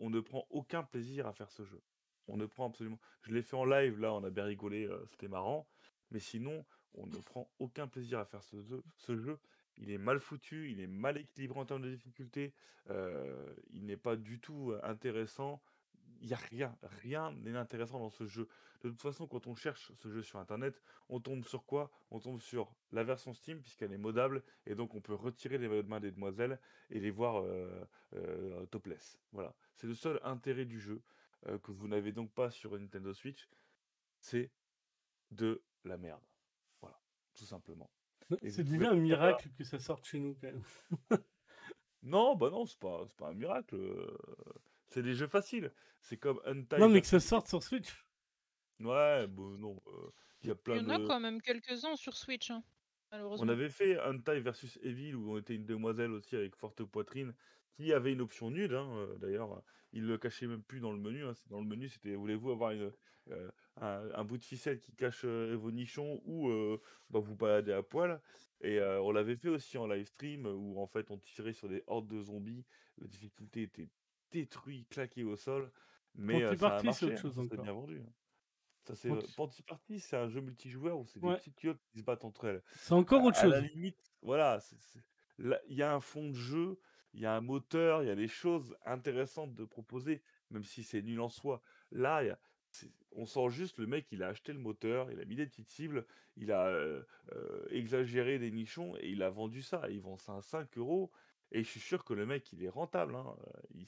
[0.00, 1.80] On ne prend aucun plaisir à faire ce jeu.
[2.28, 2.98] On ne prend absolument.
[3.22, 5.66] Je l'ai fait en live, là, on a bien rigolé, c'était marrant.
[6.10, 9.38] Mais sinon, on ne prend aucun plaisir à faire ce jeu.
[9.78, 12.54] Il est mal foutu, il est mal équilibré en termes de difficulté.
[12.88, 15.62] il n'est pas du tout intéressant.
[16.22, 18.48] Il n'y a rien, rien n'est intéressant dans ce jeu.
[18.82, 21.90] De toute façon, quand on cherche ce jeu sur Internet, on tombe sur quoi?
[22.10, 25.68] On tombe sur la version Steam, puisqu'elle est modable, et donc on peut retirer les
[25.68, 26.58] maillots de main des demoiselles
[26.90, 29.18] et les voir euh, topless.
[29.32, 29.54] Voilà.
[29.74, 31.02] C'est le seul intérêt du jeu
[31.48, 33.48] euh, que vous n'avez donc pas sur une Nintendo Switch.
[34.20, 34.50] C'est
[35.30, 36.22] de la merde.
[36.80, 37.00] Voilà,
[37.34, 37.90] tout simplement.
[38.48, 40.62] C'est déjà un pas- miracle que ça sorte chez nous quand même.
[42.02, 43.74] Non, bah non, c'est pas, c'est pas un miracle.
[43.74, 44.16] euh,
[44.88, 45.72] C'est des jeux faciles.
[46.00, 46.78] C'est comme Untied.
[46.78, 48.06] Non mais que ça sorte sur Switch.
[48.80, 49.82] Ouais, bon, non.
[49.88, 50.10] euh,
[50.42, 51.06] Il y a Il plein y en a de.
[51.06, 52.62] quand même quelques-uns sur Switch, hein,
[53.10, 53.48] On malheureusement.
[53.48, 57.34] avait fait Untie versus Evil où on était une demoiselle aussi avec forte poitrine
[57.76, 58.72] qui avait une option nude.
[58.72, 59.62] hein, euh, D'ailleurs,
[59.92, 61.24] il le cachait même plus dans le menu.
[61.24, 62.92] hein, Dans le menu, c'était voulez-vous avoir une,
[63.30, 66.80] euh, un, un bout de ficelle qui cache euh, vos nichons ou euh,
[67.10, 68.20] bah, vous balader à poil?
[68.62, 71.82] Et on l'avait fait aussi en live stream où en fait on tirait sur des
[71.86, 72.64] hordes de zombies.
[72.98, 73.90] La difficulté était
[74.30, 75.70] détruite, claquée au sol.
[76.14, 77.64] Mais ça a marché, autre hein, chose ça encore.
[77.64, 78.00] bien vendu.
[78.00, 78.12] hein.
[78.84, 79.08] Ça c'est
[79.66, 81.36] Party, c'est un jeu multijoueur où c'est des Ouais.
[81.36, 82.62] petites culottes qui se battent entre elles.
[82.74, 83.52] C'est encore autre À chose.
[83.52, 84.58] la limite, voilà,
[85.38, 86.78] il y a un fond de jeu,
[87.16, 90.84] il y a un moteur, il y a des choses intéressantes de proposer, même si
[90.84, 91.60] c'est nul en soi.
[91.90, 92.38] Là, il y a-
[92.70, 95.46] c'est- on sent juste le mec, il a acheté le moteur, il a mis des
[95.46, 96.06] petites cibles,
[96.36, 97.02] il a euh,
[97.32, 99.82] euh, exagéré des nichons et il a vendu ça.
[99.90, 101.10] Il vend ça à 5 euros.
[101.52, 103.14] Et je suis sûr que le mec, il est rentable.
[103.14, 103.34] hein,
[103.74, 103.86] Il,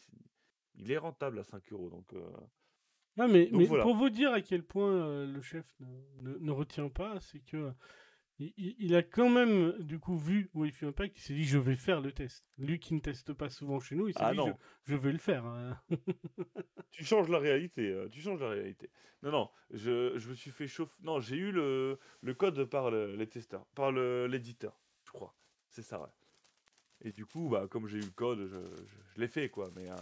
[0.77, 1.91] il est rentable à 5 euros.
[1.91, 2.31] Donc, euh,
[3.17, 3.83] Non, mais, Donc mais voilà.
[3.83, 7.73] pour vous dire à quel point le chef ne, ne- ne retient pas, c'est que
[8.39, 12.01] il, a quand même du coup vu Wi-Fi Impact, il s'est dit je vais faire
[12.01, 12.45] le test.
[12.57, 14.57] Lui qui ne teste pas souvent chez nous, il s'est Ah dit non.
[14.85, 15.45] je, je vais le faire.
[15.47, 15.81] hein.
[16.91, 18.91] Tu changes la réalité, euh, tu changes la réalité.
[19.23, 20.97] Non, non, je, je me suis fait chauffer.
[21.03, 25.37] Non, j'ai eu le, le code par le- les testeurs, par l'éditeur, je crois.
[25.69, 26.09] C'est ça, ouais.
[27.03, 28.55] Et du coup, bah, comme j'ai eu le code, je,
[28.87, 29.71] je- l'ai fait, quoi.
[29.77, 29.95] Mais euh,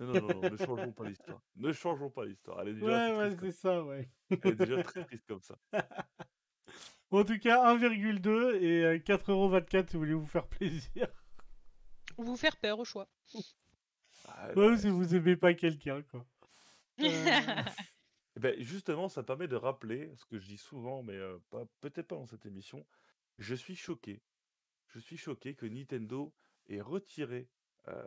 [0.00, 1.42] non, non, non, non, ne changeons pas l'histoire.
[1.56, 2.60] Ne changeons pas l'histoire.
[2.60, 4.08] Elle est déjà Ouais, ouais, c'est ça, ouais.
[4.30, 5.56] Elle est déjà très triste comme ça.
[7.10, 11.08] En tout cas, 1,2 et euh, 4,24€ si vous voulez vous faire plaisir.
[12.16, 13.08] Ou vous faire peur au choix.
[14.28, 16.24] Ah, Ouais, bah, si vous aimez pas quelqu'un, quoi.
[17.00, 17.04] Euh,
[18.36, 21.66] Eh ben, justement, ça permet de rappeler ce que je dis souvent, mais euh, pas-
[21.80, 22.86] peut-être pas dans cette émission.
[23.38, 24.22] Je suis choqué.
[24.88, 26.32] Je suis choqué que Nintendo
[26.68, 27.48] ait retiré,
[27.88, 28.04] euh,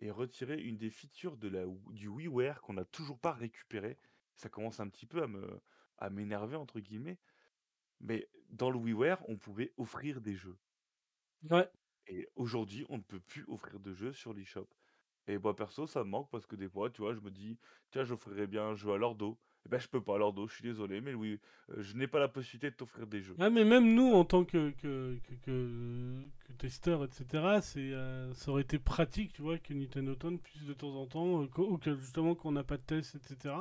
[0.00, 3.98] ait retiré une des features de la, du WiiWare qu'on n'a toujours pas récupéré.
[4.36, 5.60] Ça commence un petit peu à me,
[5.98, 7.18] à m'énerver, entre guillemets.
[8.02, 10.58] Mais dans le WiiWare, on pouvait offrir des jeux.
[11.50, 11.68] Ouais.
[12.08, 14.68] Et aujourd'hui, on ne peut plus offrir de jeux sur l'eShop.
[15.28, 17.58] Et moi, perso, ça me manque parce que des fois, tu vois, je me dis,
[17.90, 19.38] tiens, j'offrirais bien un jeu à Lordo.
[19.64, 21.38] Eh ben, je peux pas à Lordo, je suis désolé, mais oui,
[21.70, 23.36] euh, je n'ai pas la possibilité de t'offrir des jeux.
[23.38, 28.34] Ah, mais même nous, en tant que, que, que, que, que testeurs, etc., c'est, euh,
[28.34, 31.48] ça aurait été pratique, tu vois, que Nintendo Town puisse de temps en temps, euh,
[31.58, 33.54] ou que justement qu'on n'a pas de test, etc.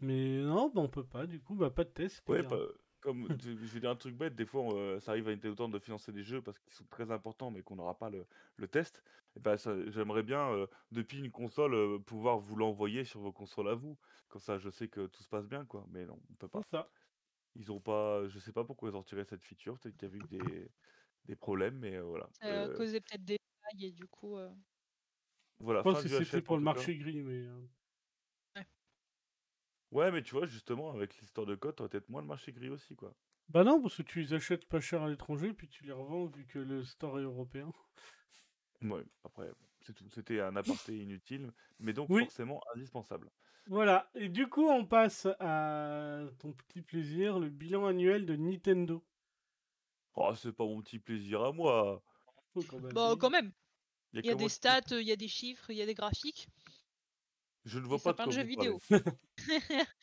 [0.00, 2.28] Mais non, bah, on peut pas, du coup, bah, pas de test.
[2.28, 2.58] Ouais, pas-
[3.00, 5.68] comme je je vais dire un truc bête, des fois, heu, ça arrive à Nintendo
[5.68, 8.68] de financer des jeux parce qu'ils sont très importants, mais qu'on n'aura pas le le
[8.68, 9.02] test
[9.36, 13.32] et bah, ça j'aimerais bien, heu, depuis une console, heu, pouvoir vous l'envoyer sur vos
[13.32, 13.98] consoles à vous.
[14.28, 16.60] Comme ça, je sais que tout se passe bien, quoi, mais non, on peut C'est
[16.60, 16.64] pas.
[16.70, 16.90] ça.
[17.56, 20.12] Ils ont pas je sais pas pourquoi ils ont retiré cette feature, peut-être qu'il y
[20.12, 20.72] a eu des
[21.26, 24.56] des problèmes, mais voilà, Ça a heu, causé peut-être des failles et du coup, voilà,
[25.74, 27.68] Je pense que c'était pour le marché gris, mais ouais.
[29.92, 32.70] Ouais, mais tu vois, justement, avec l'histoire de code, tu peut-être moins le marché gris
[32.70, 33.14] aussi, quoi.
[33.50, 36.24] Bah non, parce que tu les achètes pas cher à l'étranger, puis tu les revends
[36.24, 37.70] vu que le store est européen.
[38.82, 39.50] Mouais, après.
[40.10, 43.30] C'était un aparté inutile, mais donc Oui, forcément indispensable.
[43.66, 44.10] voilà.
[44.14, 49.04] Et du coup, on passe à ton petit plaisir, le bilan annuel de Nintendo.
[50.14, 52.02] Oh, c'est pas mon petit plaisir à moi.
[52.52, 52.94] Faut quand même.
[52.94, 53.52] Bah, quand même,
[54.12, 55.70] Il y a il y a que moi des stats, il y a des chiffres,
[55.70, 56.48] il y a des graphiques
[57.64, 58.78] je ne vois pas de quoi vous parlez.
[58.78, 58.80] vidéo.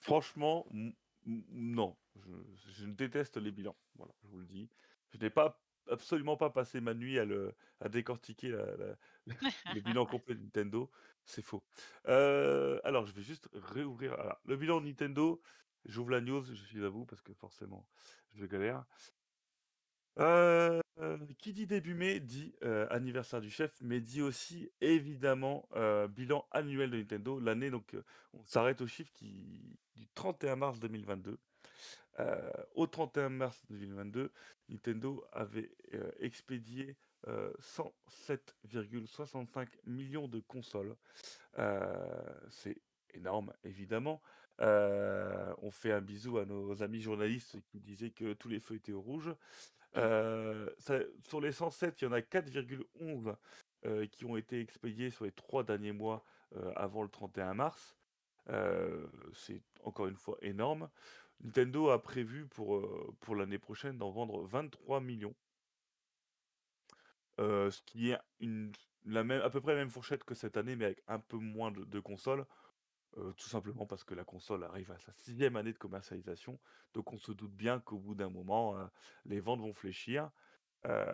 [0.00, 0.94] Franchement, n
[1.26, 4.68] n non, je je déteste les bilans, voilà, je vous le dis.
[5.10, 8.96] Je n'ai pas absolument pas passé ma nuit à le à décortiquer la la
[9.70, 10.90] le bilan complet de Nintendo,
[11.24, 11.64] c'est faux.
[12.08, 15.40] Heu, alors je vais juste réouvrir alors le bilan de Nintendo,
[15.84, 17.88] j'ouvre la news, je suis à vous parce que forcément
[18.32, 18.84] je galère.
[20.18, 20.80] Heu,
[21.38, 25.68] qui dit début mai dit, heu, anniversaire du chef, mais dit aussi évidemment,
[26.10, 27.38] bilan annuel de Nintendo.
[27.40, 27.96] L'année donc,
[28.34, 31.38] on s'arrête au chiffre qui du 31 mars 2022.
[32.20, 32.24] Heu,
[32.74, 34.30] au 31 mars 2022,
[34.68, 35.70] Nintendo avait,
[36.20, 36.96] expédié,
[37.28, 40.94] heu, 107,65 millions de consoles.
[42.50, 42.76] C'est
[43.14, 44.20] énorme évidemment.
[44.58, 48.92] On fait un bisou à nos amis journalistes qui disaient que tous les feux étaient
[48.92, 49.34] au rouge.
[49.94, 53.36] Ça sur les 107, il y en a 4,11,
[53.84, 56.24] heu, qui ont été expédiés sur les 3 derniers mois,
[56.56, 57.96] heu, avant le 31 mars.
[59.34, 60.88] C'est encore une fois énorme.
[61.40, 65.34] Nintendo a prévu pour, l'année prochaine d'en vendre 23 millions.
[67.38, 68.18] Ce qui est
[69.04, 71.36] la même à peu près la même fourchette que cette année, mais avec un peu
[71.36, 72.46] moins de consoles.
[73.16, 76.60] Heu, tout simplement parce que la console arrive à sa sixième année de commercialisation.
[76.94, 78.88] Donc on se doute bien qu'au bout d'un moment, heu,
[79.24, 80.30] les ventes vont fléchir.
[80.86, 81.06] Heu,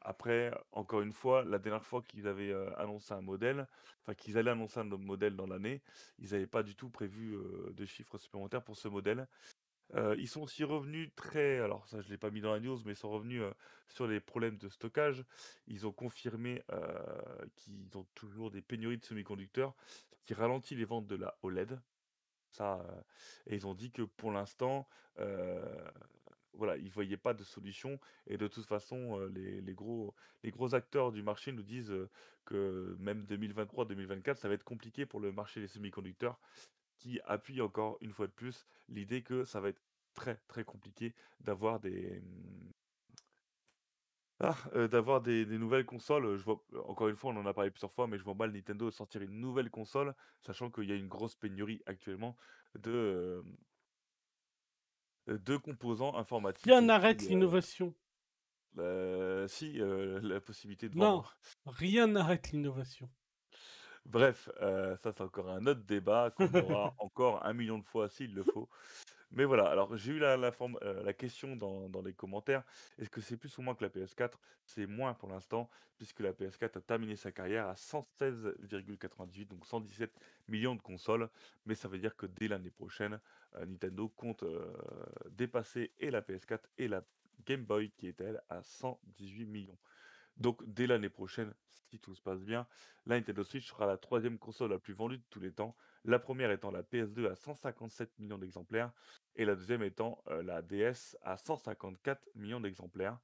[0.00, 3.68] après, encore une fois, la dernière fois qu'ils avaient, annoncé un modèle,
[4.02, 5.82] enfin qu'ils allaient annoncer un modèle dans l'année,
[6.18, 7.36] ils n'avaient pas du tout prévu,
[7.72, 9.28] de chiffres supplémentaires pour ce modèle.
[9.94, 12.92] Ils sont aussi revenus très alors ça je l'ai pas mis dans la news, mais
[12.92, 13.42] ils sont revenus,
[13.88, 15.24] sur les problèmes de stockage.
[15.66, 16.62] Ils ont confirmé,
[17.56, 19.74] qu'ils ont toujours des pénuries de semi-conducteurs,
[20.16, 21.80] ce qui ralentit les ventes de la OLED.
[22.50, 22.84] Ça,
[23.46, 24.86] et ils ont dit que pour l'instant,
[25.18, 25.62] heu,
[26.54, 30.74] voilà, ils voyaient pas de solution et de toute façon, les les gros les gros
[30.74, 31.94] acteurs du marché nous disent,
[32.44, 36.38] que même 2023-2024, ça va être compliqué pour le marché des semi-conducteurs
[37.02, 39.82] qui appuie encore une fois de plus l'idée que ça va être
[40.14, 42.70] très, très compliqué d'avoir des, mmh,
[44.40, 44.56] ah,
[44.88, 47.92] d'avoir des des nouvelles consoles, je vois encore une fois, on en a parlé plusieurs
[47.92, 51.08] fois, mais je vois mal Nintendo sortir une nouvelle console, sachant qu'il y a une
[51.08, 52.36] grosse pénurie actuellement
[52.74, 53.44] de,
[55.26, 56.16] de composants
[56.64, 57.94] Rien informatiques n'arrête qui, heu, l'innovation?
[58.72, 63.10] bah, si, la possibilité de Non, vendre rien n'arrête l'innovation.
[64.06, 68.08] Bref, heu, ça c'est encore un autre débat qu'on aura encore un million de fois
[68.08, 68.68] s'il le faut.
[69.32, 72.64] Mais voilà, alors j'ai eu la la forme, heu, la question dans dans les commentaires.
[72.98, 74.40] Est-ce que c'est plus ou moins que la PS4?
[74.64, 80.18] C'est moins pour l'instant, puisque la PS4 a terminé sa carrière à 116,98, donc 117
[80.48, 81.30] millions de consoles.
[81.66, 83.20] Mais ça veut dire que dès l'année prochaine,
[83.56, 84.44] heu, Nintendo compte,
[85.30, 87.02] dépasser et la PS4 et la
[87.44, 89.78] Game Boy qui est elle à 118 millions.
[90.42, 91.54] Donc dès l'année prochaine,
[91.88, 92.66] si tout se passe bien,
[93.06, 95.76] la Nintendo Switch sera la troisième console la plus vendue de tous les temps.
[96.04, 98.92] La première étant la PS2 à 157 millions d'exemplaires
[99.36, 103.20] et la deuxième étant, heu, la DS à 154 millions d'exemplaires.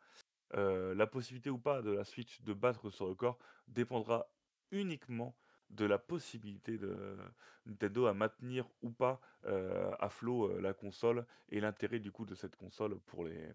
[0.55, 4.33] Heu, la possibilité ou pas de la Switch de battre ce record dépendra
[4.71, 5.37] uniquement
[5.71, 7.17] de la possibilité de
[7.67, 12.37] Nintendo à maintenir ou pas, heu, à flot, la console et l'intérêt du coup de
[12.37, 13.53] cette console pour les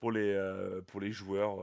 [0.00, 1.60] pour les, pour les joueurs,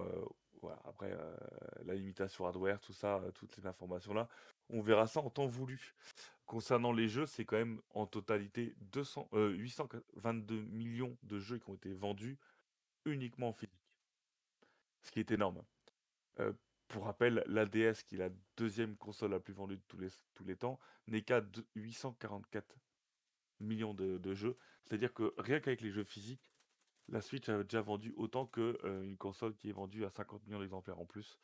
[0.85, 1.37] Après, heu,
[1.85, 4.27] la limitation hardware, tout ça, heu, toutes ces informations-là,
[4.69, 5.95] on verra ça en temps voulu.
[6.45, 11.69] Concernant les jeux, c'est quand même en totalité 200 heu, 822 millions de jeux qui
[11.69, 12.37] ont été vendus
[13.05, 13.73] uniquement en physique,
[15.01, 15.63] ce qui est énorme.
[16.87, 20.09] Pour rappel, la DS, qui est la deuxième console la plus vendue de tous les
[20.33, 22.75] tous les temps, n'est qu'à deux 844
[23.59, 24.57] millions de jeux.
[24.85, 26.51] C'est-à-dire que rien qu'avec les jeux physiques,
[27.09, 30.45] la Switch a déjà vendu autant que, heu, une console qui est vendue à 50
[30.47, 31.39] millions d'exemplaires en plus.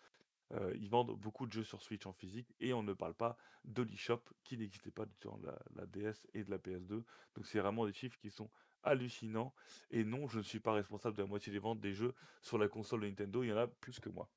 [0.53, 3.37] Heu, ils vendent beaucoup de jeux sur Switch en physique et on ne parle pas
[3.65, 7.03] de l'eShop qui n'existait pas durant la la DS et de la PS2.
[7.35, 8.49] Donc c'est vraiment des chiffres qui sont
[8.83, 9.53] hallucinant.
[9.91, 12.57] Et non, je ne suis pas responsable de la moitié des ventes des jeux sur
[12.59, 14.29] la console de Nintendo, il y en a plus que moi.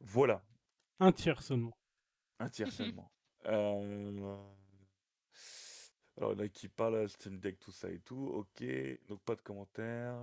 [0.00, 0.42] Voilà,
[1.00, 1.78] Un tiers seulement.
[2.38, 3.10] un tiers seulement.
[3.46, 4.36] Euh,
[6.16, 8.26] Alors, il y en a qui parlent, Steam Deck, tout ça et tout.
[8.34, 8.64] Ok,
[9.08, 10.16] donc pas de commentaires.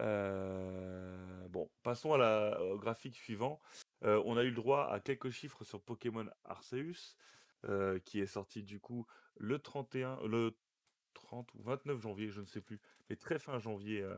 [0.00, 3.60] Euh, Bon, passons à la, au graphique suivant.
[4.02, 7.14] Euh, on a eu le droit à quelques chiffres sur Pokémon Arceus,
[7.68, 9.06] euh, qui est sorti du coup
[9.36, 10.58] le 31, le
[11.14, 14.16] 30 ou 29 janvier, je ne sais plus, mais très fin janvier euh,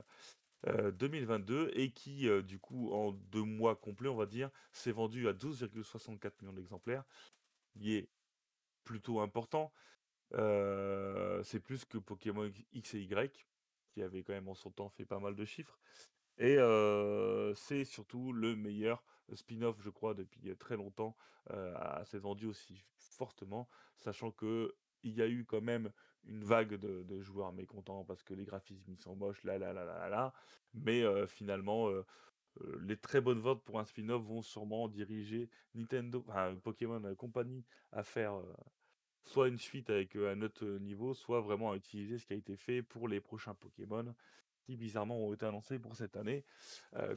[0.68, 5.28] euh, 2022, et qui du coup en deux mois complets, on va dire, s'est vendu
[5.28, 7.04] à 12,64 millions d'exemplaires,
[7.78, 8.08] qui est
[8.82, 9.74] plutôt important.
[10.32, 13.46] C'est plus que Pokémon X et Y,
[13.90, 15.78] qui avait quand même en son temps fait pas mal de chiffres.
[16.38, 16.56] Et
[17.54, 19.02] c'est surtout le meilleur
[19.34, 21.16] spin-off, je crois, depuis très longtemps,
[21.50, 25.92] à s'être vendu aussi fortement, sachant que il y a eu quand même
[26.24, 30.08] une vague de, joueurs mécontents parce que les graphismes sont moches, là, là, là, là,
[30.08, 30.34] là.
[30.74, 31.88] Mais finalement,
[32.80, 38.02] les très bonnes ventes pour un spin-off vont sûrement diriger Nintendo, enfin, Pokémon Company à
[38.02, 38.42] faire
[39.26, 42.56] soit une suite avec un autre niveau, soit vraiment à utiliser ce qui a été
[42.56, 44.14] fait pour les prochains Pokémon,
[44.64, 46.44] qui bizarrement ont été annoncés pour cette année,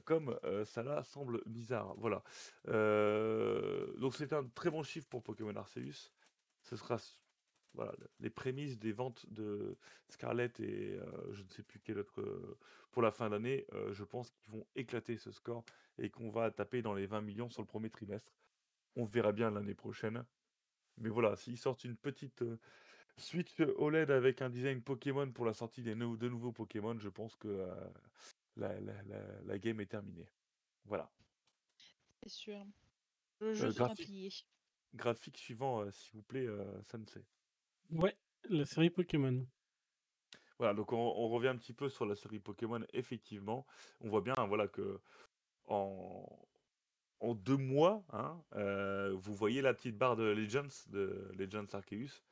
[0.05, 1.95] comme ça là semble bizarre.
[1.97, 2.23] Voilà.
[2.65, 6.11] Donc c'est un très bon chiffre pour Pokémon Arceus.
[6.61, 6.97] Ce sera
[7.73, 9.77] voilà, le- les prémices des ventes de
[10.09, 10.97] Scarlet et
[11.31, 12.57] je ne sais plus quel autre
[12.91, 13.65] pour la fin d'année.
[13.91, 15.63] je pense qu'ils vont éclater ce score
[15.99, 18.33] et qu'on va taper dans les 20 millions sur le premier trimestre.
[18.95, 20.25] On verra bien l'année prochaine.
[20.99, 22.57] Mais voilà, s'ils sortent une petite euh,
[23.17, 27.09] Switch OLED avec un design Pokémon pour la sortie des nou- de nouveaux Pokémon, je
[27.09, 27.89] pense que euh,
[28.55, 30.27] la, la- la- la game est terminée.
[30.85, 31.09] Voilà.
[32.21, 32.65] C'est sûr.
[33.39, 34.29] Le jeu Euh, sera graphique, plié.
[34.93, 37.23] graphique suivant, euh, s'il vous plaît, euh, Sensei.
[37.91, 38.17] Ouais,
[38.49, 39.45] la série Pokémon.
[40.57, 42.81] Voilà, donc on, on revient un petit peu sur la série Pokémon.
[42.91, 43.65] Effectivement,
[44.01, 44.99] on voit bien, hein, voilà, que
[45.67, 46.25] en,
[47.19, 52.23] en deux mois, hein, euh, vous voyez la petite barre de Legends, de Legends Arceus.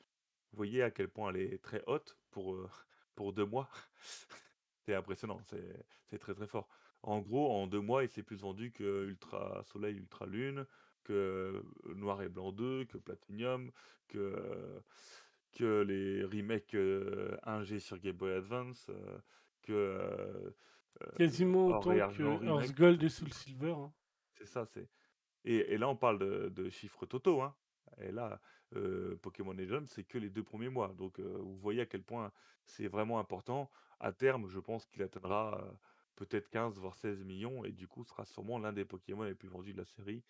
[0.52, 2.70] Vous voyez à quel point elle est très haute pour, euh,
[3.16, 3.70] pour deux mois.
[4.86, 6.70] C'est impressionnant, c'est très très fort.
[7.04, 10.66] En gros, en deux mois, il s'est plus vendu que Ultra Soleil, Ultra Lune,
[11.04, 11.62] que
[11.96, 13.70] Noir et Blanc 2, que Platinum,
[14.08, 14.80] que, euh,
[15.52, 19.18] que les remakes euh, 1G sur Game Boy Advance, euh,
[19.64, 20.52] que euh,
[21.04, 22.76] euh, Quasiment autant que Earth.
[22.76, 23.72] Gold et Soul Silver.
[23.72, 23.92] hein.
[24.38, 24.90] C'est ça, c'est.
[25.44, 27.56] Et, là, on parle de, chiffres totaux, hein.
[28.02, 28.42] Et là,
[28.76, 30.94] euh, Pokémon Legends, c'est que les deux premiers mois.
[30.98, 32.32] Donc, vous voyez à quel point
[32.66, 33.72] c'est vraiment important.
[34.00, 35.64] À terme, je pense qu'il atteindra
[36.18, 39.48] peut-être 15, voire 16 millions, et du coup, sera sûrement l'un des Pokémon les plus
[39.48, 40.24] vendus de la série,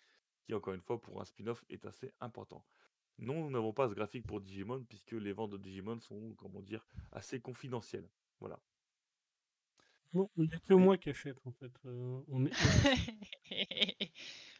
[0.44, 2.64] qui, encore une fois, pour un spin-off, est assez important.
[3.18, 6.62] Non, nous n'avons pas ce graphique pour Digimon, puisque les ventes de Digimon sont, comment
[6.62, 8.08] dire, assez confidentielles.
[8.38, 8.60] Voilà.
[10.12, 11.72] Non, il n'y a que moi qui achète en fait.
[11.86, 12.52] Euh, on est...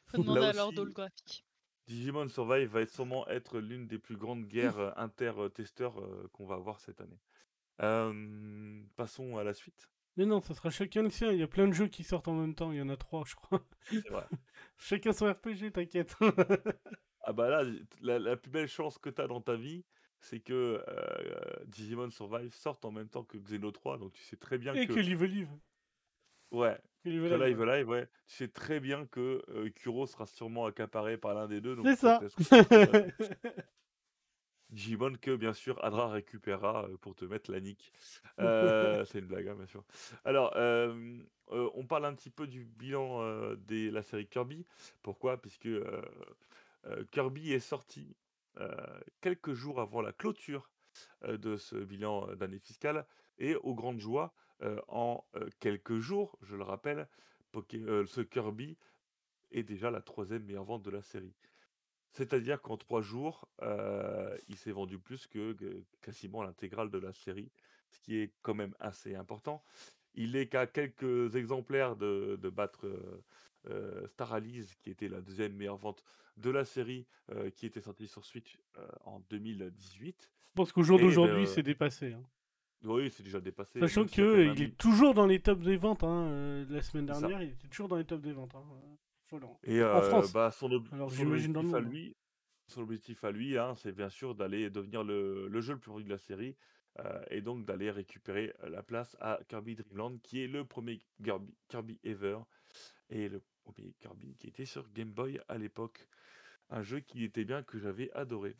[0.06, 1.44] Faut demander là à Lord aussi, Holographique.
[1.86, 6.46] Digimon Survive va être sûrement être l'une des plus grandes guerres euh, inter-testeurs euh, qu'on
[6.46, 7.18] va avoir cette année.
[7.80, 9.88] Euh, passons à la suite.
[10.16, 11.32] Mais non, ça sera chacun le sien.
[11.32, 12.72] Il y a plein de jeux qui sortent en même temps.
[12.72, 13.64] Il y en a trois, je crois.
[13.90, 14.26] C'est vrai.
[14.76, 16.14] chacun son RPG, t'inquiète.
[17.22, 17.62] Ah bah là,
[18.00, 19.84] la, la plus belle chance que tu as dans ta vie,
[20.20, 24.36] c'est que euh, Digimon Survive sorte en même temps que Xeno 3, donc tu sais
[24.36, 24.92] très bien et que...
[24.94, 25.50] que Live Live.
[26.50, 28.06] Ouais, Que Live Live, Live ouais.
[28.26, 31.86] Tu sais très bien que euh, Kuro sera sûrement accaparé par l'un des deux, donc
[31.86, 32.20] C'est ça
[34.70, 37.92] Digimon que bien sûr Adra récupérera pour te mettre la nique.
[38.40, 39.82] Euh, c'est une blague, hein, bien sûr.
[40.24, 41.18] Alors, euh,
[41.50, 43.20] euh, on parle un petit peu du bilan
[43.56, 44.64] de la série Kirby.
[45.02, 45.40] Pourquoi?
[45.42, 45.68] Puisque
[47.10, 48.14] Kirby est sorti
[49.20, 50.70] quelques jours avant la clôture
[51.24, 53.06] euh, de ce bilan euh, d'année fiscale
[53.38, 57.08] et aux grandes joies, euh, en euh, quelques jours, je le rappelle,
[57.74, 58.76] euh, ce Kirby
[59.50, 61.34] est déjà la troisième meilleure vente de la série.
[62.10, 65.56] C'est-à-dire qu'en trois jours, euh, il s'est vendu plus que,
[66.00, 67.52] quasiment l'intégrale de la série,
[67.90, 69.62] ce qui est quand même assez important.
[70.14, 73.24] Il est qu'à quelques exemplaires de, battre euh,
[73.66, 76.02] euh, Star Allies, qui était la deuxième meilleure vente
[76.36, 80.30] de la série, euh, qui était sortie sur Switch euh, en 2018.
[80.30, 82.12] Je pense qu'au jour ben, d'aujourd'hui, euh, c'est dépassé.
[82.12, 82.22] hein.
[82.84, 83.80] oui, c'est déjà dépassé.
[83.80, 86.04] Sachant même même qu'il un est toujours dans les tops des ventes.
[86.04, 86.64] Hein.
[86.70, 88.54] La semaine dernière, il était toujours dans les tops des ventes.
[88.54, 88.64] Hein.
[89.64, 90.32] Et En France.
[90.32, 92.16] bah, son, ob- Alors son j'imagine dans le objectif à lui,
[92.66, 96.04] son objectif à lui, c'est bien sûr d'aller devenir le, le jeu le plus vendu
[96.04, 96.56] de la série
[97.00, 100.98] euh, et donc d'aller récupérer la place à Kirby Dream Land, qui est le premier
[101.22, 102.38] Kirby, Kirby ever
[103.10, 106.08] et le premier Kirby qui était sur Game Boy à l'époque.
[106.70, 108.56] Un jeu qui était bien que j'avais adoré.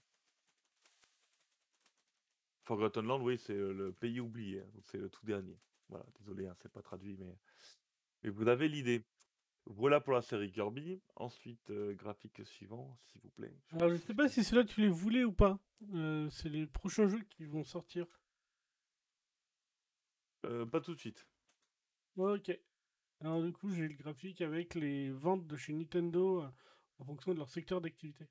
[2.63, 5.59] Forgotten Land, oui, c'est le pays oublié, hein, donc c'est le tout dernier.
[5.89, 7.39] Voilà, désolé, hein, c'est pas traduit, mais,
[8.23, 9.05] mais vous avez l'idée.
[9.71, 11.01] Voilà pour la série Kirby.
[11.17, 13.55] Ensuite, euh, graphique suivant, s'il vous plaît.
[13.73, 15.59] Alors, je sais pas si ceux-là tu les voulais ou pas.
[15.95, 18.07] Euh, c'est les prochains jeux qui vont sortir.
[20.47, 21.27] Euh, pas tout de suite.
[22.17, 22.59] Ok.
[23.21, 26.49] Alors, du coup, j'ai le graphique avec les ventes de chez Nintendo euh,
[27.01, 28.29] en fonction de leur secteur d'activité.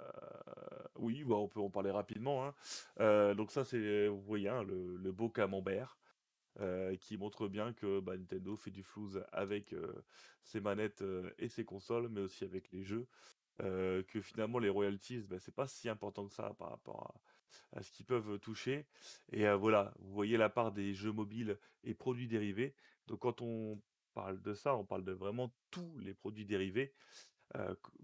[0.00, 2.44] Euh, oui, bah, on peut en parler rapidement.
[2.44, 2.54] hein.
[2.98, 5.98] Euh, donc ça, c'est, vous voyez, hein, le, beau camembert
[7.00, 9.74] qui montre bien que bah, Nintendo fait du flouze avec
[10.44, 11.02] ses manettes
[11.38, 13.08] et ses consoles, mais aussi avec les jeux.
[13.58, 17.33] Que finalement, les royalties, bah, c'est pas si important que ça par rapport à,
[17.72, 18.86] à ce qu'ils peuvent toucher.
[19.32, 22.74] Et voilà, vous voyez la part des jeux mobiles et produits dérivés.
[23.06, 23.80] Donc quand on
[24.14, 26.94] parle de ça, on parle de vraiment tous les produits dérivés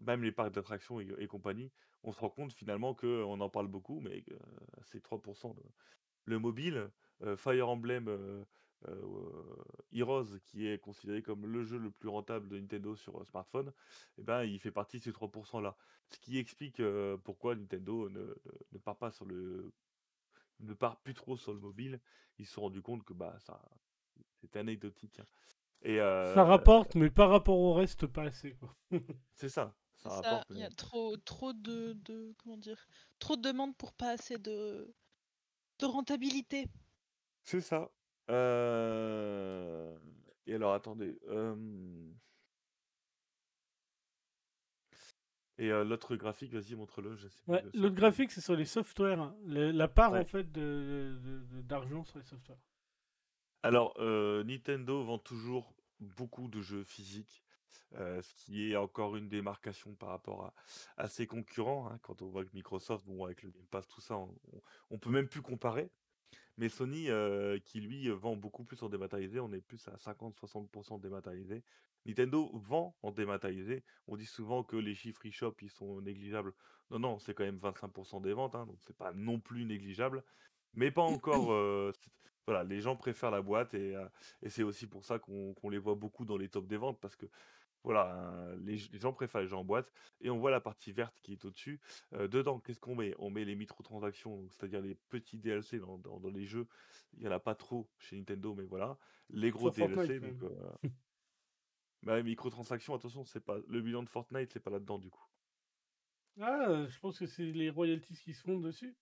[0.00, 1.72] même les parcs d'attractions et, compagnie,
[2.02, 4.36] on se rend compte finalement qu'on en parle beaucoup, mais euh,
[4.84, 5.54] c'est 3%.
[5.54, 5.62] de-
[6.24, 6.90] Le mobile,
[7.36, 8.44] Fire Emblem
[8.88, 9.56] euh,
[9.92, 13.72] Heroes, qui est considéré comme le jeu le plus rentable de Nintendo sur euh, smartphone,
[14.18, 15.76] eh ben, il fait partie de ces 3%-là.
[16.10, 18.34] Ce qui explique euh, pourquoi Nintendo ne, ne-
[18.72, 19.72] ne part pas sur le,
[20.60, 22.00] ne part plus trop sur le mobile.
[22.38, 23.60] Ils se sont rendus compte que bah, ça,
[24.40, 25.20] c'est anecdotique.
[25.20, 25.26] hein.
[25.82, 28.54] Et Ça euh, rapporte, mais par rapport au reste, pas assez.
[28.54, 28.74] Quoi.
[29.34, 30.50] c'est ça, C'est ça ça, rapporte.
[30.50, 32.86] il y mais- a trop, trop de, de- comment dire,
[33.18, 34.94] trop de demandes pour pas assez de,
[35.80, 36.68] de rentabilité.
[37.42, 37.90] C'est ça.
[38.30, 39.96] Euh,
[40.46, 41.18] Et alors, attendez.
[41.28, 41.54] euh,
[45.58, 47.16] Et euh, l'autre graphique, vas-y, montre-le.
[47.16, 49.20] Je sais plus Ouais, le L'autre graphique, c'est sur les softwares.
[49.20, 49.36] hein.
[49.44, 50.20] Le- la part, Ouais.
[50.20, 52.58] en fait, de- de- de- d'argent sur les softwares.
[53.62, 57.44] Alors, euh, Nintendo vend toujours beaucoup de jeux physiques,
[57.96, 60.54] euh, ce qui est encore une démarcation par rapport à,
[60.96, 61.88] à ses concurrents.
[61.90, 61.98] hein.
[62.02, 64.62] Quand on voit que Microsoft, bon, avec le Game Pass, tout ça, on, on,
[64.92, 65.90] on peut même plus comparer.
[66.56, 71.00] Mais Sony, euh, qui lui vend beaucoup plus en dématérialisé, on est plus à 50-60%
[71.00, 71.64] dématérialisé.
[72.06, 73.84] Nintendo vend en dématérialisé.
[74.06, 76.52] On dit souvent que les chiffres eShop, ils sont négligeables.
[76.90, 80.24] Non, non, c'est quand même 25% des ventes, hein, donc c'est pas non plus négligeable.
[80.74, 81.52] Mais pas encore.
[81.52, 81.92] euh,
[82.46, 84.08] voilà, les gens préfèrent la boîte et, euh,
[84.42, 86.98] et c'est aussi pour ça qu'on qu'on les voit beaucoup dans les tops des ventes
[87.00, 87.26] parce que
[87.82, 90.92] voilà, hein, les, les gens préfèrent les jeux en boîte et on voit la partie
[90.92, 91.80] verte qui est au-dessus.
[92.12, 93.14] Euh, dedans, qu'est-ce qu'on met?
[93.18, 96.66] On met les microtransactions, donc c'est-à-dire les petits DLC dans, dans- dans les jeux.
[97.14, 98.98] Il n'y en a pas trop chez Nintendo, mais voilà.
[99.30, 100.42] Les gros Sur Fortnite, DLC, donc.
[100.42, 100.50] même.
[100.84, 100.88] euh,
[102.02, 105.24] bah, les microtransactions, attention, c'est pas le bilan de Fortnite, c'est pas là-dedans du coup.
[106.40, 108.96] Ah, euh, je pense que c'est les royalties qui se font dessus.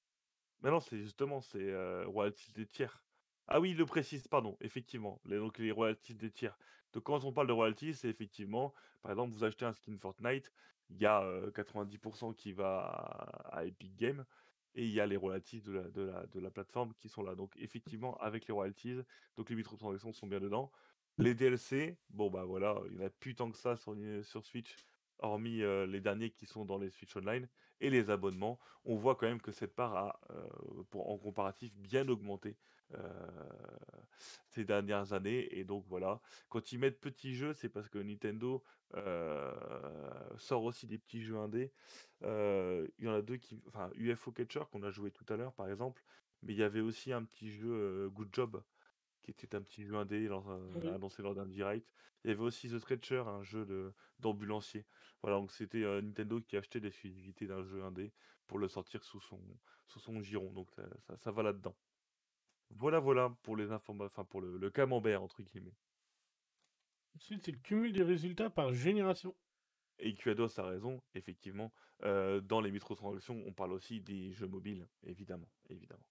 [0.63, 3.05] Mais non, c'est justement, c'est euh, royalties des tiers.
[3.49, 5.20] Ah oui, il le précise, pardon, effectivement.
[5.25, 6.59] Les, donc les royalties des tiers.
[6.93, 10.53] Donc quand on parle de royalties, c'est effectivement, par exemple, vous achetez un skin Fortnite,
[10.91, 12.81] il y a euh, 90% qui va
[13.51, 14.25] à, Epic Games,
[14.75, 17.35] et il y a les royalties de la plateforme qui sont là.
[17.35, 19.01] Donc effectivement, avec les royalties,
[19.37, 20.70] donc les microtransactions sont bien dedans.
[21.16, 24.45] Les DLC, bon bah voilà, il n'y en a plus tant que ça sur, sur
[24.47, 24.77] Switch,
[25.20, 27.49] hormis les derniers qui sont dans les Switch Online,
[27.81, 30.20] et les abonnements on voit quand même que cette part a,
[30.95, 32.57] en comparatif, bien augmenté
[34.49, 35.47] ces dernières années.
[35.57, 38.65] Et donc voilà, quand ils mettent petits jeux, c'est parce que Nintendo
[40.39, 41.73] sort aussi des petits jeux indés.
[42.23, 45.53] Il y en a deux qui, enfin, UFO Catcher qu'on a joué tout à l'heure,
[45.53, 46.03] par exemple.
[46.43, 48.62] Mais il y avait aussi un petit jeu Good Job
[49.33, 50.89] qui était un petit jeu indé dans un- Oui.
[50.89, 51.91] annoncé lors d'un direct.
[52.25, 54.85] Il y avait aussi The Stretcher, un jeu d'ambulancier.
[55.23, 58.13] Voilà, donc c'était euh, Nintendo qui achetait l'exclusivité d'un jeu indé
[58.47, 59.41] pour le sortir sous son,
[59.87, 60.51] sous son giron.
[60.53, 61.77] Donc ça, ça- ça va là-dedans.
[62.71, 65.75] Voilà, voilà pour les enfin pour le, le camembert entre guillemets.
[67.17, 69.35] Ensuite, c'est le cumul des résultats par génération.
[70.01, 71.73] Et Kuados a raison, effectivement.
[72.05, 76.05] euh, dans les microtransactions, on parle aussi des jeux mobiles, évidemment, évidemment.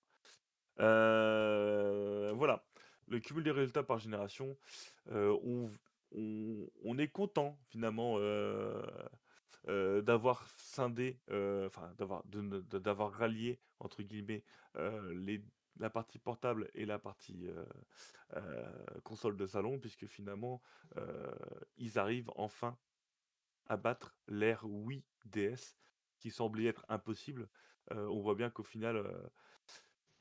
[0.79, 2.65] Euh, voilà,
[3.07, 4.57] le cumul des résultats par génération,
[5.11, 5.69] on,
[6.97, 8.19] est content finalement
[9.65, 14.43] d'avoir scindé, enfin d'avoir d'avoir rallié entre guillemets
[15.79, 17.47] la partie portable et la partie
[19.03, 20.61] console de salon, puisque finalement
[21.77, 22.77] ils arrivent enfin
[23.67, 25.75] à battre l'ère Wii DS
[26.19, 27.47] qui semblait être impossible.
[27.91, 29.05] On voit bien qu'au final,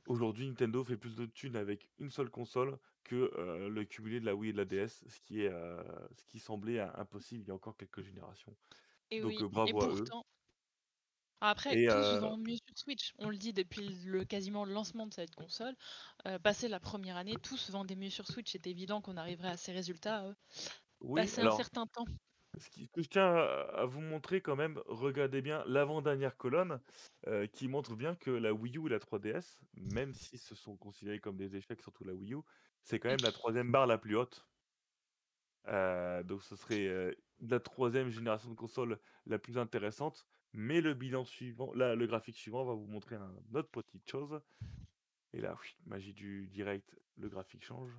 [0.06, 3.30] aujourd'hui, Nintendo fait plus de thunes avec une seule console que
[3.68, 6.80] le cumulé de la Wii et de la DS, ce qui, est, ce qui semblait
[6.80, 8.56] impossible il y a encore quelques générations.
[9.10, 9.96] Et Donc oui, et bravo à eux.
[9.98, 10.26] pourtant.
[11.40, 13.12] Après, Et tous euh, vendent mieux sur Switch.
[13.18, 15.74] On le dit depuis le quasiment le lancement de cette console.
[16.26, 18.52] Euh, passé la première année, tous vendaient mieux sur Switch.
[18.52, 20.34] C'est évident qu'on arriverait à ces résultats
[21.00, 22.06] oui, passé un alors certain temps.
[22.58, 26.80] Ce qui que je tiens à à vous montrer quand même, regardez bien l'avant-dernière colonne,
[27.26, 30.76] heu, qui montre bien que la Wii U et la 3DS, même si ce sont
[30.76, 32.38] considérés comme des échecs, surtout la Wii U,
[32.82, 34.46] c'est quand même la troisième barre la plus haute.
[35.66, 40.94] Heu, donc ce serait, heu, la troisième génération de console la plus intéressante, mais le
[40.94, 44.40] bilan suivant là, le graphique suivant va vous montrer un autre petite chose
[45.34, 47.92] et là, oui, magie du direct, le graphique change.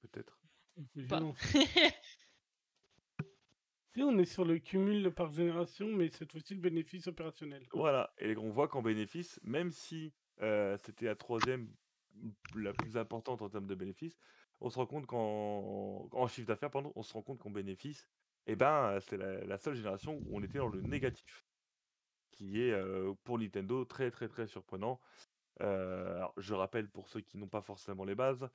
[0.00, 0.45] Peut-être.
[1.08, 1.20] Pas.
[3.94, 7.62] Si, on est sur le cumul par génération, mais cette fois-ci le bénéfice opérationnel.
[7.72, 10.12] Voilà et on voit qu'en bénéfice, même si,
[10.42, 11.72] heu, c'était la troisième
[12.54, 14.18] la plus importante en termes de bénéfices,
[14.60, 18.06] on se rend compte qu'en en chiffre d'affaires, pardon, on se rend compte qu'en bénéfice
[18.46, 21.46] et ben, c'est la la seule génération où on était dans le négatif.
[22.32, 25.00] Qui est, heu, pour Nintendo très, très, très surprenant.
[25.58, 28.48] Alors je rappelle pour ceux qui n'ont pas forcément les bases,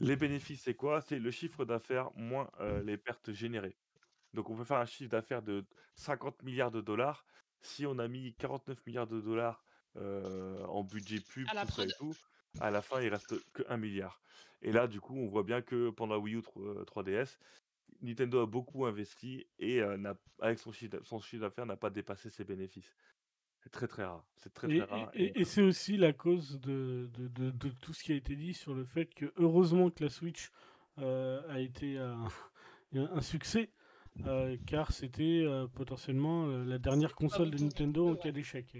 [0.00, 1.00] les bénéfices c'est quoi?
[1.02, 3.76] C'est le chiffre d'affaires moins, heu, les pertes générées.
[4.34, 5.66] Donc on peut faire un chiffre d'affaires de
[5.96, 7.26] 50 000 000 $.
[7.62, 9.64] Si on a mis 49 000 000 $,
[9.96, 12.16] heu, en budget pub, À la tout ça et tout,
[12.60, 14.22] à la fin il reste que 1 000 000 000
[14.62, 17.38] et là du coup on voit bien que pendant la Wii U tro heu, 3DS,
[18.02, 21.76] Nintendo a beaucoup investi et heu, n'a avec son chiffre d'a son chiffre d'affaires n'a
[21.78, 22.94] pas dépassé ses bénéfices.
[23.62, 25.62] C'est très, très rare, c'est très, Et très et rare et et et heu c'est
[25.62, 28.84] aussi la cause de de de de tout ce qui a été dit sur le
[28.84, 30.50] fait que, heureusement que la Switch,
[30.98, 32.28] heu, a été un
[32.94, 33.70] un succès,
[34.26, 38.76] heu, car c'était, heu, potentiellement, la dernière console de Nintendo en cas d'échec.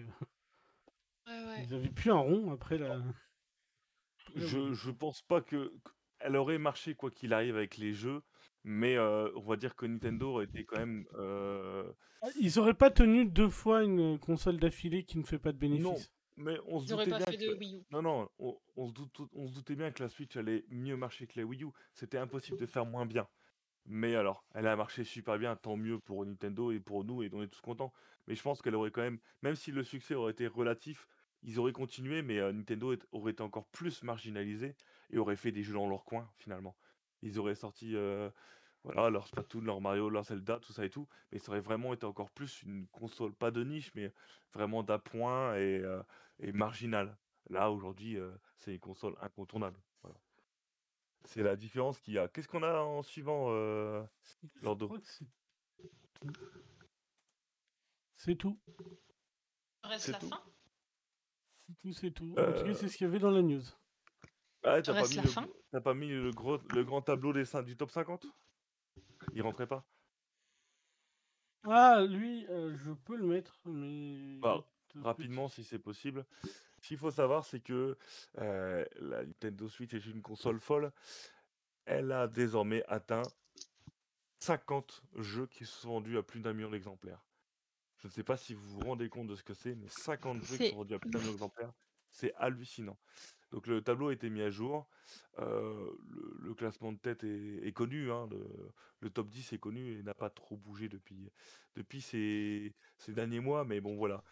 [1.26, 1.64] Ouais, ouais.
[1.64, 2.96] Ils avaient plus un rond après la
[4.36, 5.72] Je je pense pas que
[6.20, 8.22] qu'elle aurait marché quoi qu'il arrive avec les jeux,
[8.64, 12.72] mais heu, on va dire que Nintendo aurait été quand même, heu Ah, ils auraient
[12.74, 16.12] pas tenu 2 fois une console d'affilée qui ne fait pas de Non, bénéfices.
[16.36, 17.84] mais on se Ils doutait pas bien de que Wii U.
[17.90, 20.96] non, non, on on se doute on se doutait bien que la Switch allait mieux
[20.96, 21.68] marcher que la Wii U.
[21.94, 23.28] C'était impossible de faire moins bien.
[23.86, 27.30] Mais alors, elle a marché super bien, tant mieux pour Nintendo et pour nous et
[27.34, 27.92] on est tous contents.
[28.26, 31.08] Mais je pense qu'elle aurait quand même même si le succès aurait été relatif,
[31.42, 34.76] ils auraient continué, mais Nintendo aurait été encore plus marginalisé
[35.10, 36.76] et aurait fait des jeux dans leur coin, finalement.
[37.22, 38.32] Ils auraient sorti, heu,
[38.84, 41.92] voilà, leur Splatoon, leur Mario, leur Zelda, tout ça et tout, mais ça aurait vraiment
[41.94, 44.12] été encore plus une console, pas de niche, mais
[44.52, 46.02] vraiment d'appoint et heu
[46.40, 47.16] et marginale.
[47.50, 50.16] Là, aujourd'hui, heu, c'est une console incontournable, voilà.
[51.24, 52.28] C'est la différence qu'il y a.
[52.28, 54.04] Qu'est-ce qu'on a en suivant, Je
[54.62, 54.92] Lordo?
[55.04, 55.26] c'est
[56.20, 56.32] tout.
[58.16, 58.58] C'est tout.
[59.82, 60.28] Reste la tout?
[60.28, 60.40] fin?
[61.68, 62.36] C'est tout, c'est tout.
[62.38, 63.62] En tout cas, c'est ce qu'il y avait dans la news.
[64.62, 65.48] Ah, tu as pas mis la le fin?
[65.70, 68.34] tu as pas mis le gros le grand tableau des cin du top 50?
[69.32, 69.88] Il rentrait pas?
[71.64, 74.66] Ah, lui, heu, je peux le mettre, mais Bah,
[75.00, 76.26] rapidement si c'est possible.
[76.82, 77.98] Ce qu'il faut savoir, c'est que,
[78.38, 80.92] heu, la Nintendo Switch est une console folle.
[81.86, 83.32] Elle a désormais atteint
[84.40, 87.26] 50 jeux qui se sont vendus à plus d'1 000 000 d'exemplaires.
[87.98, 90.42] Je ne sais pas si vous vous rendez compte de ce que c'est, mais 50
[90.44, 91.72] jeux qui sont vendus à plus d'1 000 000 d'exemplaires,
[92.10, 92.98] c'est hallucinant.
[93.50, 94.88] Donc le tableau a été mis à jour.
[95.38, 98.28] Le classement de tête est connu, hein,
[99.00, 101.30] le top 10 est connu et n'a pas trop bougé depuis
[101.74, 104.22] depuis ces ces derniers mois, mais bon, voilà.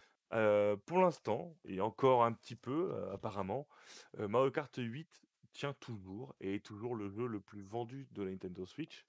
[0.85, 3.67] Pour l'instant et encore un petit peu, apparemment,
[4.17, 8.31] Mario Kart 8 tient toujours et est toujours le jeu le plus vendu de la
[8.31, 9.05] Nintendo Switch,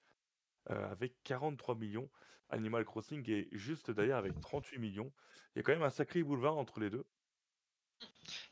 [0.65, 2.09] avec 43 000 000.
[2.49, 5.13] Animal Crossing est juste derrière avec 38 000 000.
[5.55, 7.05] Il y a quand même un sacré boulevard entre les 2.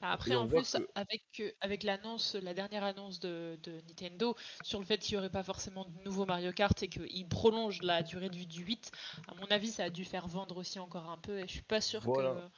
[0.02, 4.86] Après, en plus, que avec, avec l'annonce la dernière annonce de de Nintendo sur le
[4.86, 8.30] fait qu'il y aurait pas forcément de nouveau Mario Kart et qu'ils prolongent la durée
[8.30, 8.92] de vie du 8,
[9.28, 11.62] à mon avis, ça a dû faire vendre aussi encore un peu et je suis
[11.64, 12.50] pas sûre Voilà, que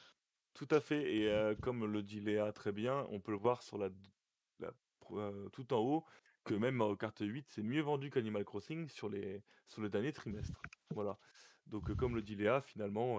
[0.54, 3.62] tout à fait et heu, comme le dit Léa très bien, on peut le voir
[3.62, 3.90] sur la
[4.60, 4.72] la
[5.12, 6.06] heu, tout en haut,
[6.44, 10.12] que même Mario Kart 8 s'est mieux vendu qu'Animal Crossing sur les sur le dernier
[10.12, 10.68] trimestre.
[10.94, 11.18] Voilà.
[11.66, 13.18] Donc heu, comme le dit Léa, finalement,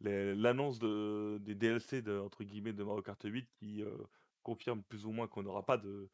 [0.00, 4.06] les l'annonce de des DLC de entre guillemets «de Mario Kart 8» qui, heu,
[4.42, 6.10] confirme plus ou moins qu'on n'aura pas de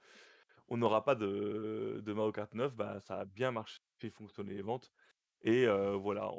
[0.69, 4.55] on n'aura pas de de Mario Kart 9, bah, ça a bien marché, fait fonctionner
[4.55, 4.93] les ventes.
[5.43, 6.31] Et voilà,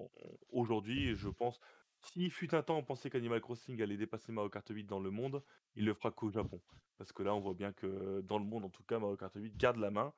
[0.49, 1.59] aujourd'hui, je pense
[2.01, 5.11] s'il fut un temps, on pensait qu'Animal Crossing allait dépasser Mario Kart 8 dans le
[5.11, 5.43] monde,
[5.75, 6.61] il le fera qu'au Japon.
[6.97, 9.31] Parce que là, on voit bien que dans le monde, en tout cas, Mario Kart
[9.33, 10.13] 8 garde la main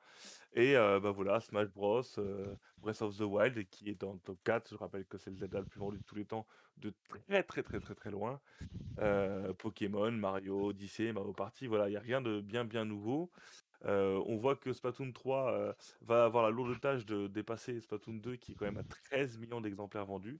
[0.54, 4.18] et heu, bah, voilà, Smash Bros, heu, Breath of the Wild qui est dans le
[4.18, 4.70] top 4.
[4.70, 6.46] Je rappelle que c'est le Zelda le plus vendu de tous les temps,
[6.78, 8.40] de très, très, très, très, très loin.
[9.58, 13.30] Pokémon, Mario Odyssey, Mario Party, voilà, il y a rien de bien, bien nouveau.
[13.84, 18.36] On voit que Splatoon 3, heu, va avoir la lourde tâche de dépasser Splatoon 2
[18.36, 20.38] qui est quand même à 13 000 000 d'exemplaires vendus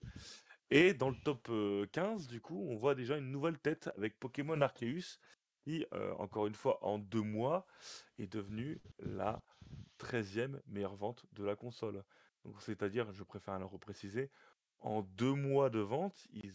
[0.71, 4.19] et dans le top, heu, 15, du coup, on voit déjà une nouvelle tête avec
[4.19, 5.19] Pokémon Arceus
[5.65, 5.87] qui,
[6.19, 7.67] encore une fois, en 2 mois,
[8.19, 9.41] est devenu la
[9.99, 12.03] 13e meilleure vente de la console.
[12.45, 14.31] Donc c'est-à-dire, je préfère le repréciser,
[14.81, 16.55] en deux mois de vente, il,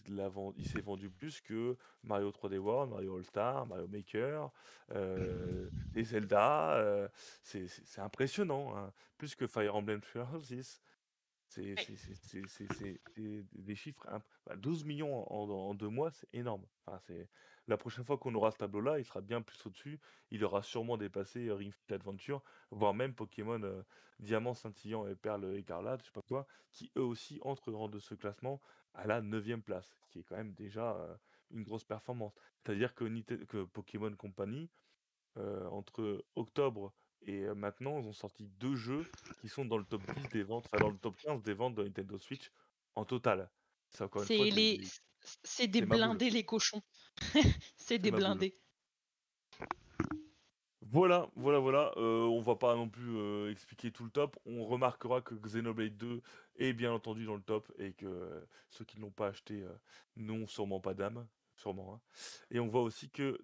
[0.58, 4.52] il s'est vendu plus que Mario 3D World, Mario All-Star, Mario Maker,
[4.92, 6.74] euh, les Zelda.
[6.78, 7.08] euh,
[7.42, 8.76] c'est c'est- impressionnant.
[8.78, 8.92] hein.
[9.18, 10.82] Plus que Fire Emblem Three Houses.
[11.48, 11.76] C'est
[13.54, 14.06] des chiffres.
[14.56, 16.66] 12 bah, millions en, en, deux mois, c'est énorme.
[16.86, 17.30] Enfin, c'est
[17.68, 20.00] la prochaine fois qu'on aura ce tableau-là, il sera bien plus au-dessus.
[20.32, 23.82] Il aura sûrement dépassé Ring Fit Adventure, voire même Pokémon euh,
[24.20, 28.00] Diamant scintillant et Perle écarlate, je sais pas quoi, qui eux aussi entrent dans de
[28.00, 28.62] ce classement
[28.94, 31.16] à la 9 place, qui est quand même déjà euh,
[31.52, 32.34] une grosse performance.
[32.58, 33.06] C'est-à-dire que,
[33.46, 34.70] que Pokémon Company,
[35.38, 36.94] euh, entre octobre
[37.28, 39.06] et maintenant, ils ont sorti deux jeux
[39.42, 41.76] qui sont dans le top 10 des ventes, enfin dans le top 15 des ventes
[41.76, 42.52] de Nintendo Switch
[42.96, 43.50] en total.
[43.90, 44.82] C'est encore une fois les...
[45.44, 46.82] C'est des blindés les cochons.
[47.76, 48.58] c'est des blindés.
[50.90, 51.92] Voilà, voilà, voilà.
[51.98, 54.38] Euh, on va pas non plus euh, expliquer tout le top.
[54.46, 56.22] On remarquera que Xenoblade 2
[56.60, 59.74] est bien entendu dans le top et que ceux qui ne l'ont pas acheté euh,
[60.16, 61.28] n'ont sûrement pas d'âme,
[61.58, 61.96] sûrement.
[61.96, 62.02] Hein.
[62.52, 63.38] Et on voit aussi que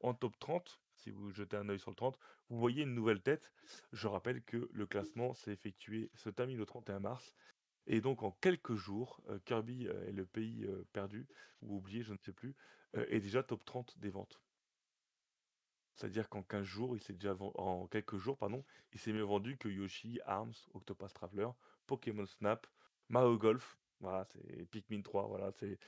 [0.00, 2.18] en top 30, si vous jetez un œil sur le 30,
[2.48, 3.52] vous voyez une nouvelle tête.
[3.92, 7.34] Je rappelle que le classement s'est effectué, se termine le 31 mars.
[7.86, 11.26] Et donc en quelques jours, euh, Kirby euh, est le pays euh, perdu,
[11.62, 12.54] ou oublié, je ne sais plus,
[12.94, 14.40] est déjà top 30 des ventes.
[15.94, 19.56] C'est-à-dire qu'en 15 jours, il s'est déjà en quelques jours, pardon, il s'est mieux vendu
[19.56, 21.48] que Yoshi, Arms, Octopus Traveler,
[21.86, 22.66] Pokémon Snap,
[23.08, 25.78] Mario Golf, voilà, c'est Pikmin 3, voilà, c'est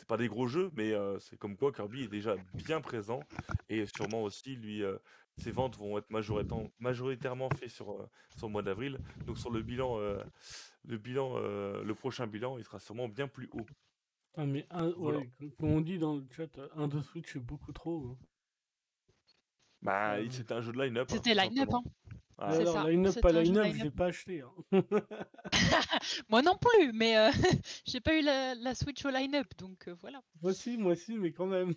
[0.00, 3.20] c'est pas des gros jeux, mais c'est comme quoi Kirby est déjà bien présent
[3.68, 4.82] et sûrement aussi lui
[5.36, 6.10] ses ventes vont être
[6.80, 8.98] majoritairement faites sur, sur le mois d'avril.
[9.26, 13.66] Donc sur le bilan le bilan le prochain bilan, il sera sûrement bien plus haut.
[14.36, 14.66] Ah mais
[15.58, 18.06] comme on dit dans le chat, un de Switch c'est beaucoup trop.
[18.06, 18.18] Hein.
[19.82, 21.08] Bah, c'était un jeu de line-up.
[21.10, 21.82] Hein, c'était line-up, hein.
[22.40, 24.42] Alors, line-up, pas line-up, je l'ai pas acheté.
[24.42, 24.82] Hein.
[26.28, 27.30] moi non plus, mais euh,
[27.86, 30.22] j'ai pas eu la, Switch au line-up, donc euh, voilà.
[30.42, 31.74] Moi aussi, moi aussi, mais quand même.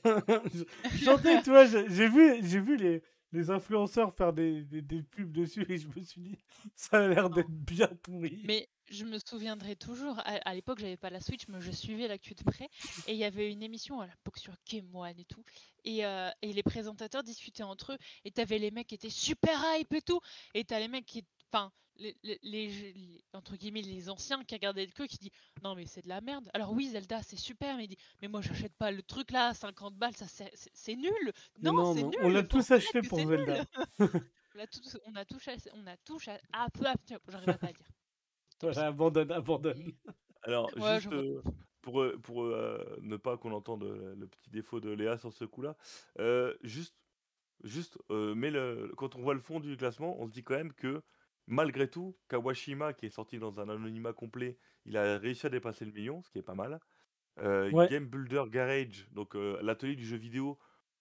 [1.02, 3.04] J'entends, tu vois, j'ai vu, j'ai vu les,
[3.34, 6.38] les influenceurs faire des, des, pubs dessus et je me suis dit,
[6.76, 8.44] ça a l'air d'être bien pourri.
[8.46, 12.36] Mais je me souviendrai toujours, à, l'époque j'avais pas la Switch, mais je suivais l'actu
[12.36, 12.70] de près,
[13.08, 15.44] et il y avait une émission à l'époque sur Game One et tout,
[15.84, 19.60] et, euh, et, les présentateurs discutaient entre eux, et t'avais les mecs qui étaient super
[19.76, 20.20] hype et tout,
[20.54, 24.92] et t'as les mecs qui, enfin, les, les, entre guillemets les anciens qui regardaient le
[24.92, 25.32] queue qui dit
[25.64, 26.50] non mais c'est de la merde.
[26.54, 29.54] Alors oui Zelda c'est super mais il dit mais moi j'achète pas le truc là
[29.54, 31.34] 50 balles ça c'est nul.
[31.62, 33.64] Non, c'est nul on l'a tous acheté pour Zelda.
[34.00, 36.84] on a tous on a tous on a tous ah peu
[37.30, 37.94] j'arrive pas à dire.
[38.64, 39.92] Voilà, abandonne, abandonne.
[40.44, 41.42] Alors, juste euh,
[41.82, 45.46] pour, euh, pour euh, ne pas qu'on entende le petit défaut de Léa sur ce
[45.46, 45.76] coup-là,
[46.62, 46.96] juste,
[47.64, 50.74] juste mais le, quand on voit le fond du classement, on se dit quand même
[50.74, 51.02] que
[51.48, 55.86] Malgré tout, Kawashima, qui est sorti dans un anonymat complet, il a réussi à dépasser
[55.86, 56.80] le million, ce qui est pas mal.
[57.40, 60.58] Euh, Game Builder Garage, donc euh, l'atelier du jeu vidéo,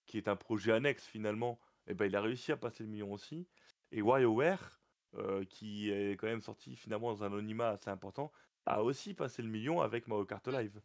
[0.06, 3.12] qui est un projet annexe finalement, eh ben, il a réussi à passer le million
[3.12, 3.46] aussi.
[3.92, 4.80] Et WarioWare,
[5.16, 8.32] euh, qui est quand même sorti finalement dans un anonymat assez important,
[8.66, 10.80] a aussi passé le million avec Mario Kart Live.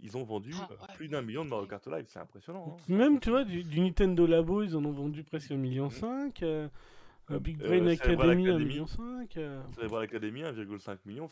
[0.00, 2.78] Ils ont vendu ah, plus d'un million de Mario Kart Live, c'est impressionnant.
[2.78, 2.82] Hein.
[2.88, 5.90] Même, tu vois, du, Nintendo Labo, ils en ont vendu presque 1,5 million.
[5.90, 6.42] 5,
[7.28, 8.86] Big Brain Academy, 1,5 million.
[8.86, 11.28] Cerebral Academy, 1,5 million.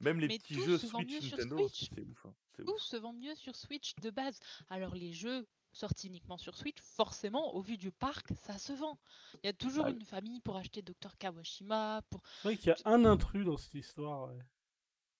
[0.00, 2.26] Même les petits jeux Switch Nintendo, c'est ouf.
[2.26, 2.34] Hein,
[2.66, 4.38] tout se vend mieux sur Switch de base.
[4.68, 8.98] Alors les jeux sorti uniquement sur Switch, forcément, au vu du parc, ça se vend.
[9.42, 12.02] Il y a toujours bah une famille pour acheter Dr Kawashima.
[12.10, 12.22] Pour...
[12.42, 14.30] C'est vrai qu'il y a un intrus dans cette histoire.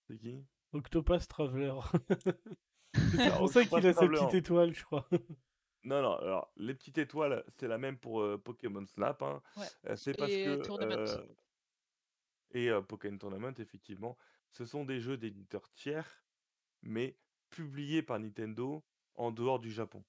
[0.09, 0.45] C'est qui?
[0.73, 1.75] Octopus Traveler.
[3.17, 5.09] c'est pour ça qu'il a sa petite étoile, je crois.
[5.87, 9.23] Non, non, alors les petites étoiles, c'est la même pour euh, Pokémon Snap.
[9.23, 9.41] Hein.
[9.87, 10.83] Euh, c'est parce que.
[10.83, 11.27] Euh,
[12.51, 14.19] et Pokémon Tournament, effectivement,
[14.51, 16.25] ce sont des jeux d'éditeurs tiers,
[16.83, 17.17] mais
[17.51, 18.85] publiés par Nintendo
[19.15, 20.03] en dehors du Japon.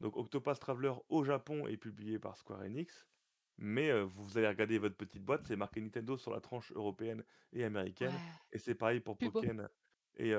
[0.00, 3.06] Donc Octopath Traveler au Japon est publié par Square Enix,
[3.58, 7.22] mais vous allez regarder votre petite boîte, c'est marqué Nintendo sur la tranche européenne
[7.52, 8.14] et américaine,
[8.50, 9.68] et c'est pareil pour Pokémon
[10.16, 10.32] et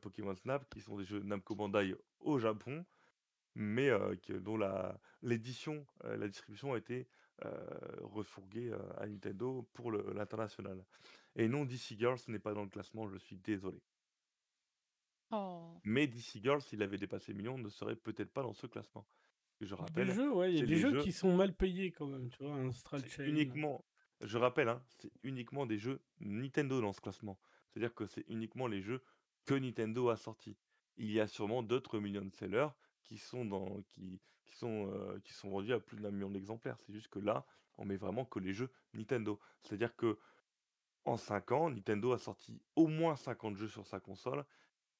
[0.00, 2.84] Pokémon Snap, qui sont des jeux Namco Bandai au Japon,
[3.54, 3.90] mais
[4.28, 7.08] dont la l'édition, la distribution a été
[8.00, 10.84] refourguée à Nintendo pour l'international.
[11.36, 13.80] Et non, DC Girls n'est pas dans le classement, je suis désolé.
[15.30, 15.78] Oh.
[15.84, 19.06] Mais DC Girls, s'il avait dépassé million, ne serait peut-être pas dans ce classement.
[19.60, 22.30] je rappelle, jeux, ouais, il y a des jeux, qui sont mal payés quand même,
[22.30, 22.70] tu vois, un
[23.20, 23.84] uniquement,
[24.20, 27.38] je rappelle, hein, c'est uniquement des jeux Nintendo dans ce classement.
[27.68, 29.02] C'est-à-dire que c'est uniquement les jeux
[29.44, 30.56] que Nintendo a sortis.
[30.96, 32.68] Il y a sûrement d'autres millions de sellers
[33.02, 36.78] qui sont dans, qui, qui sont, euh, qui sont vendus à plus d'un million d'exemplaires.
[36.80, 37.46] C'est juste que là,
[37.78, 39.38] on met vraiment que les jeux Nintendo.
[39.62, 40.18] C'est-à-dire que
[41.04, 44.44] en 5 ans, Nintendo a sorti au moins 50 jeux sur sa console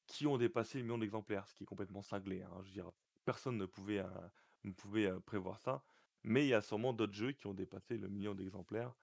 [0.06, 2.42] qui ont dépassé le million d'exemplaires, ce qui est complètement cinglé.
[2.42, 2.50] hein.
[2.62, 2.90] Je veux dire,
[3.24, 4.08] personne ne pouvait, euh,
[4.64, 5.84] ne pouvait euh, prévoir ça.
[6.22, 8.94] Mais il y a sûrement d'autres jeux qui ont dépassé le million d'exemplaires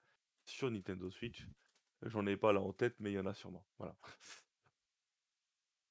[0.44, 1.46] sur Nintendo Switch.
[2.02, 3.66] J'en ai pas là en tête, mais il y en a sûrement.
[3.78, 3.96] Voilà.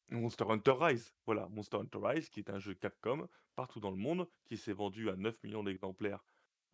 [0.09, 3.97] Monster Hunter Rise, voilà, Monster Hunter Rise, qui est un jeu Capcom partout dans le
[3.97, 6.23] monde, qui s'est vendu à 9 millions d'exemplaires.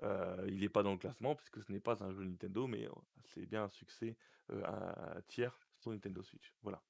[0.02, 2.88] Euh, il n'est pas dans le classement puisque ce n'est pas un jeu Nintendo, mais
[2.88, 2.92] euh,
[3.26, 4.18] c'est bien un succès
[4.52, 6.54] euh, un tiers sur Nintendo Switch.
[6.62, 6.84] Voilà.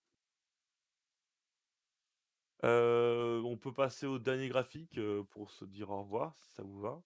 [2.64, 5.00] Euh, on peut passer au dernier graphique
[5.32, 7.04] pour se dire au revoir, si ça vous va.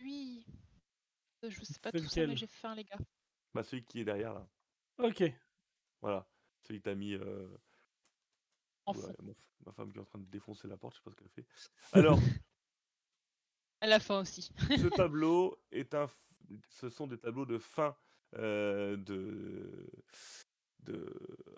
[0.00, 0.44] Oui.
[1.42, 2.98] Je sais pas C'est tout ça, mais j'ai faim, les gars.
[3.54, 4.48] Bah, celui qui est derrière là.
[4.98, 5.22] Ok.
[6.02, 6.28] Voilà.
[6.62, 7.14] Celui que t'as mis.
[7.14, 7.48] euh,
[8.86, 9.14] En ouais, fond.
[9.22, 9.36] mon f-
[9.66, 11.28] ma femme qui est en train de défoncer la porte, je sais pas ce qu'elle
[11.28, 11.46] fait.
[11.92, 12.18] Alors,
[13.80, 14.50] Elle a faim aussi.
[14.76, 16.06] ce tableau est un.
[16.68, 17.96] Ce sont des tableaux de fin
[18.36, 19.90] euh, de.
[20.80, 21.14] De,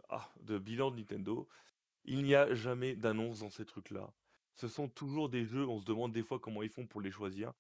[0.09, 1.49] ah, de bilan de Nintendo.
[2.05, 4.13] Il n'y a jamais d'annonce dans ces trucs-là.
[4.55, 7.13] Ce sont toujours des jeux, on se demande des fois comment ils font pour les
[7.13, 7.53] choisir,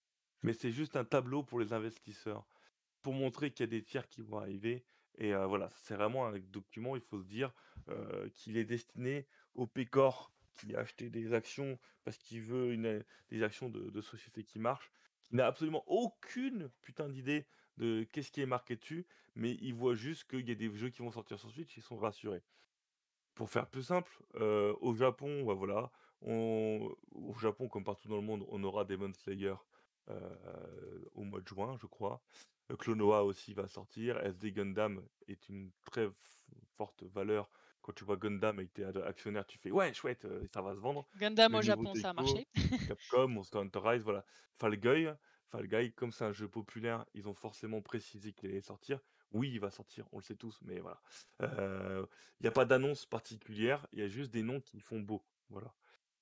[0.43, 2.47] mais c'est juste un tableau pour les investisseurs,
[3.01, 4.85] pour montrer qu'il y a des tiers qui vont arriver.
[5.19, 7.53] Et euh, voilà, c'est vraiment un document, il faut se dire,
[7.89, 13.05] euh, qu'il est destiné au pécor qui a acheté des actions parce qu'il veut une,
[13.31, 14.93] des actions de, société qui marchent,
[15.23, 17.47] qui n'a absolument aucune putain d'idée
[17.79, 20.91] de qu'est-ce qui est marqué dessus, mais il voit juste qu'il y a des jeux
[20.91, 22.43] qui vont sortir sur Switch, ils sont rassurés.
[23.35, 28.17] Pour faire plus simple, heu, au Japon, bah, voilà, on au Japon, comme partout dans
[28.17, 29.55] le monde, on aura Demon Slayer,
[30.11, 32.23] heu, au mois de juin, je crois.
[32.71, 34.19] Heu, Klonoa aussi va sortir.
[34.19, 36.11] SD Gundam est une très
[36.77, 37.51] forte valeur.
[37.83, 40.63] Quand tu vois Gundam et que tu es actionnaire, tu fais: «Ouais, chouette, heu, ça
[40.63, 41.09] va se vendre».
[41.15, 42.47] Gundam au Japon, ça a marché.
[42.87, 44.25] Capcom, Monster Hunter Rise, voilà.
[44.55, 45.09] Fall Guy
[45.49, 49.01] Fall Guy, comme c'est un jeu populaire, ils ont forcément précisé qu'il allait sortir.
[49.33, 51.01] Oui, il va sortir, on le sait tous, mais voilà.
[51.43, 52.07] Heu,
[52.41, 55.27] il y a pas d'annonce particulière, il y a juste des noms qui font beau,
[55.49, 55.75] voilà.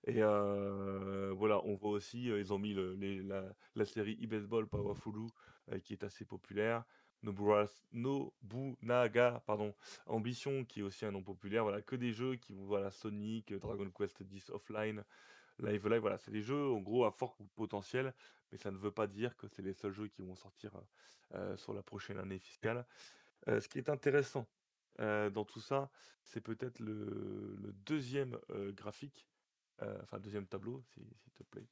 [0.06, 4.68] Et heu, voilà, on voit aussi, ils ont mis le les la la série e-baseball
[4.68, 5.28] Powerfulu,
[5.72, 6.84] heu, qui est assez populaire.
[7.22, 9.74] Nobunaga, pardon,
[10.06, 11.62] Ambition, qui est aussi un nom populaire.
[11.64, 15.04] Voilà, que des jeux qui vont voilà, Sonic, Dragon Quest X Offline,
[15.60, 18.14] Live Live, voilà, c'est des jeux en gros à fort potentiel,
[18.52, 20.72] mais ça ne veut pas dire que c'est les seuls jeux qui vont sortir,
[21.34, 22.86] heu, sur la prochaine année fiscale.
[23.48, 24.48] Heu, ce qui est intéressant,
[25.00, 25.90] heu, dans tout ça,
[26.24, 29.28] c'est peut-être le le 2e, heu, graphique,
[30.02, 31.68] enfin 2e tableau, s'il s'il te plaît.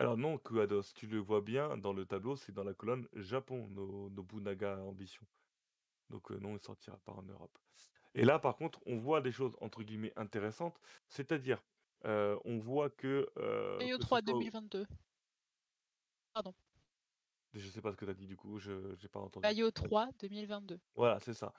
[0.00, 3.68] Alors non, Kuados, tu le vois bien dans le tableau, c'est dans la colonne Japon,
[3.68, 5.26] no Nobunaga Ambition.
[6.08, 7.58] Donc, heu, non, il sortira pas en Europe.
[8.14, 11.62] Et là, par contre, on voit des choses entre guillemets «intéressantes», c'est-à-dire,
[12.06, 14.86] heu, on voit que, ce 3 soit au 2022.
[16.32, 16.54] Pardon.
[17.52, 19.42] je sais pas ce que tu as dit du coup, je j'ai pas entendu.
[19.44, 20.78] Mario 3 2022.
[20.96, 21.52] Voilà, c'est ça.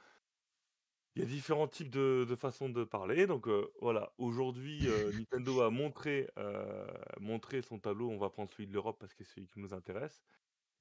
[1.15, 4.13] Il y a différents types de de façons de parler, donc heu, voilà.
[4.17, 6.88] Aujourd'hui, heu, Nintendo a montré, heu,
[7.19, 8.09] montré son tableau.
[8.09, 10.23] On va prendre celui de l'Europe parce que c'est celui qui nous intéresse.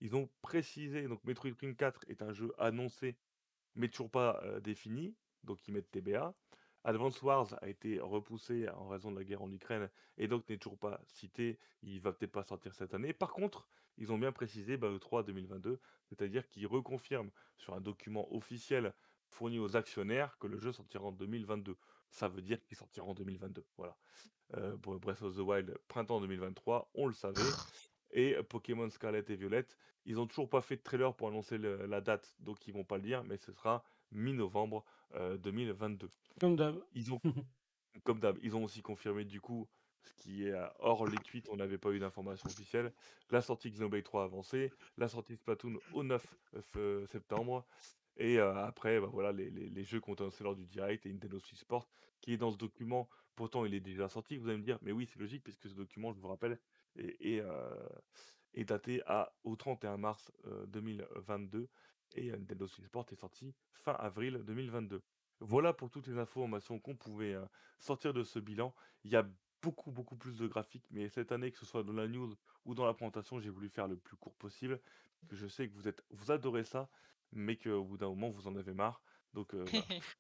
[0.01, 3.19] Ils ont précisé donc Metroid Prime 4 est un jeu annoncé,
[3.77, 6.35] mais toujours pas, défini, donc ils mettent TBA.
[6.85, 10.59] Advance Wars a été repoussé en raison de la guerre en Ukraine et donc n'est
[10.59, 11.59] toujours pas cité.
[11.82, 13.12] Il va peut-être pas sortir cette année.
[13.15, 18.32] Par contre, ils ont bien précisé, bah, E3 2022, c'est-à-dire qu'ils reconfirment sur un document
[18.35, 18.94] officiel
[19.31, 21.77] fourni aux actionnaires que le jeu sortira en 2022.
[22.11, 23.97] Ça veut dire qu'il sortira en 2022, voilà.
[24.82, 27.40] Pour Breath of the Wild, printemps 2023, on le savait
[28.12, 29.66] et Pokémon Scarlet et Violet,
[30.05, 32.85] ils ont toujours pas fait de trailer pour annoncer le la date, donc ils vont
[32.85, 34.85] pas le dire, mais ce sera mi-novembre,
[35.15, 36.11] heu, 2022.
[36.40, 36.77] Comme d'hab.
[36.94, 37.20] Ils ont
[38.05, 39.69] comme d'hab, ils ont aussi confirmé du coup,
[40.02, 42.93] ce qui est, hors les tweets, on n'avait pas eu d'informations officielles,
[43.31, 47.66] la sortie Xenoblade 3 avancée, la sortie Splatoon au 9 fe septembre
[48.16, 51.39] et après, bah, voilà les les jeux qui ont annoncés lors du direct et Nintendo
[51.41, 51.89] Switch Sport
[52.20, 53.09] qui est dans ce document.
[53.35, 55.74] Pourtant, il est déjà sorti, vous allez me dire: «Mais oui, c'est logique puisque ce
[55.74, 56.59] document, je vous rappelle,
[56.97, 57.43] est
[58.65, 61.69] daté à au 31 mars, heu, 2022
[62.16, 65.03] et Nintendo Switch Sport est sorti fin avril 2022».
[65.41, 67.35] Voilà pour toutes les informations qu'on pouvait,
[67.78, 68.74] sortir de ce bilan.
[69.05, 69.27] Il y a
[69.62, 72.35] beaucoup, beaucoup plus de graphiques, mais cette année, que ce soit dans la news
[72.66, 74.81] ou dans la présentation, j'ai voulu faire le plus court possible,
[75.28, 76.91] que je sais que vous êtes vous adorez ça,
[77.32, 79.02] mais qu'au bout d'un moment, vous en avez marre,
[79.35, 79.65] donc voilà.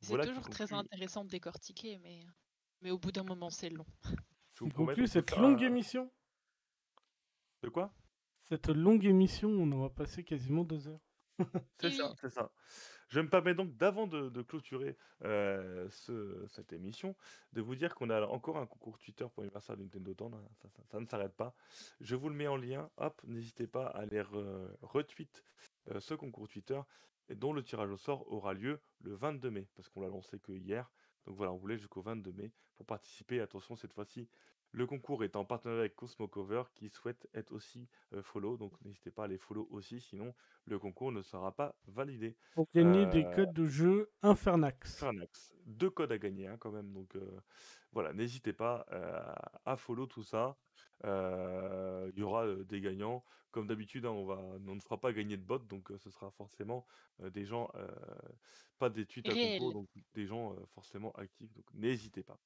[0.00, 2.24] C'est Voilà toujours très conclut intéressant de décortiquer, mais
[2.80, 3.84] mais au bout d'un moment, c'est long.
[4.54, 6.10] je vous conclut cette longue un émission?
[7.62, 7.92] de quoi?
[8.48, 11.00] Cette longue émission, on en va passer quasiment deux heures.
[11.76, 12.52] C'est ça, c'est ça.
[13.10, 17.16] Je me permets donc d'avant de clôturer, ce cette émission,
[17.52, 20.68] de vous dire qu'on a encore un concours Twitter pour l'anniversaire de Nintendo Town, hein,
[20.90, 21.54] ça ne s'arrête pas.
[22.00, 25.42] Je vous le mets en lien, hop, n'hésitez pas à aller re retweet,
[25.90, 26.80] heu, ce concours Twitter
[27.34, 30.52] dont le tirage au sort aura lieu le 22 mai, parce qu'on l'a lancé que
[30.52, 30.90] hier.
[31.26, 33.40] Donc voilà, on vous laisse jusqu'au 22 mai pour participer.
[33.40, 34.28] Attention cette fois-ci,
[34.72, 37.88] le concours est en partenariat avec Cosmo Cover qui souhaite être aussi,
[38.22, 40.34] follow, donc n'hésitez pas à les follow aussi, sinon
[40.66, 42.36] le concours ne sera pas validé.
[42.54, 45.02] Pour gagner des codes de jeu Infernax.
[45.02, 47.16] Infernax, 2 codes à gagner, hein, quand même, donc
[47.92, 48.86] voilà, n'hésitez pas,
[49.64, 50.56] à follow tout ça.
[51.04, 53.24] Il y aura, des gagnants.
[53.50, 56.30] Comme d'habitude, hein, on va on ne fera pas gagner de bots, donc ce sera
[56.30, 56.86] forcément,
[57.18, 57.68] des gens,
[58.78, 62.38] pas des tweets à concours, donc des gens, forcément actifs, donc n'hésitez pas.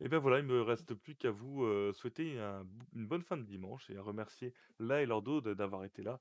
[0.00, 3.36] Et ben voilà, il me reste plus qu'à vous, souhaiter un b une bonne fin
[3.36, 6.20] de dimanche et à remercier La et Lordo de d'avoir été là,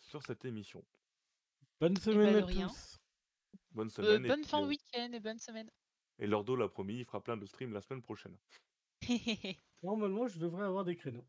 [0.00, 0.84] sur cette émission.
[1.80, 2.68] Bonne Et semaine à rien.
[2.68, 2.98] tous.
[3.70, 5.70] Bonne semaine et bonne puis, fin de week-end et bonne semaine.
[6.18, 8.36] et Lordo l'a promis, il fera plein de streams la semaine prochaine.
[9.82, 11.26] Normalement, je devrais avoir des créneaux.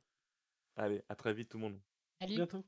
[0.78, 1.82] Allez, à très vite tout le monde.
[2.20, 2.36] Salut.
[2.36, 2.64] Bientôt.